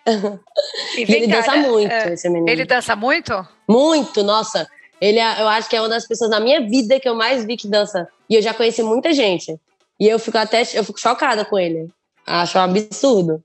E 0.96 1.02
E 1.02 1.04
vem 1.04 1.22
ele 1.22 1.32
cá, 1.32 1.40
dança 1.40 1.56
né, 1.56 1.68
muito, 1.68 1.92
é, 1.92 2.12
esse 2.12 2.28
menino. 2.28 2.48
Ele 2.48 2.64
dança 2.64 2.94
muito? 2.94 3.48
Muito, 3.68 4.22
nossa. 4.22 4.68
Ele 5.00 5.18
é, 5.18 5.42
eu 5.42 5.48
acho 5.48 5.68
que 5.68 5.74
é 5.74 5.80
uma 5.80 5.88
das 5.88 6.06
pessoas 6.06 6.30
na 6.30 6.38
minha 6.38 6.60
vida 6.60 7.00
que 7.00 7.08
eu 7.08 7.14
mais 7.14 7.44
vi 7.44 7.56
que 7.56 7.66
dança. 7.66 8.06
E 8.28 8.36
eu 8.36 8.42
já 8.42 8.54
conheci 8.54 8.84
muita 8.84 9.12
gente. 9.12 9.58
E 9.98 10.06
eu 10.06 10.18
fico 10.18 10.38
até 10.38 10.62
eu 10.74 10.84
fico 10.84 11.00
chocada 11.00 11.44
com 11.44 11.58
ele. 11.58 11.88
Acho 12.24 12.58
um 12.58 12.62
absurdo. 12.62 13.42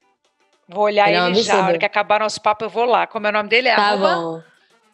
Vou 0.67 0.83
olhar 0.83 1.07
Ele 1.07 1.17
é 1.17 1.23
um 1.23 1.27
ele 1.27 1.41
já. 1.41 1.63
A 1.63 1.65
hora 1.65 1.77
que 1.79 1.85
acabar 1.85 2.19
nosso 2.19 2.41
papo, 2.41 2.65
eu 2.65 2.69
vou 2.69 2.85
lá. 2.85 3.07
Como 3.07 3.25
é 3.25 3.29
o 3.29 3.33
nome 3.33 3.49
dele? 3.49 3.69
É 3.69 3.75
tá 3.75 3.97
bom. 3.97 4.41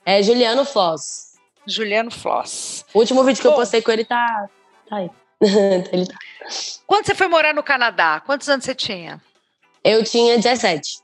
É 0.05 0.21
Juliano 0.23 0.63
Floss. 0.63 1.30
Juliano 1.65 2.11
Floss. 2.11 2.85
O 2.93 2.99
último 2.99 3.23
vídeo 3.23 3.41
que 3.41 3.47
Bom. 3.47 3.53
eu 3.53 3.59
postei 3.59 3.81
com 3.81 3.91
ele 3.91 4.05
tá. 4.05 4.49
Tá 4.89 4.97
aí. 4.97 5.09
ele 5.91 6.05
tá. 6.05 6.17
Quando 6.85 7.05
você 7.05 7.15
foi 7.15 7.27
morar 7.27 7.53
no 7.53 7.63
Canadá, 7.63 8.21
quantos 8.25 8.49
anos 8.49 8.65
você 8.65 8.75
tinha? 8.75 9.21
Eu 9.83 10.03
tinha 10.03 10.37
17. 10.37 10.99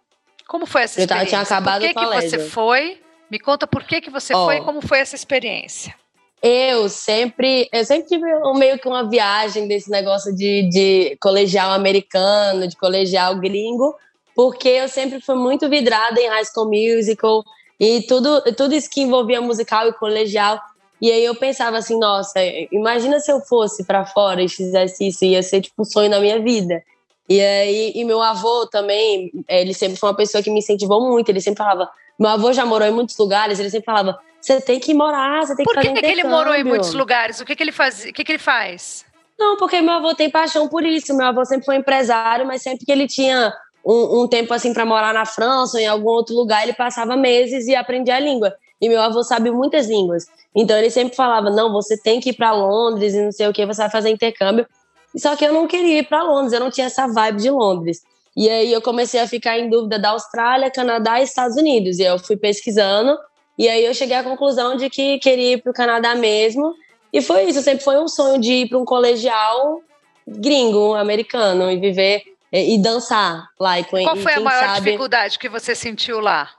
Como 0.48 0.66
foi 0.66 0.84
essa 0.84 1.00
Eu 1.00 1.04
experiência? 1.04 1.30
tinha 1.30 1.42
acabado 1.42 1.82
por 1.82 1.88
que, 1.88 1.94
que 1.94 2.06
você 2.06 2.40
foi? 2.40 3.02
Me 3.30 3.40
conta 3.40 3.68
por 3.68 3.84
que, 3.84 4.02
que 4.02 4.10
você 4.10 4.34
Ó. 4.34 4.46
foi 4.46 4.58
e 4.58 4.62
como 4.62 4.82
foi 4.82 5.00
essa 5.00 5.16
experiência. 5.16 5.94
Eu 6.42 6.88
sempre, 6.88 7.68
eu 7.74 7.84
sempre 7.84 8.08
tive 8.08 8.26
meio 8.56 8.78
que 8.78 8.88
uma 8.88 9.10
viagem 9.10 9.68
desse 9.68 9.90
negócio 9.90 10.34
de, 10.36 10.70
de 10.70 11.18
colegial 11.20 11.72
americano, 11.72 12.68
de 12.68 12.78
colegial 12.78 13.36
gringo, 13.40 13.96
porque 14.36 14.70
eu 14.70 14.88
sempre 14.88 15.20
fui 15.20 15.36
muito 15.36 15.68
vidrada 15.68 16.22
em 16.22 16.28
High 16.30 16.46
School 16.46 16.68
Musical 16.68 17.44
e 17.80 18.02
tudo, 18.08 18.42
tudo 18.56 18.74
isso 18.74 18.90
que 18.90 19.02
envolvia 19.02 19.42
musical 19.42 19.88
e 19.88 19.94
colegial. 19.94 20.60
E 21.00 21.12
aí 21.12 21.24
eu 21.24 21.36
pensava 21.36 21.78
assim, 21.78 21.98
nossa, 22.00 22.40
imagina 22.72 23.20
se 23.20 23.32
eu 23.32 23.40
fosse 23.42 23.86
para 23.86 24.06
fora 24.06 24.42
e 24.42 24.50
fizesse 24.50 25.08
isso, 25.08 25.26
ia 25.26 25.44
ser 25.44 25.62
tipo 25.62 25.82
um 25.82 25.86
sonho 25.86 26.10
na 26.10 26.20
minha 26.20 26.40
vida. 26.42 26.82
E 27.30 27.40
aí, 27.40 27.92
e 27.94 28.04
meu 28.04 28.22
avô 28.22 28.66
também, 28.66 29.32
ele 29.48 29.74
sempre 29.74 29.98
foi 29.98 30.10
uma 30.10 30.16
pessoa 30.16 30.42
que 30.42 30.50
me 30.50 30.60
incentivou 30.60 31.08
muito, 31.08 31.30
ele 31.30 31.42
sempre 31.42 31.60
falava, 31.60 31.90
meu 32.18 32.30
avô 32.30 32.52
já 32.52 32.66
morou 32.66 32.88
em 32.88 32.92
muitos 32.92 33.18
lugares, 33.18 33.60
ele 33.60 33.70
sempre 33.70 33.86
falava, 33.86 34.18
você 34.42 34.62
tem 34.62 34.80
que 34.80 34.94
morar, 34.94 35.46
você 35.46 35.56
tem 35.56 35.66
Por 35.66 35.76
que 35.76 35.82
fazer 35.82 35.94
que, 35.94 36.02
que 36.02 36.12
ele 36.12 36.24
morou 36.24 36.56
em 36.56 36.64
muitos 36.64 36.94
lugares? 36.94 37.40
O 37.40 37.46
que, 37.46 37.56
que 37.56 37.62
ele 37.62 37.72
faz? 37.72 38.06
O 38.06 38.14
que, 38.14 38.24
que 38.24 38.32
ele 38.32 38.40
faz? 38.40 39.06
Não, 39.38 39.56
porque 39.58 39.82
meu 39.82 39.94
avô 39.94 40.16
tem 40.16 40.30
paixão 40.30 40.68
por 40.68 40.84
isso. 40.84 41.16
Meu 41.16 41.28
avô 41.28 41.46
sempre 41.46 41.66
foi 41.66 41.76
empresário, 41.76 42.46
mas 42.46 42.62
sempre 42.62 42.86
que 42.86 42.92
ele 42.92 43.08
tinha 43.08 43.54
um, 43.88 44.24
um 44.24 44.28
tempo 44.28 44.54
assim 44.54 44.74
para 44.74 44.86
morar 44.86 45.14
na 45.14 45.26
França 45.26 45.78
ou 45.78 45.82
em 45.82 45.88
algum 45.88 46.10
outro 46.10 46.36
lugar, 46.36 46.62
ele 46.64 46.74
passava 46.74 47.16
meses 47.16 47.68
e 47.68 47.76
aprendia 47.76 48.18
a 48.18 48.20
língua. 48.20 48.54
E 48.82 48.90
meu 48.90 49.02
avô 49.02 49.24
sabe 49.24 49.50
muitas 49.50 49.88
línguas. 49.88 50.26
Então 50.54 50.78
ele 50.78 50.90
sempre 50.90 51.16
falava: 51.16 51.50
não, 51.50 51.72
você 51.72 51.98
tem 51.98 52.20
que 52.20 52.32
ir 52.32 52.34
para 52.34 52.52
Londres 52.52 53.14
e 53.14 53.22
não 53.22 53.32
sei 53.32 53.48
o 53.48 53.54
que, 53.54 53.66
você 53.66 53.82
vai 53.82 53.90
fazer 53.90 54.10
intercâmbio. 54.10 54.68
Só 55.16 55.38
que 55.38 55.46
eu 55.46 55.54
não 55.54 55.66
queria 55.66 56.00
ir 56.00 56.08
para 56.08 56.22
Londres, 56.22 56.52
eu 56.52 56.60
não 56.60 56.70
tinha 56.70 56.88
essa 56.88 57.08
vibe 57.08 57.42
de 57.42 57.50
Londres. 57.50 58.04
E 58.36 58.50
aí 58.50 58.72
eu 58.72 58.82
comecei 58.82 59.22
a 59.22 59.28
ficar 59.28 59.58
em 59.58 59.70
dúvida 59.70 59.98
da 59.98 60.10
Austrália, 60.10 60.70
Canadá 60.70 61.22
e 61.22 61.24
Estados 61.24 61.56
Unidos. 61.56 61.98
E 61.98 62.04
eu 62.04 62.20
fui 62.20 62.36
pesquisando, 62.36 63.18
e 63.58 63.70
aí 63.70 63.86
eu 63.86 63.94
cheguei 63.94 64.18
à 64.18 64.24
conclusão 64.24 64.76
de 64.76 64.90
que 64.90 65.18
queria 65.20 65.54
ir 65.54 65.64
para 65.64 65.72
o 65.72 65.74
Canadá 65.74 66.14
mesmo. 66.14 66.74
E 67.12 67.22
foi 67.22 67.46
isso, 67.46 67.62
sempre 67.62 67.84
foi 67.86 67.98
um 67.98 68.08
sonho 68.08 68.40
de 68.40 68.52
ir 68.52 68.70
para 68.70 68.78
um 68.78 68.86
colegial 68.86 69.82
gringo, 70.28 70.94
americano, 70.94 71.72
e 71.72 71.78
viver 71.78 72.22
e, 72.52 72.78
dançar 72.78 73.50
lá. 73.60 73.80
E, 73.80 73.84
Qual 73.84 74.16
foi 74.16 74.34
a 74.34 74.40
maior 74.40 74.66
sabe... 74.68 74.86
dificuldade 74.86 75.40
que 75.40 75.50
você 75.50 75.76
sentiu 75.76 76.20
lá? 76.20 76.50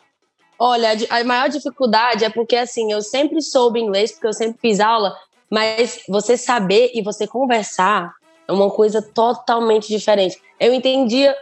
Olha, 0.59 0.91
a 1.11 1.25
maior 1.25 1.49
dificuldade 1.49 2.25
é 2.25 2.31
porque 2.31 2.57
assim, 2.57 2.93
eu 2.93 3.01
sempre 3.01 3.41
soube 3.41 3.81
inglês, 3.81 4.13
porque 4.13 4.27
eu 4.27 4.33
sempre 4.33 4.59
fiz 4.61 4.81
aula, 4.81 5.17
mas 5.49 6.01
você 6.09 6.37
saber 6.37 6.91
e 6.95 7.03
você 7.03 7.27
conversar 7.27 8.13
é 8.47 8.53
uma 8.53 8.71
coisa 8.71 9.01
totalmente 9.01 9.89
diferente. 9.89 10.41
Eu 10.59 10.75
entendia 10.75 11.37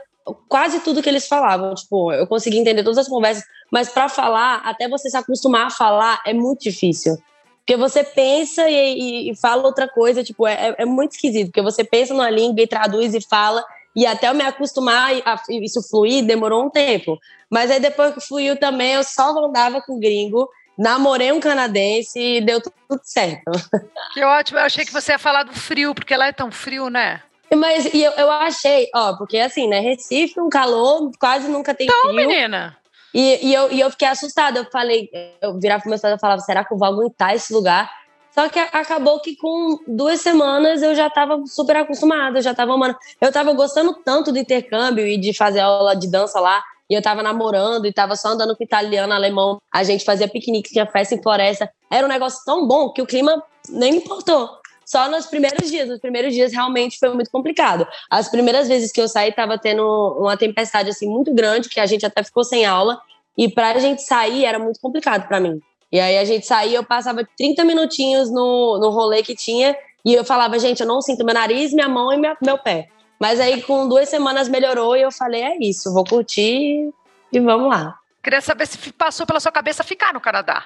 quase 0.49 0.81
tudo 0.81 1.03
que 1.03 1.09
eles 1.09 1.27
falavam, 1.27 1.75
tipo, 1.75 2.13
eu 2.13 2.27
conseguia 2.27 2.61
entender 2.61 2.83
todas 2.83 2.99
as 2.99 3.09
conversas, 3.09 3.45
mas 3.71 3.89
para 3.89 4.09
falar, 4.09 4.57
até 4.65 4.89
você 4.89 5.09
se 5.09 5.17
acostumar 5.17 5.67
a 5.67 5.71
falar, 5.71 6.21
é 6.27 6.33
muito 6.33 6.63
difícil. 6.63 7.17
Porque 7.59 7.77
você 7.77 8.05
pensa 8.05 8.69
e, 8.69 8.75
e, 8.75 9.31
e 9.31 9.37
fala 9.37 9.65
outra 9.65 9.89
coisa, 9.89 10.23
tipo, 10.23 10.47
é, 10.47 10.75
é, 10.79 10.85
muito 10.85 11.13
esquisito, 11.13 11.47
porque 11.47 11.63
você 11.63 11.83
pensa 11.83 12.13
numa 12.13 12.31
língua 12.31 12.63
e 12.63 12.67
traduz 12.67 13.15
e 13.15 13.21
fala, 13.21 13.65
e 13.97 14.07
até 14.07 14.29
eu 14.29 14.35
me 14.35 14.45
acostumar 14.45 15.11
a 15.25 15.43
isso 15.51 15.83
fluir, 15.89 16.25
demorou 16.25 16.67
um 16.67 16.71
tempo. 16.71 17.19
Mas 17.51 17.71
aí 17.71 17.81
depois 17.81 18.13
que 18.15 18.21
fluiu 18.21 18.59
também, 18.59 18.93
eu 18.93 19.03
só 19.03 19.31
andava 19.43 19.81
com 19.81 19.99
gringo, 19.99 20.47
namorei 20.79 21.33
um 21.33 21.41
canadense 21.41 22.21
e 22.21 22.41
deu 22.43 22.61
tudo 22.61 23.01
certo. 23.03 23.51
Que 24.13 24.23
ótimo, 24.23 24.59
eu 24.59 24.65
achei 24.65 24.85
que 24.85 24.93
você 24.93 25.13
ia 25.13 25.19
falar 25.19 25.43
do 25.43 25.53
frio, 25.53 25.95
porque 25.95 26.17
lá 26.17 26.29
é 26.29 26.33
tão 26.33 26.51
frio, 26.51 26.89
né? 26.89 27.23
Mas 27.55 27.87
eu, 27.95 28.13
eu 28.13 28.31
achei, 28.31 28.89
ó, 28.95 29.15
porque 29.17 29.39
assim, 29.39 29.69
né, 29.69 29.81
Recife, 29.81 30.41
um 30.41 30.49
calor, 30.49 31.11
quase 31.19 31.49
nunca 31.49 31.75
tem 31.75 31.87
então, 31.87 32.01
frio. 32.03 32.15
menina. 32.15 32.77
E, 33.15 33.49
e, 33.49 33.55
eu, 33.55 33.73
e 33.73 33.81
eu 33.81 33.91
fiquei 33.91 34.09
assustada. 34.09 34.59
Eu 34.59 34.71
falei, 34.71 35.09
eu 35.41 35.59
virava 35.59 35.81
pro 35.81 35.89
meu 35.89 35.97
estado 35.97 36.17
e 36.17 36.21
falava, 36.21 36.41
será 36.41 36.65
que 36.65 36.75
eu 36.75 36.79
vou 36.79 36.87
aguentar 36.87 37.35
esse 37.35 37.53
lugar? 37.53 37.91
Só 38.39 38.51
que 38.51 38.59
acabou 38.59 39.19
que 39.21 39.35
com 39.35 39.79
duas 39.89 40.21
semanas 40.21 40.83
eu 40.83 40.95
já 40.95 41.07
estava 41.07 41.43
super 41.47 41.77
acostumada, 41.77 42.43
já 42.43 42.51
estava 42.51 42.75
amando. 42.75 42.95
Eu 43.19 43.29
estava 43.29 43.51
gostando 43.55 43.95
tanto 44.05 44.31
do 44.31 44.39
intercâmbio 44.39 45.07
e 45.07 45.17
de 45.17 45.33
fazer 45.33 45.61
aula 45.61 45.97
de 45.97 46.07
dança 46.07 46.39
lá. 46.39 46.63
E 46.89 46.93
eu 46.93 46.99
estava 46.99 47.23
namorando 47.23 47.87
e 47.87 47.89
estava 47.89 48.15
só 48.15 48.29
andando 48.29 48.55
com 48.55 48.63
italiano, 48.63 49.15
alemão. 49.15 49.59
A 49.73 49.83
gente 49.83 50.05
fazia 50.05 50.29
piquenique, 50.29 50.71
tinha 50.71 50.85
festa 50.85 51.15
em 51.15 51.23
floresta. 51.23 51.71
Era 51.91 52.07
um 52.07 52.11
negócio 52.11 52.45
tão 52.45 52.67
bom 52.69 52.93
que 52.93 53.01
o 53.01 53.07
clima 53.07 53.43
nem 53.71 53.93
me 53.93 53.99
importou. 53.99 54.51
Só 54.85 55.09
nos 55.09 55.25
primeiros 55.25 55.71
dias. 55.71 55.89
Nos 55.89 55.99
primeiros 55.99 56.35
dias 56.35 56.53
realmente 56.53 56.99
foi 56.99 57.09
muito 57.15 57.31
complicado. 57.31 57.89
As 58.11 58.29
primeiras 58.29 58.69
vezes 58.69 58.93
que 58.93 59.01
eu 59.01 59.09
saí, 59.09 59.31
estava 59.31 59.59
tendo 59.59 59.83
uma 60.21 60.37
tempestade 60.37 60.91
assim 60.91 61.09
muito 61.09 61.35
grande, 61.35 61.71
que 61.71 61.81
a 61.81 61.87
gente 61.87 62.05
até 62.05 62.23
ficou 62.23 62.45
sem 62.45 62.67
aula. 62.67 63.01
E 63.37 63.49
para 63.49 63.71
a 63.71 63.79
gente 63.79 64.03
sair 64.03 64.45
era 64.45 64.59
muito 64.59 64.79
complicado 64.79 65.27
para 65.27 65.41
mim. 65.41 65.59
E 65.91 66.01
aí 66.01 66.19
a 66.19 66.25
gente 66.25 66.47
saía, 66.47 66.79
eu 66.79 66.85
passava 66.85 67.27
30 67.37 67.65
minutinhos 67.65 68.31
no, 68.31 68.79
no 68.79 68.91
rolê 68.91 69.23
que 69.23 69.35
tinha 69.35 69.77
e 70.05 70.15
eu 70.15 70.25
falava, 70.25 70.59
gente, 70.59 70.81
eu 70.81 70.87
não 70.87 71.01
sinto 71.01 71.25
meu 71.25 71.35
nariz, 71.35 71.73
minha 71.73 71.89
mão 71.89 72.13
e 72.13 72.17
minha, 72.17 72.37
meu 72.43 72.59
pé. 72.59 72.89
Mas 73.19 73.41
aí 73.41 73.63
com 73.63 73.89
duas 73.89 74.09
semanas 74.09 74.49
melhorou 74.49 74.97
e 74.97 75.03
eu 75.03 75.11
falei, 75.11 75.43
é 75.43 75.57
isso, 75.61 75.93
vou 75.93 76.05
curtir 76.05 76.91
e 77.33 77.41
vamos 77.41 77.69
lá. 77.69 77.97
Queria 78.23 78.41
saber 78.41 78.67
se 78.67 78.93
passou 78.93 79.27
pela 79.27 79.41
sua 79.41 79.53
cabeça 79.53 79.85
ficar 79.85 80.13
no 80.13 80.21
Canadá. 80.21 80.65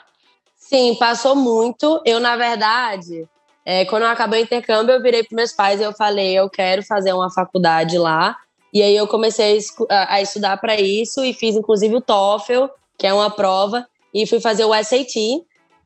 Sim, 0.57 0.95
passou 0.99 1.35
muito. 1.35 2.01
Eu, 2.05 2.21
na 2.21 2.37
verdade, 2.37 3.29
é, 3.65 3.85
quando 3.85 4.03
eu 4.03 4.09
acabei 4.09 4.41
o 4.41 4.45
intercâmbio, 4.45 4.95
eu 4.95 5.03
virei 5.03 5.23
para 5.23 5.37
meus 5.37 5.53
pais 5.53 5.81
e 5.81 5.85
eu 5.85 5.93
falei, 5.93 6.33
eu 6.39 6.49
quero 6.49 6.83
fazer 6.83 7.13
uma 7.13 7.31
faculdade 7.31 7.99
lá. 7.99 8.37
E 8.73 8.83
aí 8.83 8.97
eu 8.97 9.07
comecei 9.07 9.59
a, 9.89 10.15
a 10.15 10.23
estudar 10.23 10.57
para 10.59 10.81
isso 10.81 11.25
e 11.25 11.35
fiz 11.35 11.57
inclusive 11.57 11.97
o 11.97 12.01
TOEFL, 12.01 12.67
que 12.99 13.07
é 13.07 13.13
uma 13.13 13.31
prova, 13.31 13.87
e 14.15 14.27
fui 14.27 14.41
fazer 14.41 14.65
o 14.65 14.75
SAT. 14.75 15.17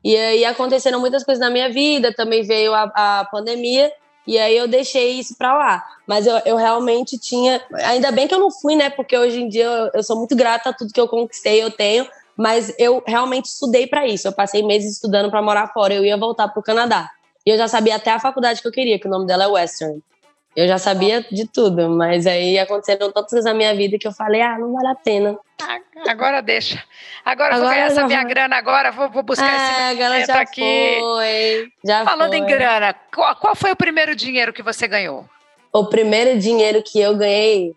E 0.03 0.15
aí 0.15 0.45
aconteceram 0.45 0.99
muitas 0.99 1.23
coisas 1.23 1.39
na 1.39 1.49
minha 1.49 1.69
vida, 1.69 2.13
também 2.13 2.43
veio 2.43 2.73
a, 2.73 2.83
a 2.93 3.25
pandemia, 3.25 3.91
e 4.27 4.37
aí 4.37 4.55
eu 4.57 4.67
deixei 4.67 5.19
isso 5.19 5.35
para 5.37 5.57
lá. 5.57 5.83
Mas 6.07 6.25
eu, 6.27 6.37
eu, 6.45 6.55
realmente 6.55 7.17
tinha. 7.17 7.61
Ainda 7.85 8.11
bem 8.11 8.27
que 8.27 8.33
eu 8.33 8.39
não 8.39 8.51
fui, 8.51 8.75
né? 8.75 8.89
Porque 8.89 9.17
hoje 9.17 9.41
em 9.41 9.49
dia 9.49 9.65
eu, 9.65 9.91
eu 9.95 10.03
sou 10.03 10.17
muito 10.17 10.35
grata 10.35 10.69
a 10.69 10.73
tudo 10.73 10.93
que 10.93 10.99
eu 10.99 11.07
conquistei, 11.07 11.61
eu 11.61 11.71
tenho. 11.71 12.07
Mas 12.37 12.73
eu 12.77 13.01
realmente 13.05 13.45
estudei 13.45 13.87
para 13.87 14.05
isso. 14.05 14.27
Eu 14.27 14.33
passei 14.33 14.61
meses 14.61 14.93
estudando 14.93 15.29
para 15.29 15.41
morar 15.41 15.71
fora. 15.73 15.93
Eu 15.93 16.03
ia 16.03 16.17
voltar 16.17 16.47
para 16.49 16.59
o 16.59 16.63
Canadá. 16.63 17.09
E 17.45 17.51
eu 17.51 17.57
já 17.57 17.67
sabia 17.67 17.95
até 17.95 18.11
a 18.11 18.19
faculdade 18.19 18.61
que 18.61 18.67
eu 18.67 18.71
queria, 18.71 18.99
que 18.99 19.07
o 19.07 19.11
nome 19.11 19.25
dela 19.25 19.43
é 19.43 19.47
Western. 19.47 20.01
Eu 20.55 20.67
já 20.69 20.77
sabia 20.77 21.21
de 21.29 21.45
tudo, 21.45 21.89
mas 21.89 22.25
aí 22.25 22.57
aconteceram 22.57 23.11
tantas 23.11 23.31
coisas 23.31 23.45
na 23.45 23.53
minha 23.53 23.75
vida 23.75 23.97
que 23.99 24.07
eu 24.07 24.13
falei, 24.13 24.41
ah, 24.41 24.57
não 24.57 24.71
vale 24.71 24.87
a 24.87 24.95
pena. 24.95 25.37
Ah, 25.61 25.79
agora 26.07 26.41
deixa. 26.41 26.81
Agora, 27.25 27.55
agora 27.55 27.59
vou 27.59 27.69
ganhar 27.69 27.87
essa 27.87 28.07
minha 28.07 28.23
grana 28.23 28.55
agora, 28.55 28.91
vou, 28.91 29.09
vou 29.09 29.21
buscar 29.21 29.49
ah, 29.49 29.91
esse 29.91 30.01
agora 30.01 30.25
já 30.25 30.39
aqui. 30.39 30.97
Foi, 30.99 31.67
já 31.83 32.05
Falando 32.05 32.29
foi. 32.29 32.37
em 32.37 32.45
grana, 32.45 32.95
qual, 33.13 33.35
qual 33.35 33.55
foi 33.55 33.71
o 33.73 33.75
primeiro 33.75 34.15
dinheiro 34.15 34.53
que 34.53 34.63
você 34.63 34.87
ganhou? 34.87 35.25
O 35.73 35.87
primeiro 35.87 36.39
dinheiro 36.39 36.81
que 36.81 37.01
eu 37.01 37.17
ganhei 37.17 37.73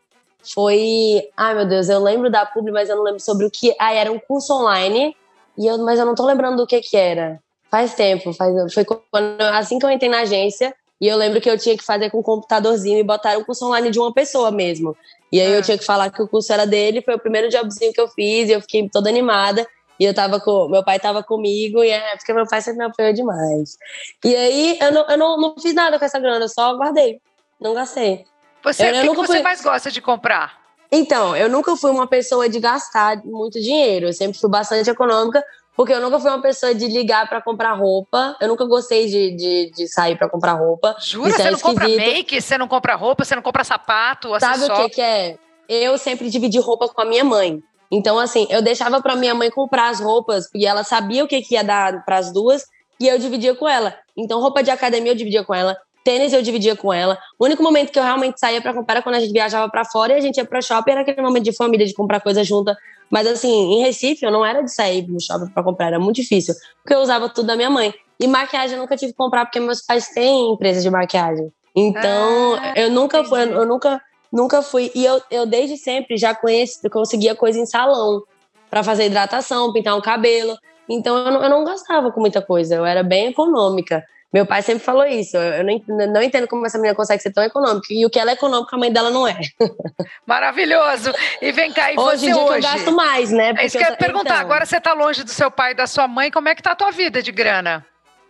foi. 0.54 1.28
Ai, 1.36 1.54
meu 1.54 1.66
Deus, 1.66 1.88
eu 1.88 2.00
lembro 2.00 2.30
da 2.30 2.46
publi, 2.46 2.70
mas 2.70 2.88
eu 2.88 2.94
não 2.94 3.02
lembro 3.02 3.20
sobre 3.20 3.44
o 3.44 3.50
que. 3.50 3.74
Ah, 3.80 3.92
era 3.92 4.12
um 4.12 4.20
curso 4.20 4.54
online, 4.54 5.16
e 5.56 5.66
eu, 5.66 5.78
mas 5.78 5.98
eu 5.98 6.06
não 6.06 6.14
tô 6.14 6.24
lembrando 6.24 6.58
do 6.58 6.66
que 6.66 6.80
que 6.80 6.96
era. 6.96 7.40
Faz 7.68 7.94
tempo, 7.94 8.32
faz, 8.32 8.72
foi 8.72 8.84
quando, 8.84 9.40
assim 9.52 9.78
que 9.78 9.84
eu 9.84 9.90
entrei 9.90 10.08
na 10.08 10.20
agência, 10.20 10.74
e 11.00 11.06
eu 11.06 11.16
lembro 11.16 11.40
que 11.40 11.48
eu 11.48 11.58
tinha 11.58 11.76
que 11.76 11.84
fazer 11.84 12.10
com 12.10 12.18
um 12.18 12.22
computadorzinho 12.22 12.98
e 12.98 13.04
botar 13.04 13.38
um 13.38 13.44
curso 13.44 13.66
online 13.66 13.90
de 13.90 13.98
uma 13.98 14.12
pessoa 14.12 14.50
mesmo. 14.50 14.96
E 15.32 15.40
aí 15.40 15.52
ah. 15.52 15.56
eu 15.56 15.62
tinha 15.62 15.78
que 15.78 15.84
falar 15.84 16.10
que 16.10 16.20
o 16.20 16.28
curso 16.28 16.52
era 16.52 16.66
dele, 16.66 17.02
foi 17.02 17.14
o 17.14 17.18
primeiro 17.18 17.48
jobzinho 17.48 17.92
que 17.92 18.00
eu 18.00 18.08
fiz, 18.08 18.48
e 18.48 18.52
eu 18.52 18.60
fiquei 18.60 18.88
toda 18.88 19.08
animada. 19.08 19.66
E 20.00 20.04
eu 20.04 20.14
tava 20.14 20.40
com. 20.40 20.68
Meu 20.68 20.84
pai 20.84 20.98
tava 20.98 21.22
comigo, 21.22 21.82
e 21.82 21.90
é 21.90 22.16
porque 22.16 22.32
meu 22.32 22.46
pai 22.46 22.60
sempre 22.60 22.78
me 22.78 22.84
apoiou 22.84 23.12
demais. 23.12 23.76
E 24.24 24.34
aí 24.34 24.78
eu 24.80 24.92
não, 24.92 25.08
eu 25.08 25.18
não, 25.18 25.40
não 25.40 25.54
fiz 25.58 25.74
nada 25.74 25.98
com 25.98 26.04
essa 26.04 26.18
grana, 26.18 26.44
eu 26.44 26.48
só 26.48 26.76
guardei. 26.76 27.20
Não 27.60 27.74
gastei. 27.74 28.24
Você, 28.62 28.84
eu, 28.84 28.88
o 28.88 29.00
que, 29.00 29.08
que 29.08 29.16
você 29.16 29.32
fui... 29.34 29.42
mais 29.42 29.60
gosta 29.60 29.90
de 29.90 30.00
comprar? 30.00 30.58
Então, 30.90 31.36
eu 31.36 31.48
nunca 31.48 31.76
fui 31.76 31.90
uma 31.90 32.06
pessoa 32.06 32.48
de 32.48 32.58
gastar 32.58 33.22
muito 33.24 33.60
dinheiro. 33.60 34.06
Eu 34.06 34.12
sempre 34.12 34.38
fui 34.38 34.48
bastante 34.48 34.88
econômica, 34.88 35.44
porque 35.78 35.92
eu 35.92 36.00
nunca 36.00 36.18
fui 36.18 36.28
uma 36.28 36.42
pessoa 36.42 36.74
de 36.74 36.88
ligar 36.88 37.28
para 37.28 37.40
comprar 37.40 37.72
roupa. 37.74 38.36
Eu 38.40 38.48
nunca 38.48 38.64
gostei 38.64 39.06
de, 39.06 39.36
de, 39.36 39.70
de 39.70 39.86
sair 39.86 40.18
para 40.18 40.28
comprar 40.28 40.54
roupa. 40.54 40.96
Jura? 40.98 41.30
Você 41.30 41.42
é 41.42 41.50
não 41.52 41.58
compra 41.60 41.88
make? 41.88 42.40
Você 42.40 42.58
não 42.58 42.66
compra 42.66 42.96
roupa? 42.96 43.24
Você 43.24 43.36
não 43.36 43.42
compra 43.42 43.62
sapato? 43.62 44.28
Sabe 44.40 44.64
o 44.64 44.74
que, 44.74 44.88
que 44.96 45.00
é? 45.00 45.38
Eu 45.68 45.96
sempre 45.96 46.28
dividi 46.30 46.58
roupa 46.58 46.88
com 46.88 47.00
a 47.00 47.04
minha 47.04 47.22
mãe. 47.22 47.62
Então, 47.92 48.18
assim, 48.18 48.48
eu 48.50 48.60
deixava 48.60 49.00
para 49.00 49.14
minha 49.14 49.36
mãe 49.36 49.52
comprar 49.52 49.90
as 49.90 50.00
roupas, 50.00 50.50
porque 50.50 50.66
ela 50.66 50.82
sabia 50.82 51.22
o 51.22 51.28
que, 51.28 51.40
que 51.42 51.54
ia 51.54 51.62
dar 51.62 52.04
para 52.04 52.16
as 52.16 52.32
duas, 52.32 52.64
e 53.00 53.06
eu 53.06 53.16
dividia 53.16 53.54
com 53.54 53.68
ela. 53.68 53.94
Então, 54.16 54.40
roupa 54.40 54.64
de 54.64 54.72
academia 54.72 55.12
eu 55.12 55.16
dividia 55.16 55.44
com 55.44 55.54
ela, 55.54 55.78
tênis 56.02 56.32
eu 56.32 56.42
dividia 56.42 56.74
com 56.74 56.92
ela. 56.92 57.16
O 57.38 57.44
único 57.44 57.62
momento 57.62 57.92
que 57.92 57.98
eu 58.00 58.02
realmente 58.02 58.40
saía 58.40 58.60
para 58.60 58.74
comprar 58.74 58.96
era 58.96 59.02
quando 59.02 59.14
a 59.14 59.20
gente 59.20 59.32
viajava 59.32 59.70
para 59.70 59.84
fora 59.84 60.14
e 60.14 60.16
a 60.16 60.20
gente 60.20 60.38
ia 60.38 60.44
para 60.44 60.60
shopping, 60.60 60.90
era 60.90 61.00
aquele 61.02 61.22
momento 61.22 61.44
de 61.44 61.54
família, 61.54 61.86
de 61.86 61.94
comprar 61.94 62.20
coisa 62.20 62.42
junta. 62.42 62.76
Mas 63.10 63.26
assim, 63.26 63.74
em 63.74 63.82
Recife 63.82 64.24
eu 64.24 64.30
não 64.30 64.44
era 64.44 64.62
de 64.62 64.72
sair 64.72 65.06
no 65.08 65.20
shopping 65.20 65.50
para 65.50 65.62
comprar, 65.62 65.86
era 65.86 65.98
muito 65.98 66.16
difícil, 66.16 66.54
porque 66.82 66.94
eu 66.94 67.00
usava 67.00 67.28
tudo 67.28 67.46
da 67.46 67.56
minha 67.56 67.70
mãe. 67.70 67.94
E 68.20 68.26
maquiagem 68.26 68.76
eu 68.76 68.82
nunca 68.82 68.96
tive 68.96 69.12
que 69.12 69.18
comprar 69.18 69.46
porque 69.46 69.60
meus 69.60 69.80
pais 69.80 70.08
têm 70.08 70.52
empresa 70.52 70.80
de 70.80 70.90
maquiagem. 70.90 71.52
Então, 71.74 72.54
ah, 72.54 72.74
eu 72.76 72.90
nunca 72.90 73.22
fui, 73.24 73.40
eu 73.40 73.66
nunca 73.66 74.00
nunca 74.30 74.60
fui 74.62 74.90
e 74.94 75.04
eu, 75.04 75.22
eu 75.30 75.46
desde 75.46 75.76
sempre 75.76 76.16
já 76.16 76.34
conheci, 76.34 76.88
conseguia 76.90 77.34
coisa 77.34 77.58
em 77.58 77.66
salão 77.66 78.22
para 78.68 78.82
fazer 78.82 79.06
hidratação, 79.06 79.72
pintar 79.72 79.96
um 79.96 80.00
cabelo. 80.00 80.56
Então 80.88 81.16
eu 81.16 81.30
não, 81.30 81.42
eu 81.42 81.50
não 81.50 81.64
gastava 81.64 82.10
com 82.10 82.20
muita 82.20 82.42
coisa, 82.42 82.74
eu 82.74 82.84
era 82.84 83.02
bem 83.02 83.28
econômica. 83.28 84.04
Meu 84.32 84.44
pai 84.44 84.60
sempre 84.62 84.84
falou 84.84 85.06
isso. 85.06 85.36
Eu 85.36 85.64
não, 85.64 86.06
não 86.12 86.22
entendo 86.22 86.46
como 86.46 86.66
essa 86.66 86.76
menina 86.76 86.94
consegue 86.94 87.22
ser 87.22 87.32
tão 87.32 87.42
econômica. 87.42 87.86
E 87.90 88.04
o 88.04 88.10
que 88.10 88.18
ela 88.18 88.30
é 88.30 88.34
econômica, 88.34 88.76
a 88.76 88.78
mãe 88.78 88.92
dela 88.92 89.10
não 89.10 89.26
é. 89.26 89.38
Maravilhoso. 90.26 91.12
E 91.40 91.50
vem 91.52 91.72
cá, 91.72 91.92
e 91.92 91.98
hoje 91.98 92.26
você 92.26 92.30
em 92.30 92.34
dia 92.34 92.34
que 92.34 92.40
eu 92.40 92.52
hoje? 92.52 92.60
gasto 92.62 92.92
mais, 92.92 93.30
né? 93.30 93.54
É 93.56 93.66
isso 93.66 93.78
Porque 93.78 93.78
que 93.78 93.84
eu 93.84 93.90
ia 93.90 93.96
perguntar. 93.96 94.34
então, 94.34 94.40
Agora 94.40 94.66
você 94.66 94.80
tá 94.80 94.92
longe 94.92 95.24
do 95.24 95.30
seu 95.30 95.50
pai 95.50 95.72
e 95.72 95.74
da 95.74 95.86
sua 95.86 96.06
mãe, 96.06 96.30
como 96.30 96.48
é 96.48 96.54
que 96.54 96.62
tá 96.62 96.72
a 96.72 96.76
tua 96.76 96.90
vida 96.90 97.22
de 97.22 97.32
grana? 97.32 97.84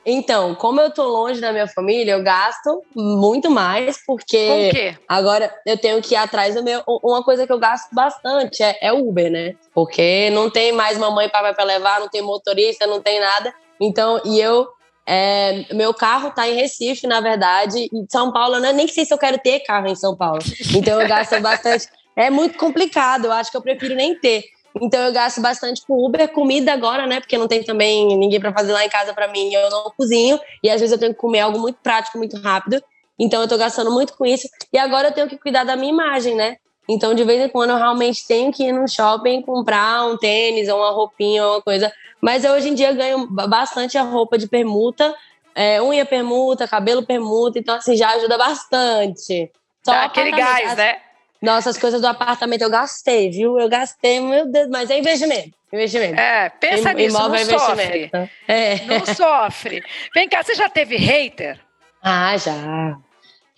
Então, 0.07 0.55
como 0.55 0.81
eu 0.81 0.91
tô 0.91 1.03
longe 1.07 1.41
da 1.41 1.53
minha 1.53 1.67
família, 1.67 2.13
eu 2.13 2.23
gasto 2.23 2.83
muito 2.95 3.51
mais, 3.51 3.99
porque 4.07 4.71
quê? 4.73 4.97
agora 5.07 5.53
eu 5.67 5.77
tenho 5.77 6.01
que 6.01 6.15
ir 6.15 6.17
atrás 6.17 6.55
do 6.55 6.63
meu. 6.63 6.83
Uma 7.03 7.23
coisa 7.23 7.47
que 7.47 7.53
eu 7.53 7.59
gasto 7.59 7.93
bastante 7.93 8.63
é, 8.63 8.79
é 8.81 8.93
Uber, 8.93 9.31
né? 9.31 9.55
Porque 9.75 10.31
não 10.31 10.49
tem 10.49 10.73
mais 10.73 10.97
mamãe 10.97 11.27
e 11.27 11.31
papai 11.31 11.53
pra 11.53 11.65
levar, 11.65 12.01
não 12.01 12.09
tem 12.09 12.23
motorista, 12.23 12.87
não 12.87 13.03
tem 13.03 13.21
nada. 13.21 13.53
Então, 13.81 14.21
e 14.25 14.41
eu. 14.41 14.67
É, 15.09 15.65
meu 15.73 15.95
carro 15.95 16.31
tá 16.31 16.47
em 16.47 16.55
Recife, 16.55 17.07
na 17.07 17.21
verdade. 17.21 17.89
Em 17.93 18.07
São 18.11 18.31
Paulo, 18.31 18.57
eu 18.57 18.61
nem- 18.61 18.75
nem 18.75 18.87
sei 18.89 19.05
se 19.07 19.15
eu 19.15 19.19
quero 19.19 19.39
ter 19.39 19.61
carro 19.61 19.87
em 19.89 19.95
São 19.97 20.15
Paulo. 20.15 20.39
Então, 20.77 21.01
eu 21.01 21.09
gasto 21.09 21.31
bastante. 21.41 21.89
É 22.15 22.29
muito 22.31 22.59
complicado, 22.59 23.25
eu 23.27 23.33
acho 23.33 23.51
que 23.51 23.57
eu 23.57 23.63
prefiro 23.63 23.95
nem 23.95 24.15
ter. 24.19 24.45
Então 24.81 25.01
eu 25.03 25.13
gasto 25.13 25.41
bastante 25.41 25.83
com 25.87 25.95
Uber, 26.05 26.29
comida 26.29 26.73
agora, 26.73 27.07
né? 27.07 27.21
Porque 27.21 27.39
não 27.39 27.49
tem 27.49 27.65
também 27.65 28.07
ninguém 28.17 28.39
para 28.39 28.53
fazer 28.53 28.73
lá 28.73 28.85
em 28.85 28.89
casa 28.89 29.15
para 29.15 29.27
mim, 29.29 29.53
eu 29.53 29.71
não 29.71 29.91
cozinho 29.97 30.39
e 30.63 30.69
às 30.71 30.79
vezes 30.81 30.93
eu 30.93 30.99
tenho 30.99 31.13
que 31.15 31.19
comer 31.19 31.41
algo 31.41 31.59
muito 31.59 31.79
prático, 31.83 32.19
muito 32.19 32.37
rápido. 32.41 32.81
Então 33.19 33.41
eu 33.43 33.49
tô 33.49 33.57
gastando 33.57 33.91
muito 33.91 34.17
com 34.17 34.25
isso 34.27 34.47
e 34.73 34.79
agora 34.79 35.09
eu 35.09 35.13
tenho 35.13 35.27
que 35.29 35.39
cuidar 35.39 35.65
da 35.65 35.75
minha 35.75 35.91
imagem, 35.93 36.35
né? 36.37 36.57
Então 36.89 37.13
de 37.15 37.23
vez 37.25 37.41
em 37.45 37.49
quando 37.49 37.71
eu 37.71 37.77
realmente 37.77 38.27
tenho 38.27 38.51
que 38.53 38.65
ir 38.65 38.73
no 38.73 38.89
shopping 38.89 39.43
comprar 39.43 40.07
um 40.07 40.17
tênis 40.17 40.69
ou 40.69 40.79
uma 40.79 40.91
roupinha 40.91 41.45
ou 41.45 41.55
uma 41.57 41.63
coisa. 41.63 41.93
Mas 42.21 42.45
eu 42.45 42.53
hoje 42.53 42.69
em 42.71 42.75
dia 42.75 42.93
ganho 42.93 43.27
ba- 43.29 43.47
bastante 43.47 43.99
a 43.99 44.03
roupa 44.03 44.39
de 44.39 44.49
permuta, 44.49 45.15
é, 45.55 45.81
unha 45.83 46.05
permuta, 46.07 46.67
cabelo 46.67 47.05
permuta, 47.05 47.59
então 47.59 47.75
assim 47.75 47.97
já 47.97 48.11
ajuda 48.11 48.39
bastante. 48.39 49.51
Só 49.85 49.93
Dá 49.93 50.05
aquele 50.05 50.31
gás, 50.33 50.77
né? 50.77 50.99
nossa, 51.41 51.71
as 51.71 51.79
coisas 51.79 52.01
do 52.01 52.07
apartamento 52.07 52.63
eu 52.63 52.71
gastei, 52.71 53.31
viu? 53.31 53.59
Eu 53.59 53.69
gastei, 53.69 54.21
meu 54.21 54.47
Deus, 54.51 54.69
mas 54.69 54.91
é 54.91 54.99
investimento. 54.99 55.57
Investimento. 55.73 56.19
É, 56.19 56.49
pensa 56.49 56.93
nisso, 56.95 57.17
não 57.19 57.27
imóvel 57.27 57.41
é 57.41 57.45
sofre. 57.59 57.73
investimento. 57.85 58.31
É. 58.49 58.81
Não 58.87 59.07
sofre. 59.15 59.83
Vem 60.15 60.29
cá, 60.29 60.43
você 60.43 60.55
já 60.55 60.69
teve 60.69 60.97
hater? 60.97 61.61
Ah, 62.03 62.37
já. 62.37 62.97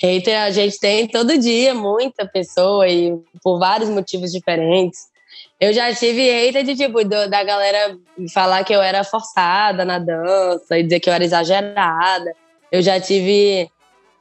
Hater 0.02 0.40
a 0.42 0.50
gente 0.50 0.78
tem 0.80 1.06
todo 1.06 1.36
dia, 1.36 1.74
muita 1.74 2.26
pessoa, 2.26 2.88
e 2.88 3.12
por 3.42 3.58
vários 3.58 3.88
motivos 3.90 4.32
diferentes. 4.32 5.08
Eu 5.60 5.72
já 5.74 5.92
tive 5.94 6.22
hater 6.30 6.64
de 6.64 6.74
tipo, 6.74 7.04
do- 7.04 7.28
da 7.28 7.44
galera 7.44 7.96
falar 8.32 8.64
que 8.64 8.74
eu 8.74 8.80
era 8.80 9.04
forçada 9.04 9.84
na 9.84 9.98
dança 9.98 10.78
e 10.78 10.82
dizer 10.82 11.00
que 11.00 11.08
eu 11.10 11.12
era 11.14 11.22
exagerada. 11.24 12.32
Eu 12.72 12.80
já 12.80 12.98
tive. 12.98 13.70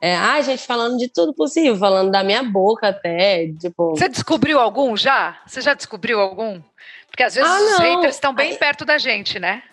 É, 0.02 0.16
ah, 0.16 0.42
gente 0.42 0.64
falando 0.66 0.98
de 0.98 1.08
tudo 1.10 1.34
possível, 1.34 1.76
falando 1.78 2.12
da 2.12 2.24
minha 2.24 2.44
boca 2.44 2.90
até. 2.90 3.48
Tipo, 3.60 3.92
Você 3.92 4.08
descobriu 4.10 4.60
algum 4.60 4.96
já? 4.98 5.38
Você 5.46 5.62
já 5.62 5.74
descobriu 5.74 6.20
algum? 6.20 6.62
Porque 7.10 7.24
às 7.24 7.36
vezes 7.36 7.50
Ah, 7.50 7.58
os 7.60 7.78
haters 7.80 8.16
estão 8.16 8.34
bem 8.34 8.52
Ai. 8.52 8.58
perto 8.58 8.84
da 8.86 8.98
gente, 8.98 9.40
né? 9.40 9.64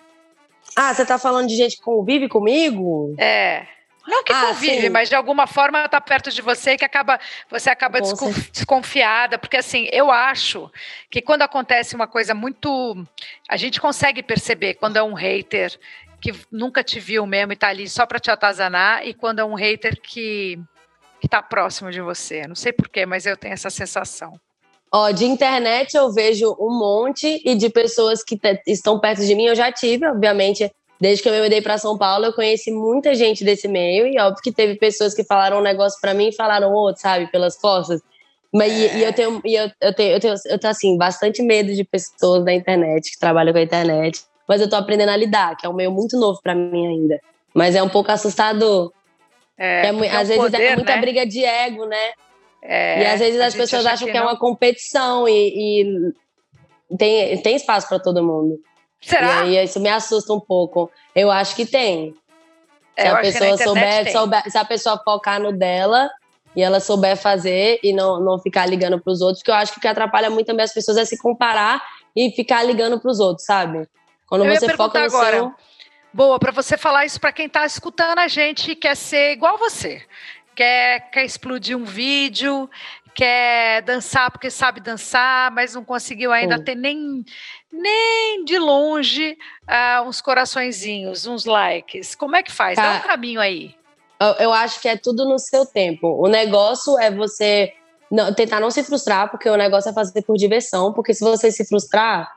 ah, 0.75 0.93
você 0.93 1.05
tá 1.07 1.19
falando 1.19 1.47
de 1.49 1.57
gente 1.57 1.77
que 1.77 1.83
convive 1.83 2.29
comigo? 2.29 3.15
É. 3.19 3.67
Não 4.07 4.23
que 4.23 4.33
Ah, 4.33 4.47
convive, 4.49 4.83
sim. 4.83 4.89
mas 4.89 5.09
de 5.09 5.15
alguma 5.17 5.47
forma 5.47 5.89
tá 5.89 6.01
perto 6.01 6.31
de 6.31 6.41
você 6.41 6.73
e 6.73 6.77
que 6.79 6.85
acaba, 6.85 7.19
você 7.51 7.69
acaba 7.71 7.99
certeza. 8.05 8.51
desconfiada. 8.53 9.39
Porque 9.39 9.57
assim, 9.57 9.89
eu 9.93 10.11
acho 10.11 10.71
que 11.11 11.21
quando 11.21 11.43
acontece 11.43 11.95
uma 11.97 12.07
coisa 12.07 12.35
muito. 12.35 13.05
A 13.49 13.57
gente 13.57 13.81
consegue 13.81 14.23
perceber 14.23 14.75
quando 14.75 14.97
é 14.97 15.03
um 15.03 15.15
hater 15.15 15.79
que 16.21 16.33
nunca 16.51 16.83
te 16.83 16.99
viu 16.99 17.27
mesmo 17.27 17.53
e 17.53 17.57
tá 17.57 17.69
ali 17.69 17.89
só 17.89 18.07
para 18.07 18.19
te 18.19 18.31
atazanar, 18.31 19.07
e 19.07 19.13
quando 19.13 19.41
é 19.41 19.45
um 19.45 19.55
hater 19.55 20.01
que, 20.01 20.59
que 21.21 21.29
tá 21.29 21.43
próximo 21.43 21.91
de 21.91 22.01
você. 22.01 22.47
Não 22.47 22.55
sei 22.55 22.73
porquê, 22.73 23.05
mas 23.05 23.27
eu 23.27 23.37
tenho 23.37 23.55
essa 23.55 23.71
sensação. 23.71 24.41
Ó, 24.91 25.11
de 25.11 25.25
internet 25.27 25.95
eu 25.95 26.13
vejo 26.13 26.57
um 26.59 26.79
monte 26.79 27.43
e 27.45 27.55
de 27.55 27.69
pessoas 27.69 28.23
que 28.23 28.41
estão 28.67 28.99
perto 28.99 29.25
de 29.27 29.35
mim 29.35 29.47
eu 29.47 29.55
já 29.55 29.71
tive, 29.71 30.07
obviamente. 30.07 30.73
Desde 31.01 31.23
que 31.23 31.29
eu 31.29 31.33
me 31.33 31.43
mudei 31.43 31.61
para 31.61 31.77
São 31.77 31.99
Paulo, 31.99 32.25
eu 32.27 32.33
conheci 32.33 32.71
muita 32.71 33.15
gente 33.15 33.45
desse 33.45 33.69
meio 33.69 34.07
e 34.07 34.19
óbvio 34.19 34.43
que 34.43 34.53
teve 34.53 34.77
pessoas 34.77 35.15
que 35.15 35.25
falaram 35.25 35.59
um 35.59 35.63
negócio 35.63 36.01
para 36.01 36.15
mim 36.15 36.29
e 36.29 36.35
falaram 36.35 36.73
outro, 36.73 37.03
sabe, 37.03 37.31
pelas 37.31 37.57
costas. 37.57 38.01
Mas 38.53 38.73
e- 38.73 38.87
É. 38.87 38.97
e, 38.99 39.05
eu 39.05 39.13
tenho, 39.13 39.41
e 39.45 39.55
eu, 39.55 39.71
eu 39.81 39.95
tenho, 39.95 40.13
eu 40.13 40.21
tenho, 40.21 40.35
eu 40.47 40.59
tenho 40.59 40.71
assim 40.71 40.97
bastante 40.97 41.43
medo 41.43 41.75
de 41.75 41.85
pessoas 41.85 42.45
da 42.45 42.53
internet 42.53 43.11
que 43.11 43.19
trabalham 43.19 43.53
com 43.53 43.59
a 43.59 43.63
internet, 43.63 44.23
mas 44.49 44.61
eu 44.61 44.71
tô 44.71 44.77
aprendendo 44.77 45.11
a 45.11 45.17
lidar, 45.17 45.57
que 45.57 45.67
é 45.67 45.69
um 45.69 45.75
meio 45.75 45.93
muito 45.93 46.19
novo 46.19 46.41
para 46.43 46.55
mim 46.55 46.87
ainda. 46.87 47.21
Mas 47.55 47.75
é 47.75 47.83
um 47.83 47.89
pouco 47.89 48.11
assustador. 48.11 48.93
É, 49.59 49.87
É 49.87 49.89
é 49.89 50.17
às 50.17 50.29
vezes 50.29 50.43
poder, 50.43 50.63
é 50.63 50.77
muita 50.77 50.95
né? 50.95 51.01
briga 51.01 51.27
de 51.27 51.45
ego, 51.45 51.85
né? 51.87 52.13
É, 52.63 53.03
e 53.03 53.07
às 53.07 53.21
vezes 53.21 53.41
as 53.41 53.55
pessoas 53.55 53.85
acha 53.87 53.95
acham 53.95 54.09
que, 54.09 54.17
é 54.17 54.21
não. 54.21 54.27
uma 54.29 54.39
competição 54.39 55.29
e, 55.29 55.83
e 55.83 56.97
tem, 56.97 57.37
tem 57.43 57.57
espaço 57.57 57.89
para 57.89 57.99
todo 57.99 58.25
mundo. 58.25 58.59
Será? 59.09 59.45
E 59.45 59.59
aí 59.59 59.65
isso 59.65 59.79
me 59.81 59.89
assusta 59.89 60.33
um 60.33 60.41
pouco. 60.41 60.91
Eu 61.15 61.31
acho 61.31 61.55
que 61.55 61.65
tem. 61.65 62.13
Se 62.99 63.07
É, 63.07 63.09
a 63.09 63.17
que 63.17 63.23
pessoa 63.23 63.57
souber, 63.59 64.13
souber- 64.13 64.51
se 64.51 64.59
a 64.59 64.65
pessoa 64.65 65.01
focar 65.05 65.39
no 65.41 65.53
dela 65.53 66.11
e 66.55 66.63
ela 66.63 66.81
souber 66.81 67.17
fazer 67.17 67.79
e 67.83 67.93
não, 67.93 68.19
não 68.21 68.39
ficar 68.39 68.65
ligando 68.67 68.99
para 69.01 69.13
os 69.13 69.21
outros, 69.21 69.41
porque 69.41 69.51
eu 69.51 69.55
acho 69.55 69.73
que 69.73 69.79
o 69.79 69.81
que 69.83 69.89
atrapalha 69.89 70.31
muito 70.31 70.47
também 70.47 70.65
as 70.65 70.73
pessoas 70.73 70.97
é 70.97 71.05
se 71.05 71.19
comparar 71.19 71.83
e 72.17 72.31
ficar 72.31 72.63
ligando 72.63 72.99
para 72.99 73.11
os 73.11 73.21
outros, 73.21 73.45
sabe? 73.45 73.87
Quando 74.27 74.45
Eu 74.47 74.55
você 74.57 74.69
foca 74.75 75.01
no 75.01 75.11
perguntar 75.11 75.11
seu. 75.11 75.19
agora. 75.45 75.55
Boa, 76.13 76.39
para 76.39 76.51
você 76.51 76.79
falar 76.79 77.05
isso 77.05 77.21
para 77.21 77.31
quem 77.33 77.47
está 77.47 77.67
escutando 77.67 78.19
a 78.19 78.27
gente 78.29 78.71
e 78.71 78.75
quer 78.75 78.97
ser 78.97 79.33
igual 79.33 79.59
você. 79.59 80.03
Quer, 80.55 81.11
quer 81.11 81.25
explodir 81.27 81.77
um 81.77 81.85
vídeo, 81.85 82.69
quer 83.17 83.81
dançar 83.83 84.31
porque 84.31 84.51
sabe 84.51 84.79
dançar, 84.79 85.51
mas 85.51 85.75
não 85.75 85.83
conseguiu 85.83 86.31
ainda 86.33 86.57
Hum. 86.57 86.63
ter 86.65 86.75
nem, 86.75 87.25
nem 87.73 88.45
de 88.45 88.59
longe 88.59 89.37
ah, 89.67 90.05
uns 90.07 90.21
coraçõezinhos, 90.21 91.27
uns 91.27 91.47
likes. 91.47 92.15
Como 92.15 92.37
é 92.37 92.43
que 92.43 92.53
faz? 92.53 92.77
Dá 92.77 92.83
Tá. 92.83 92.99
um 92.99 93.09
caminho 93.09 93.41
aí. 93.41 93.75
Eu, 94.21 94.29
eu 94.47 94.53
acho 94.53 94.81
que 94.81 94.89
é 94.89 94.97
tudo 94.97 95.25
no 95.27 95.39
seu 95.39 95.65
tempo. 95.65 96.07
O 96.23 96.29
negócio 96.29 96.99
é 96.99 97.11
você 97.11 97.73
não- 98.11 98.33
tentar 98.35 98.61
não 98.61 98.71
se 98.71 98.85
frustrar, 98.85 99.31
porque 99.31 99.49
o 99.49 99.57
negócio 99.57 99.91
é 99.91 99.95
fazer 99.95 100.23
por 100.23 100.37
diversão, 100.37 100.93
porque 100.93 101.15
se 101.15 101.25
você 101.25 101.51
se 101.51 101.67
frustrar, 101.67 102.31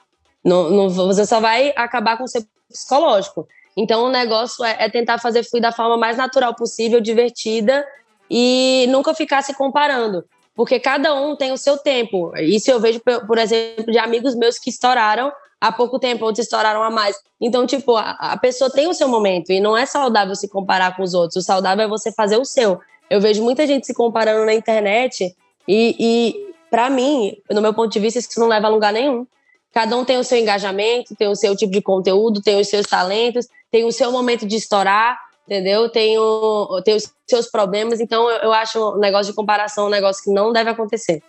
não, 0.44 0.70
não- 0.70 0.90
você 0.90 1.26
só 1.26 1.40
vai 1.42 1.74
acabar 1.76 2.18
com 2.18 2.24
o 2.24 2.28
seu 2.28 2.42
psicológico. 2.70 3.48
Então 3.78 4.06
o 4.06 4.10
negócio 4.10 4.64
é, 4.64 4.78
é 4.80 4.90
tentar 4.90 5.20
fazer 5.20 5.44
fluir 5.44 5.62
da 5.62 5.72
forma 5.72 5.98
mais 5.98 6.16
natural 6.18 6.56
possível, 6.56 7.00
divertida, 7.02 7.86
e 8.30 8.86
nunca 8.90 9.14
ficar 9.14 9.42
se 9.42 9.54
comparando. 9.54 10.24
Porque 10.60 10.78
cada 10.78 11.16
um 11.16 11.38
tem 11.38 11.54
o 11.54 11.58
seu 11.58 11.78
tempo. 11.78 12.34
Isso 12.38 12.70
eu 12.70 12.82
vejo, 12.82 13.00
por 13.00 13.38
exemplo, 13.38 13.90
de 13.94 13.98
amigos 13.98 14.36
meus 14.36 14.60
que 14.60 14.70
estouraram 14.70 15.32
há 15.58 15.72
pouco 15.72 15.98
tempo, 15.98 16.26
outros 16.26 16.44
estouraram 16.44 16.84
a 16.84 16.90
mais. 16.90 17.16
Então, 17.40 17.66
tipo, 17.66 17.96
a, 17.96 18.10
a 18.10 18.38
pessoa 18.38 18.70
tem 18.70 18.86
o 18.86 18.94
seu 18.94 19.08
momento 19.08 19.54
e 19.54 19.62
não 19.62 19.78
é 19.78 19.86
saudável 19.86 20.36
se 20.36 20.50
comparar 20.50 20.98
com 20.98 21.02
os 21.02 21.14
outros. 21.14 21.38
O 21.38 21.42
saudável 21.42 21.86
é 21.86 21.88
você 21.88 22.12
fazer 22.12 22.36
o 22.36 22.44
seu. 22.44 22.78
Eu 23.10 23.22
vejo 23.22 23.42
muita 23.42 23.66
gente 23.66 23.88
se 23.88 23.94
comparando 23.94 24.46
na 24.46 24.54
internet 24.54 25.34
e, 25.66 25.96
e 25.98 26.54
para 26.70 26.90
mim, 26.90 27.38
no 27.50 27.62
meu 27.62 27.74
ponto 27.74 27.94
de 27.94 28.00
vista, 28.02 28.20
isso 28.20 28.38
não 28.38 28.50
leva 28.50 28.68
a 28.68 28.70
lugar 28.70 28.92
nenhum. 28.92 29.26
Cada 29.72 29.96
um 29.96 30.04
tem 30.04 30.18
o 30.18 30.26
seu 30.26 30.38
engajamento, 30.38 31.16
tem 31.16 31.30
o 31.30 31.38
seu 31.38 31.56
tipo 31.56 31.72
de 31.72 31.82
conteúdo, 31.82 32.42
tem 32.42 32.60
os 32.60 32.68
seus 32.68 32.86
talentos, 32.86 33.48
tem 33.72 33.86
o 33.86 33.94
seu 33.94 34.12
momento 34.12 34.46
de 34.46 34.58
estourar, 34.58 35.18
entendeu? 35.50 35.90
Tem, 35.90 36.18
o, 36.20 36.80
tem 36.86 36.96
os 36.96 37.12
seus 37.28 37.48
problemas. 37.48 38.00
Então, 38.00 38.30
eu, 38.30 38.38
eu 38.44 38.54
acho 38.54 38.80
o 38.80 38.98
negócio 38.98 39.32
de 39.32 39.36
comparação 39.36 39.88
um 39.88 39.90
negócio 39.90 40.24
que 40.24 40.32
não 40.32 40.54
deve 40.54 40.70
acontecer. 40.70 41.24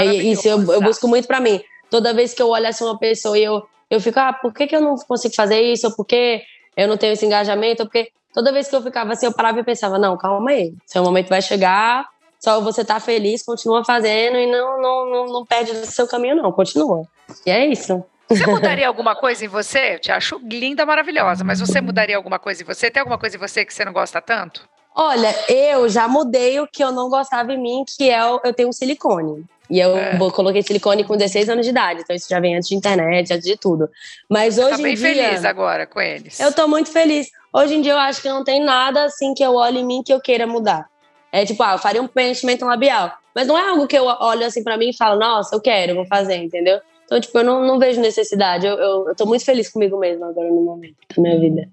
E 0.00 0.32
isso 0.32 0.48
eu, 0.48 0.72
eu 0.72 0.80
busco 0.80 1.06
muito 1.06 1.28
pra 1.28 1.38
mim. 1.40 1.60
Toda 1.90 2.14
vez 2.14 2.32
que 2.32 2.40
eu 2.40 2.48
olho 2.48 2.66
assim 2.66 2.82
uma 2.82 2.98
pessoa 2.98 3.38
e 3.38 3.44
eu, 3.44 3.62
eu 3.90 4.00
fico, 4.00 4.18
ah, 4.18 4.32
por 4.32 4.54
que, 4.54 4.66
que 4.66 4.74
eu 4.74 4.80
não 4.80 4.96
consigo 4.96 5.34
fazer 5.34 5.60
isso? 5.60 5.86
Ou 5.86 5.94
por 5.94 6.06
que 6.06 6.40
eu 6.74 6.88
não 6.88 6.96
tenho 6.96 7.12
esse 7.12 7.26
engajamento? 7.26 7.82
Ou 7.82 7.86
porque 7.86 8.10
toda 8.32 8.52
vez 8.52 8.68
que 8.68 8.74
eu 8.74 8.82
ficava 8.82 9.12
assim, 9.12 9.26
eu 9.26 9.34
parava 9.34 9.60
e 9.60 9.64
pensava, 9.64 9.98
não, 9.98 10.16
calma 10.16 10.50
aí, 10.50 10.72
seu 10.86 11.02
momento 11.02 11.28
vai 11.28 11.42
chegar, 11.42 12.08
só 12.40 12.58
você 12.60 12.82
tá 12.82 12.98
feliz, 12.98 13.42
continua 13.42 13.84
fazendo 13.84 14.38
e 14.38 14.46
não, 14.46 14.80
não, 14.80 15.10
não, 15.10 15.26
não 15.26 15.44
perde 15.44 15.72
o 15.72 15.86
seu 15.86 16.08
caminho, 16.08 16.36
não, 16.36 16.50
continua. 16.50 17.02
E 17.44 17.50
é 17.50 17.66
isso. 17.66 18.02
Você 18.36 18.46
mudaria 18.46 18.86
alguma 18.88 19.14
coisa 19.14 19.44
em 19.44 19.48
você? 19.48 19.94
Eu 19.94 19.98
te 19.98 20.10
acho 20.12 20.40
linda, 20.42 20.84
maravilhosa, 20.86 21.44
mas 21.44 21.60
você 21.60 21.80
mudaria 21.80 22.16
alguma 22.16 22.38
coisa 22.38 22.62
em 22.62 22.66
você? 22.66 22.90
Tem 22.90 23.00
alguma 23.00 23.18
coisa 23.18 23.36
em 23.36 23.38
você 23.40 23.64
que 23.64 23.72
você 23.74 23.84
não 23.84 23.92
gosta 23.92 24.20
tanto? 24.20 24.68
Olha, 24.94 25.34
eu 25.48 25.88
já 25.88 26.06
mudei 26.06 26.60
o 26.60 26.66
que 26.66 26.82
eu 26.84 26.92
não 26.92 27.08
gostava 27.08 27.52
em 27.52 27.58
mim, 27.60 27.84
que 27.96 28.10
é 28.10 28.24
o- 28.24 28.40
eu 28.44 28.52
tenho 28.52 28.68
um 28.68 28.72
silicone. 28.72 29.44
E 29.70 29.78
eu 29.80 29.96
É. 29.96 30.18
coloquei 30.32 30.62
silicone 30.62 31.02
com 31.02 31.16
16 31.16 31.48
anos 31.48 31.64
de 31.64 31.70
idade, 31.70 32.02
então 32.02 32.14
isso 32.14 32.26
já 32.28 32.38
vem 32.38 32.54
antes 32.56 32.68
de 32.68 32.74
internet, 32.74 33.32
antes 33.32 33.46
de 33.48 33.56
tudo. 33.56 33.88
Mas 34.28 34.56
Tá 34.56 34.66
hoje 34.66 34.82
bem 34.82 34.92
em 34.92 34.96
dia. 34.96 35.06
feliz 35.06 35.44
agora 35.46 35.86
com 35.86 35.98
eles. 36.00 36.38
Eu 36.38 36.52
tô 36.52 36.68
muito 36.68 36.90
feliz. 36.90 37.28
Hoje 37.54 37.74
em 37.74 37.80
dia 37.80 37.92
eu 37.92 37.98
acho 37.98 38.20
que 38.20 38.28
não 38.28 38.44
tem 38.44 38.62
nada 38.62 39.04
assim 39.04 39.32
que 39.32 39.42
eu 39.42 39.54
olhe 39.54 39.78
em 39.78 39.84
mim 39.84 40.02
que 40.04 40.12
eu 40.12 40.20
queira 40.20 40.46
mudar. 40.46 40.86
É 41.32 41.46
tipo, 41.46 41.62
ah, 41.62 41.72
eu 41.72 41.78
faria 41.78 42.02
um 42.02 42.06
preenchimento 42.06 42.66
labial. 42.66 43.10
Mas 43.34 43.46
não 43.46 43.56
é 43.56 43.66
algo 43.70 43.86
que 43.86 43.96
eu 43.96 44.04
olho 44.04 44.44
assim 44.44 44.62
pra 44.62 44.76
mim 44.76 44.90
e 44.90 44.96
falo, 44.96 45.18
nossa, 45.18 45.56
eu 45.56 45.60
quero, 45.60 45.92
eu 45.92 45.96
vou 45.96 46.06
fazer, 46.06 46.36
entendeu? 46.36 46.78
Então, 47.12 47.20
tipo, 47.20 47.38
eu 47.38 47.44
não, 47.44 47.66
não 47.66 47.78
vejo 47.78 48.00
necessidade. 48.00 48.66
Eu, 48.66 48.74
eu, 48.78 49.08
eu 49.08 49.14
tô 49.14 49.26
muito 49.26 49.44
feliz 49.44 49.68
comigo 49.68 49.98
mesma 49.98 50.30
agora 50.30 50.48
no 50.48 50.62
momento 50.62 50.96
da 51.14 51.22
minha 51.22 51.38
vida. 51.38 51.68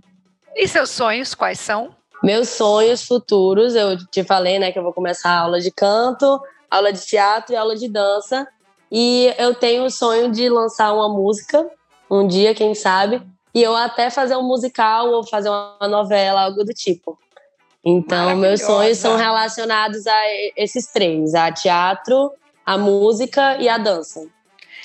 E 0.54 0.68
seus 0.68 0.90
sonhos, 0.90 1.34
quais 1.34 1.62
são? 1.62 1.96
Meus 2.22 2.50
sonhos 2.50 3.06
futuros, 3.06 3.74
eu 3.74 3.98
te 4.08 4.22
falei, 4.26 4.60
né, 4.60 4.74
que 4.74 4.78
eu 4.78 4.84
vou 4.84 4.92
começar 4.92 5.30
a 5.30 5.40
aula 5.40 5.62
de 5.62 5.72
canto, 5.72 6.42
aula 6.70 6.92
de 6.92 7.06
teatro 7.06 7.54
e 7.54 7.56
aula 7.56 7.78
de 7.78 7.88
dança. 7.88 8.46
E 8.92 9.34
eu 9.38 9.56
tenho 9.56 9.86
o 9.86 9.90
sonho 9.90 10.30
de 10.30 10.50
lançar 10.50 10.94
uma 10.94 11.08
música 11.08 11.66
um 12.12 12.28
dia, 12.28 12.54
quem 12.54 12.76
sabe, 12.76 13.22
e 13.56 13.64
eu 13.64 13.74
até 13.76 14.10
fazer 14.10 14.36
um 14.36 14.44
musical 14.44 15.08
ou 15.10 15.26
fazer 15.26 15.48
uma 15.48 15.88
novela, 15.88 16.42
algo 16.42 16.66
do 16.66 16.74
tipo. 16.74 17.18
Então, 17.86 18.36
meus 18.36 18.62
sonhos 18.62 18.98
são 18.98 19.16
relacionados 19.16 20.06
a 20.06 20.20
esses 20.58 20.88
três: 20.88 21.34
a 21.34 21.50
teatro, 21.50 22.34
a 22.66 22.78
música 22.78 23.56
e 23.58 23.70
a 23.70 23.78
dança. 23.78 24.28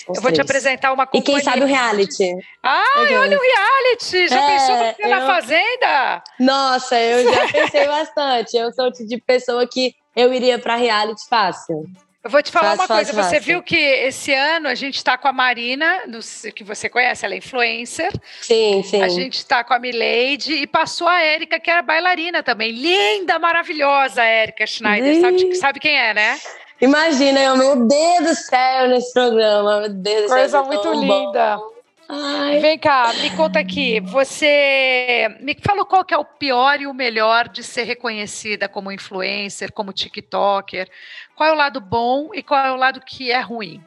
Eu 0.08 0.20
vou 0.20 0.32
te 0.32 0.40
apresentar 0.40 0.92
uma 0.92 1.06
companhia. 1.06 1.38
E 1.38 1.42
quem 1.42 1.52
sabe 1.52 1.62
o 1.62 1.66
reality. 1.66 2.36
Ai, 2.62 3.16
olha 3.16 3.38
o 3.38 3.40
reality! 3.40 4.28
Já 4.28 4.42
é, 4.42 4.48
pensou 4.48 4.76
você 4.76 4.94
eu... 4.98 5.08
na 5.08 5.26
Fazenda? 5.26 6.22
Nossa, 6.40 6.98
eu 6.98 7.32
já 7.32 7.48
pensei 7.52 7.86
bastante. 7.86 8.56
Eu 8.56 8.72
sou 8.72 8.86
o 8.86 8.92
tipo 8.92 9.08
de 9.08 9.20
pessoa 9.20 9.66
que 9.66 9.94
eu 10.14 10.32
iria 10.32 10.58
para 10.58 10.76
reality 10.76 11.26
fácil. 11.28 11.86
Eu 12.24 12.30
vou 12.30 12.42
te 12.42 12.50
falar 12.50 12.70
fácil, 12.70 12.82
uma 12.82 12.88
coisa. 12.88 13.12
Fácil, 13.12 13.30
você 13.30 13.36
fácil. 13.36 13.52
viu 13.52 13.62
que 13.62 13.76
esse 13.76 14.32
ano 14.32 14.68
a 14.68 14.74
gente 14.74 14.96
está 14.96 15.18
com 15.18 15.28
a 15.28 15.32
Marina, 15.32 16.04
que 16.54 16.64
você 16.64 16.88
conhece, 16.88 17.22
ela 17.22 17.34
é 17.34 17.36
influencer. 17.36 18.10
Sim, 18.40 18.82
sim. 18.82 19.02
A 19.02 19.08
gente 19.08 19.34
está 19.34 19.62
com 19.62 19.74
a 19.74 19.78
Milady 19.78 20.54
e 20.54 20.66
passou 20.66 21.06
a 21.06 21.20
Érica, 21.20 21.60
que 21.60 21.70
era 21.70 21.82
bailarina 21.82 22.42
também. 22.42 22.72
Linda, 22.72 23.38
maravilhosa, 23.38 24.22
a 24.22 24.24
Érica 24.24 24.66
Schneider. 24.66 25.20
Sabe, 25.20 25.54
sabe, 25.54 25.80
quem 25.80 25.98
é, 25.98 26.14
né? 26.14 26.38
Imagina, 26.84 27.40
eu, 27.40 27.56
meu 27.56 27.86
Deus 27.86 28.28
do 28.28 28.34
céu, 28.34 28.88
nesse 28.88 29.10
programa. 29.14 29.80
Meu 29.80 29.88
Deus 29.88 30.30
Coisa 30.30 30.44
do 30.46 30.50
céu. 30.50 30.64
Coisa 30.64 30.90
muito 30.90 31.00
linda. 31.00 31.56
Bom. 31.56 31.70
Ai. 32.06 32.58
Vem 32.60 32.78
cá, 32.78 33.10
me 33.22 33.30
conta 33.30 33.58
aqui. 33.58 34.00
Você 34.00 35.34
me 35.40 35.56
fala 35.58 35.86
qual 35.86 36.04
que 36.04 36.12
é 36.12 36.18
o 36.18 36.24
pior 36.26 36.78
e 36.78 36.86
o 36.86 36.92
melhor 36.92 37.48
de 37.48 37.62
ser 37.62 37.84
reconhecida 37.84 38.68
como 38.68 38.92
influencer, 38.92 39.72
como 39.72 39.94
TikToker. 39.94 40.86
Qual 41.34 41.48
é 41.48 41.52
o 41.52 41.56
lado 41.56 41.80
bom 41.80 42.28
e 42.34 42.42
qual 42.42 42.60
é 42.62 42.72
o 42.72 42.76
lado 42.76 43.00
que 43.00 43.32
é 43.32 43.40
ruim? 43.40 43.82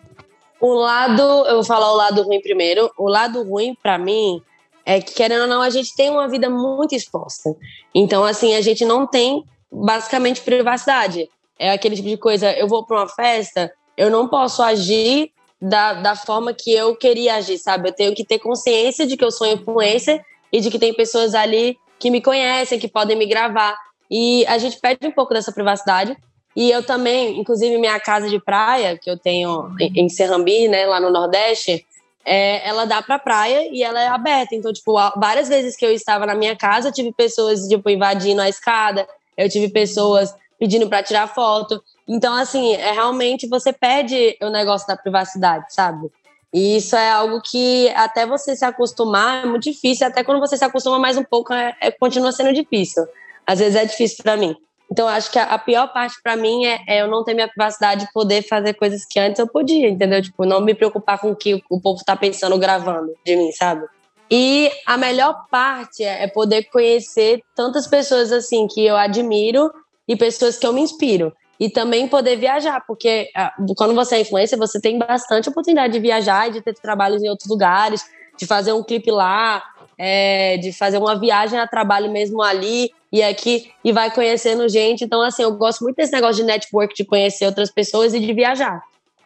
O 0.60 0.74
lado, 0.74 1.22
eu 1.22 1.54
vou 1.58 1.64
falar 1.64 1.92
o 1.92 1.96
lado 1.96 2.24
ruim 2.24 2.42
primeiro. 2.42 2.92
O 2.98 3.08
lado 3.08 3.44
ruim 3.44 3.78
para 3.80 4.00
mim 4.00 4.42
é 4.84 5.00
que 5.00 5.14
querendo 5.14 5.42
ou 5.42 5.48
não 5.48 5.62
a 5.62 5.70
gente 5.70 5.96
tem 5.96 6.10
uma 6.10 6.28
vida 6.28 6.50
muito 6.50 6.96
exposta. 6.96 7.56
Então 7.94 8.26
assim 8.26 8.56
a 8.56 8.62
gente 8.62 8.84
não 8.84 9.06
tem 9.06 9.46
basicamente 9.72 10.42
privacidade. 10.42 11.30
É 11.60 11.72
aquele 11.72 11.96
tipo 11.96 12.08
de 12.08 12.18
coisa. 12.18 12.52
Eu 12.54 12.68
vou 12.68 12.86
para 12.86 12.98
uma 12.98 13.08
festa, 13.08 13.72
eu 13.96 14.10
não 14.10 14.28
posso 14.28 14.62
agir 14.62 15.32
da, 15.62 15.94
da 15.94 16.16
forma 16.16 16.54
que 16.54 16.72
eu 16.72 16.96
queria 16.96 17.36
agir, 17.36 17.58
sabe? 17.58 17.90
Eu 17.90 17.94
tenho 17.94 18.16
que 18.16 18.24
ter 18.24 18.40
consciência 18.40 19.08
de 19.08 19.18
que 19.18 19.26
eu 19.26 19.32
sou 19.32 19.48
influencer 19.48 20.24
e 20.52 20.60
de 20.60 20.70
que 20.70 20.78
tem 20.78 20.94
pessoas 20.94 21.34
ali 21.34 21.78
que 22.00 22.12
me 22.12 22.22
conhecem, 22.22 22.80
que 22.80 22.88
podem 22.88 23.18
me 23.18 23.26
gravar. 23.26 23.76
E 24.10 24.46
a 24.48 24.58
gente 24.58 24.80
perde 24.80 25.08
um 25.08 25.12
pouco 25.12 25.34
dessa 25.34 25.52
privacidade. 25.52 26.16
E 26.56 26.72
eu 26.72 26.84
também, 26.84 27.40
inclusive 27.40 27.78
minha 27.78 28.00
casa 28.00 28.30
de 28.30 28.40
praia, 28.40 28.98
que 28.98 29.10
eu 29.10 29.18
tenho 29.18 29.70
em 29.80 30.10
Serrambi, 30.10 30.68
né, 30.68 30.86
lá 30.86 31.00
no 31.00 31.12
Nordeste, 31.12 31.86
é, 32.26 32.68
ela 32.68 32.86
dá 32.86 33.02
pra 33.02 33.20
praia 33.20 33.70
e 33.72 33.84
ela 33.84 34.02
é 34.02 34.08
aberta. 34.08 34.56
Então, 34.56 34.74
tipo, 34.74 34.94
várias 35.18 35.48
vezes 35.48 35.76
que 35.76 35.86
eu 35.86 35.92
estava 35.92 36.26
na 36.26 36.36
minha 36.36 36.56
casa, 36.56 36.90
eu 36.90 36.94
tive 36.94 37.14
pessoas, 37.14 37.68
tipo, 37.68 37.90
invadindo 37.90 38.42
a 38.42 38.50
escada, 38.50 39.08
eu 39.38 39.48
tive 39.50 39.70
pessoas 39.70 40.34
pedindo 40.60 40.88
para 40.88 41.04
tirar 41.04 41.28
foto. 41.28 41.82
Então, 42.08 42.34
assim, 42.34 42.74
é 42.74 42.92
realmente 42.92 43.48
você 43.48 43.72
perde 43.72 44.38
o 44.42 44.50
negócio 44.50 44.88
da 44.88 44.98
privacidade, 44.98 45.66
sabe? 45.74 46.10
E 46.54 46.78
isso 46.78 46.96
é 46.96 47.10
algo 47.10 47.42
que 47.42 47.90
até 47.90 48.26
você 48.26 48.56
se 48.56 48.66
acostumar 48.66 49.44
é 49.44 49.48
muito 49.48 49.64
difícil. 49.64 50.08
Até 50.08 50.24
quando 50.24 50.40
você 50.40 50.58
se 50.58 50.64
acostuma 50.64 50.98
mais 50.98 51.18
um 51.18 51.24
pouco, 51.24 51.54
é, 51.54 51.76
é 51.82 51.92
continua 51.92 52.32
sendo 52.32 52.54
difícil. 52.54 53.06
Às 53.46 53.60
vezes 53.60 53.76
é 53.76 53.86
difícil 53.86 54.24
para 54.24 54.38
mim. 54.38 54.56
Então, 54.90 55.08
acho 55.08 55.30
que 55.30 55.38
a, 55.38 55.44
a 55.44 55.58
pior 55.58 55.92
parte 55.92 56.16
para 56.24 56.38
mim 56.38 56.66
é, 56.66 56.80
é, 56.88 57.02
eu 57.02 57.08
não 57.08 57.24
ter 57.24 57.34
minha 57.34 57.48
privacidade 57.48 58.06
de 58.06 58.14
poder 58.14 58.42
fazer 58.42 58.74
coisas 58.74 59.06
que 59.06 59.20
antes 59.20 59.38
eu 59.38 59.48
podia, 59.48 59.90
entendeu? 59.90 60.22
Tipo, 60.22 60.46
não 60.46 60.62
me 60.62 60.74
preocupar 60.74 61.20
com 61.20 61.32
o 61.32 61.36
que 61.36 61.62
o 61.70 61.82
povo 61.82 62.02
tá 62.06 62.16
pensando 62.16 62.58
gravando 62.58 63.14
de 63.26 63.36
mim, 63.36 63.52
sabe? 63.52 63.86
E 64.32 64.72
a 64.86 64.98
melhor 64.98 65.46
parte 65.50 66.04
é, 66.04 66.24
é 66.24 66.28
poder 66.28 66.64
conhecer 66.64 67.42
tantas 67.56 67.88
pessoas 67.88 68.32
assim 68.32 68.68
que 68.68 68.86
eu 68.86 68.96
admiro 68.96 69.72
e 70.08 70.16
pessoas 70.16 70.58
que 70.58 70.66
eu 70.66 70.74
me 70.74 70.82
inspiro 70.82 71.34
e 71.60 71.70
também 71.70 72.08
poder 72.08 72.36
viajar, 72.38 72.84
porque 72.86 73.30
ah, 73.36 73.54
quando 73.76 73.96
você 73.96 74.16
é 74.16 74.22
influencer, 74.22 74.58
você 74.58 74.80
tem 74.80 74.98
bastante 74.98 75.50
oportunidade 75.50 75.94
de 75.94 76.00
viajar 76.00 76.48
e 76.48 76.52
de 76.52 76.62
ter 76.62 76.74
trabalhos 76.76 77.24
em 77.24 77.30
outros 77.30 77.50
lugares, 77.50 78.06
de 78.38 78.46
fazer 78.46 78.74
um 78.74 78.84
clipe 78.84 79.10
lá, 79.10 79.64
é, 79.98 80.58
de 80.58 80.72
fazer 80.72 81.00
uma 81.00 81.20
viagem 81.20 81.60
a 81.60 81.68
trabalho 81.68 82.12
mesmo 82.12 82.44
ali 82.44 82.92
e 83.12 83.24
aqui, 83.24 83.72
e 83.84 83.92
vai 83.92 84.12
conhecendo 84.12 84.70
gente. 84.70 85.04
Então, 85.04 85.22
assim, 85.22 85.42
eu 85.42 85.54
gosto 85.54 85.84
muito 85.84 85.96
desse 85.96 86.12
negócio 86.12 86.36
de 86.36 86.44
network, 86.44 86.94
de 86.94 87.04
conhecer 87.04 87.46
outras 87.48 87.72
pessoas 87.72 88.14
e 88.14 88.20
de 88.20 88.34
viajar. 88.34 88.80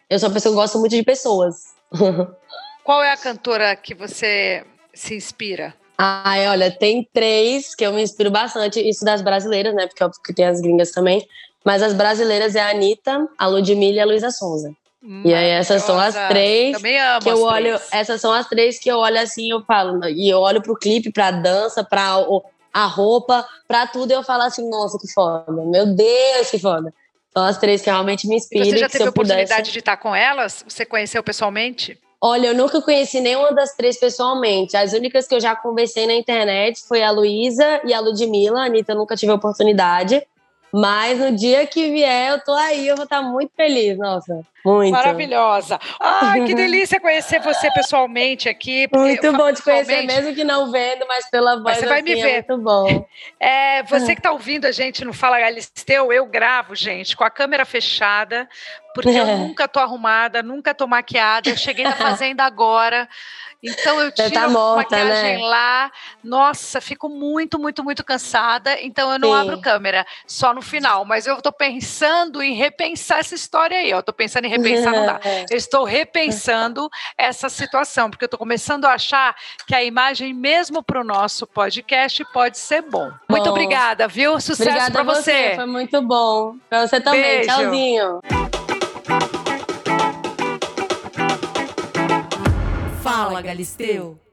Eu 0.08 0.18
sou 0.18 0.28
uma 0.28 0.34
pessoa 0.34 0.54
que 0.54 0.60
gosta 0.60 0.78
muito 0.78 0.96
de 0.96 1.02
pessoas. 1.02 1.74
Qual 2.82 3.02
é 3.02 3.12
a 3.12 3.16
cantora 3.16 3.76
que 3.76 3.94
você 3.94 4.64
se 4.94 5.14
inspira? 5.14 5.74
Ai, 5.96 6.48
olha, 6.48 6.70
tem 6.70 7.08
três 7.12 7.74
que 7.74 7.84
eu 7.84 7.92
me 7.92 8.02
inspiro 8.02 8.30
bastante. 8.30 8.80
Isso 8.80 9.04
das 9.04 9.22
brasileiras, 9.22 9.74
né? 9.74 9.86
Porque, 9.86 10.04
porque 10.04 10.34
tem 10.34 10.46
as 10.46 10.60
gringas 10.60 10.90
também. 10.90 11.26
Mas 11.64 11.82
as 11.82 11.92
brasileiras 11.92 12.56
é 12.56 12.60
a 12.60 12.70
Anitta, 12.70 13.28
a 13.38 13.46
Ludmilla 13.46 13.98
e 13.98 14.00
a 14.00 14.06
Luísa 14.06 14.30
Sonza. 14.30 14.74
E 15.24 15.34
aí 15.34 15.50
essas 15.50 15.82
são 15.82 15.98
as 15.98 16.14
três 16.28 16.76
que 16.76 17.28
eu 17.28 17.42
olho, 17.42 17.76
três. 17.76 17.88
essas 17.90 18.20
são 18.20 18.32
as 18.32 18.48
três 18.48 18.78
que 18.78 18.88
eu 18.88 18.98
olho 18.98 19.20
assim, 19.20 19.50
eu 19.50 19.60
falo, 19.62 20.04
e 20.08 20.28
eu 20.28 20.38
olho 20.38 20.62
pro 20.62 20.76
clipe, 20.76 21.10
pra 21.10 21.32
dança, 21.32 21.82
pra 21.82 22.18
a 22.72 22.86
roupa, 22.86 23.44
pra 23.66 23.84
tudo, 23.84 24.12
e 24.12 24.14
eu 24.14 24.22
falo 24.22 24.44
assim, 24.44 24.68
nossa, 24.70 24.96
que 24.98 25.12
foda, 25.12 25.50
meu 25.50 25.86
Deus, 25.86 26.50
que 26.50 26.58
foda. 26.58 26.94
São 27.32 27.42
as 27.44 27.58
três 27.58 27.82
que 27.82 27.90
realmente 27.90 28.28
me 28.28 28.36
inspiram. 28.36 28.64
E 28.64 28.70
você 28.70 28.78
já 28.78 28.88
teve 28.88 29.04
a 29.04 29.10
oportunidade 29.10 29.48
pudesse... 29.48 29.72
de 29.72 29.78
estar 29.80 29.96
com 29.96 30.14
elas? 30.14 30.64
Você 30.68 30.84
conheceu 30.84 31.22
pessoalmente? 31.22 31.98
Olha, 32.24 32.46
eu 32.46 32.54
nunca 32.54 32.80
conheci 32.80 33.20
nenhuma 33.20 33.52
das 33.52 33.74
três 33.74 33.98
pessoalmente. 33.98 34.76
As 34.76 34.92
únicas 34.92 35.26
que 35.26 35.34
eu 35.34 35.40
já 35.40 35.56
conversei 35.56 36.06
na 36.06 36.14
internet 36.14 36.80
foi 36.86 37.02
a 37.02 37.10
Luísa 37.10 37.80
e 37.84 37.92
a 37.92 37.98
Ludmilla. 37.98 38.60
A 38.60 38.66
Anitta 38.66 38.94
nunca 38.94 39.16
tive 39.16 39.32
a 39.32 39.34
oportunidade. 39.34 40.24
Mas 40.72 41.18
no 41.18 41.32
dia 41.36 41.66
que 41.66 41.90
vier, 41.90 42.30
eu 42.30 42.40
tô 42.44 42.52
aí, 42.52 42.86
eu 42.86 42.94
vou 42.94 43.04
estar 43.04 43.22
muito 43.22 43.50
feliz, 43.56 43.98
nossa. 43.98 44.40
Muito. 44.64 44.92
Maravilhosa. 44.92 45.78
Ai, 46.00 46.44
que 46.44 46.54
delícia 46.54 47.00
conhecer 47.00 47.40
você 47.40 47.70
pessoalmente 47.72 48.48
aqui. 48.48 48.88
Muito 48.94 49.32
bom 49.32 49.52
te 49.52 49.62
conhecer, 49.62 50.02
mesmo 50.06 50.34
que 50.34 50.44
não 50.44 50.70
vendo, 50.70 51.04
mas 51.08 51.28
pela 51.28 51.54
voz. 51.54 51.64
Mas 51.64 51.78
você 51.78 51.86
vai 51.86 52.00
assim, 52.00 52.14
me 52.14 52.22
ver. 52.22 52.30
É 52.30 52.44
muito 52.48 52.58
bom. 52.58 53.06
É, 53.40 53.82
você 53.82 54.14
que 54.14 54.20
está 54.20 54.30
ouvindo 54.30 54.66
a 54.66 54.72
gente 54.72 55.04
no 55.04 55.12
Fala 55.12 55.40
Galisteu, 55.40 56.12
eu 56.12 56.26
gravo, 56.26 56.74
gente, 56.74 57.16
com 57.16 57.24
a 57.24 57.30
câmera 57.30 57.64
fechada, 57.64 58.48
porque 58.94 59.10
eu 59.10 59.26
nunca 59.38 59.66
tô 59.66 59.80
arrumada, 59.80 60.42
nunca 60.42 60.72
tô 60.74 60.86
maquiada. 60.86 61.50
Eu 61.50 61.56
cheguei 61.56 61.84
na 61.84 61.96
fazenda 61.96 62.44
agora. 62.44 63.08
Então 63.62 64.00
eu 64.00 64.10
tiro 64.10 64.32
tá 64.32 64.48
morta, 64.48 64.96
a 64.96 64.98
maquiagem 64.98 65.36
né? 65.36 65.44
lá. 65.44 65.92
Nossa, 66.22 66.80
fico 66.80 67.08
muito, 67.08 67.60
muito, 67.60 67.84
muito 67.84 68.02
cansada. 68.02 68.80
Então 68.80 69.12
eu 69.12 69.18
não 69.20 69.28
Sim. 69.28 69.40
abro 69.40 69.60
câmera, 69.60 70.04
só 70.26 70.52
no 70.52 70.60
final. 70.60 71.04
Mas 71.04 71.28
eu 71.28 71.36
estou 71.36 71.52
pensando 71.52 72.42
em 72.42 72.54
repensar 72.54 73.20
essa 73.20 73.36
história 73.36 73.78
aí. 73.78 73.90
Eu 73.90 74.00
estou 74.00 74.12
pensando 74.12 74.46
em 74.46 74.48
repensar, 74.56 74.92
não 74.92 75.06
dá. 75.06 75.20
Eu 75.50 75.56
estou 75.56 75.84
repensando 75.84 76.88
essa 77.16 77.48
situação, 77.48 78.10
porque 78.10 78.24
eu 78.24 78.26
estou 78.26 78.38
começando 78.38 78.84
a 78.84 78.94
achar 78.94 79.34
que 79.66 79.74
a 79.74 79.82
imagem, 79.82 80.32
mesmo 80.32 80.82
para 80.82 81.00
o 81.00 81.04
nosso 81.04 81.46
podcast, 81.46 82.24
pode 82.32 82.58
ser 82.58 82.82
bom. 82.82 83.08
bom. 83.10 83.14
Muito 83.30 83.48
obrigada, 83.50 84.08
viu? 84.08 84.40
Sucesso 84.40 84.90
para 84.92 85.02
você. 85.02 85.50
você. 85.50 85.56
Foi 85.56 85.66
muito 85.66 86.00
bom. 86.02 86.56
Para 86.68 86.86
você 86.86 87.00
também. 87.00 87.22
Beijo. 87.22 87.48
Tchauzinho. 87.48 88.20
Fala, 93.02 93.42
Galisteu! 93.42 94.31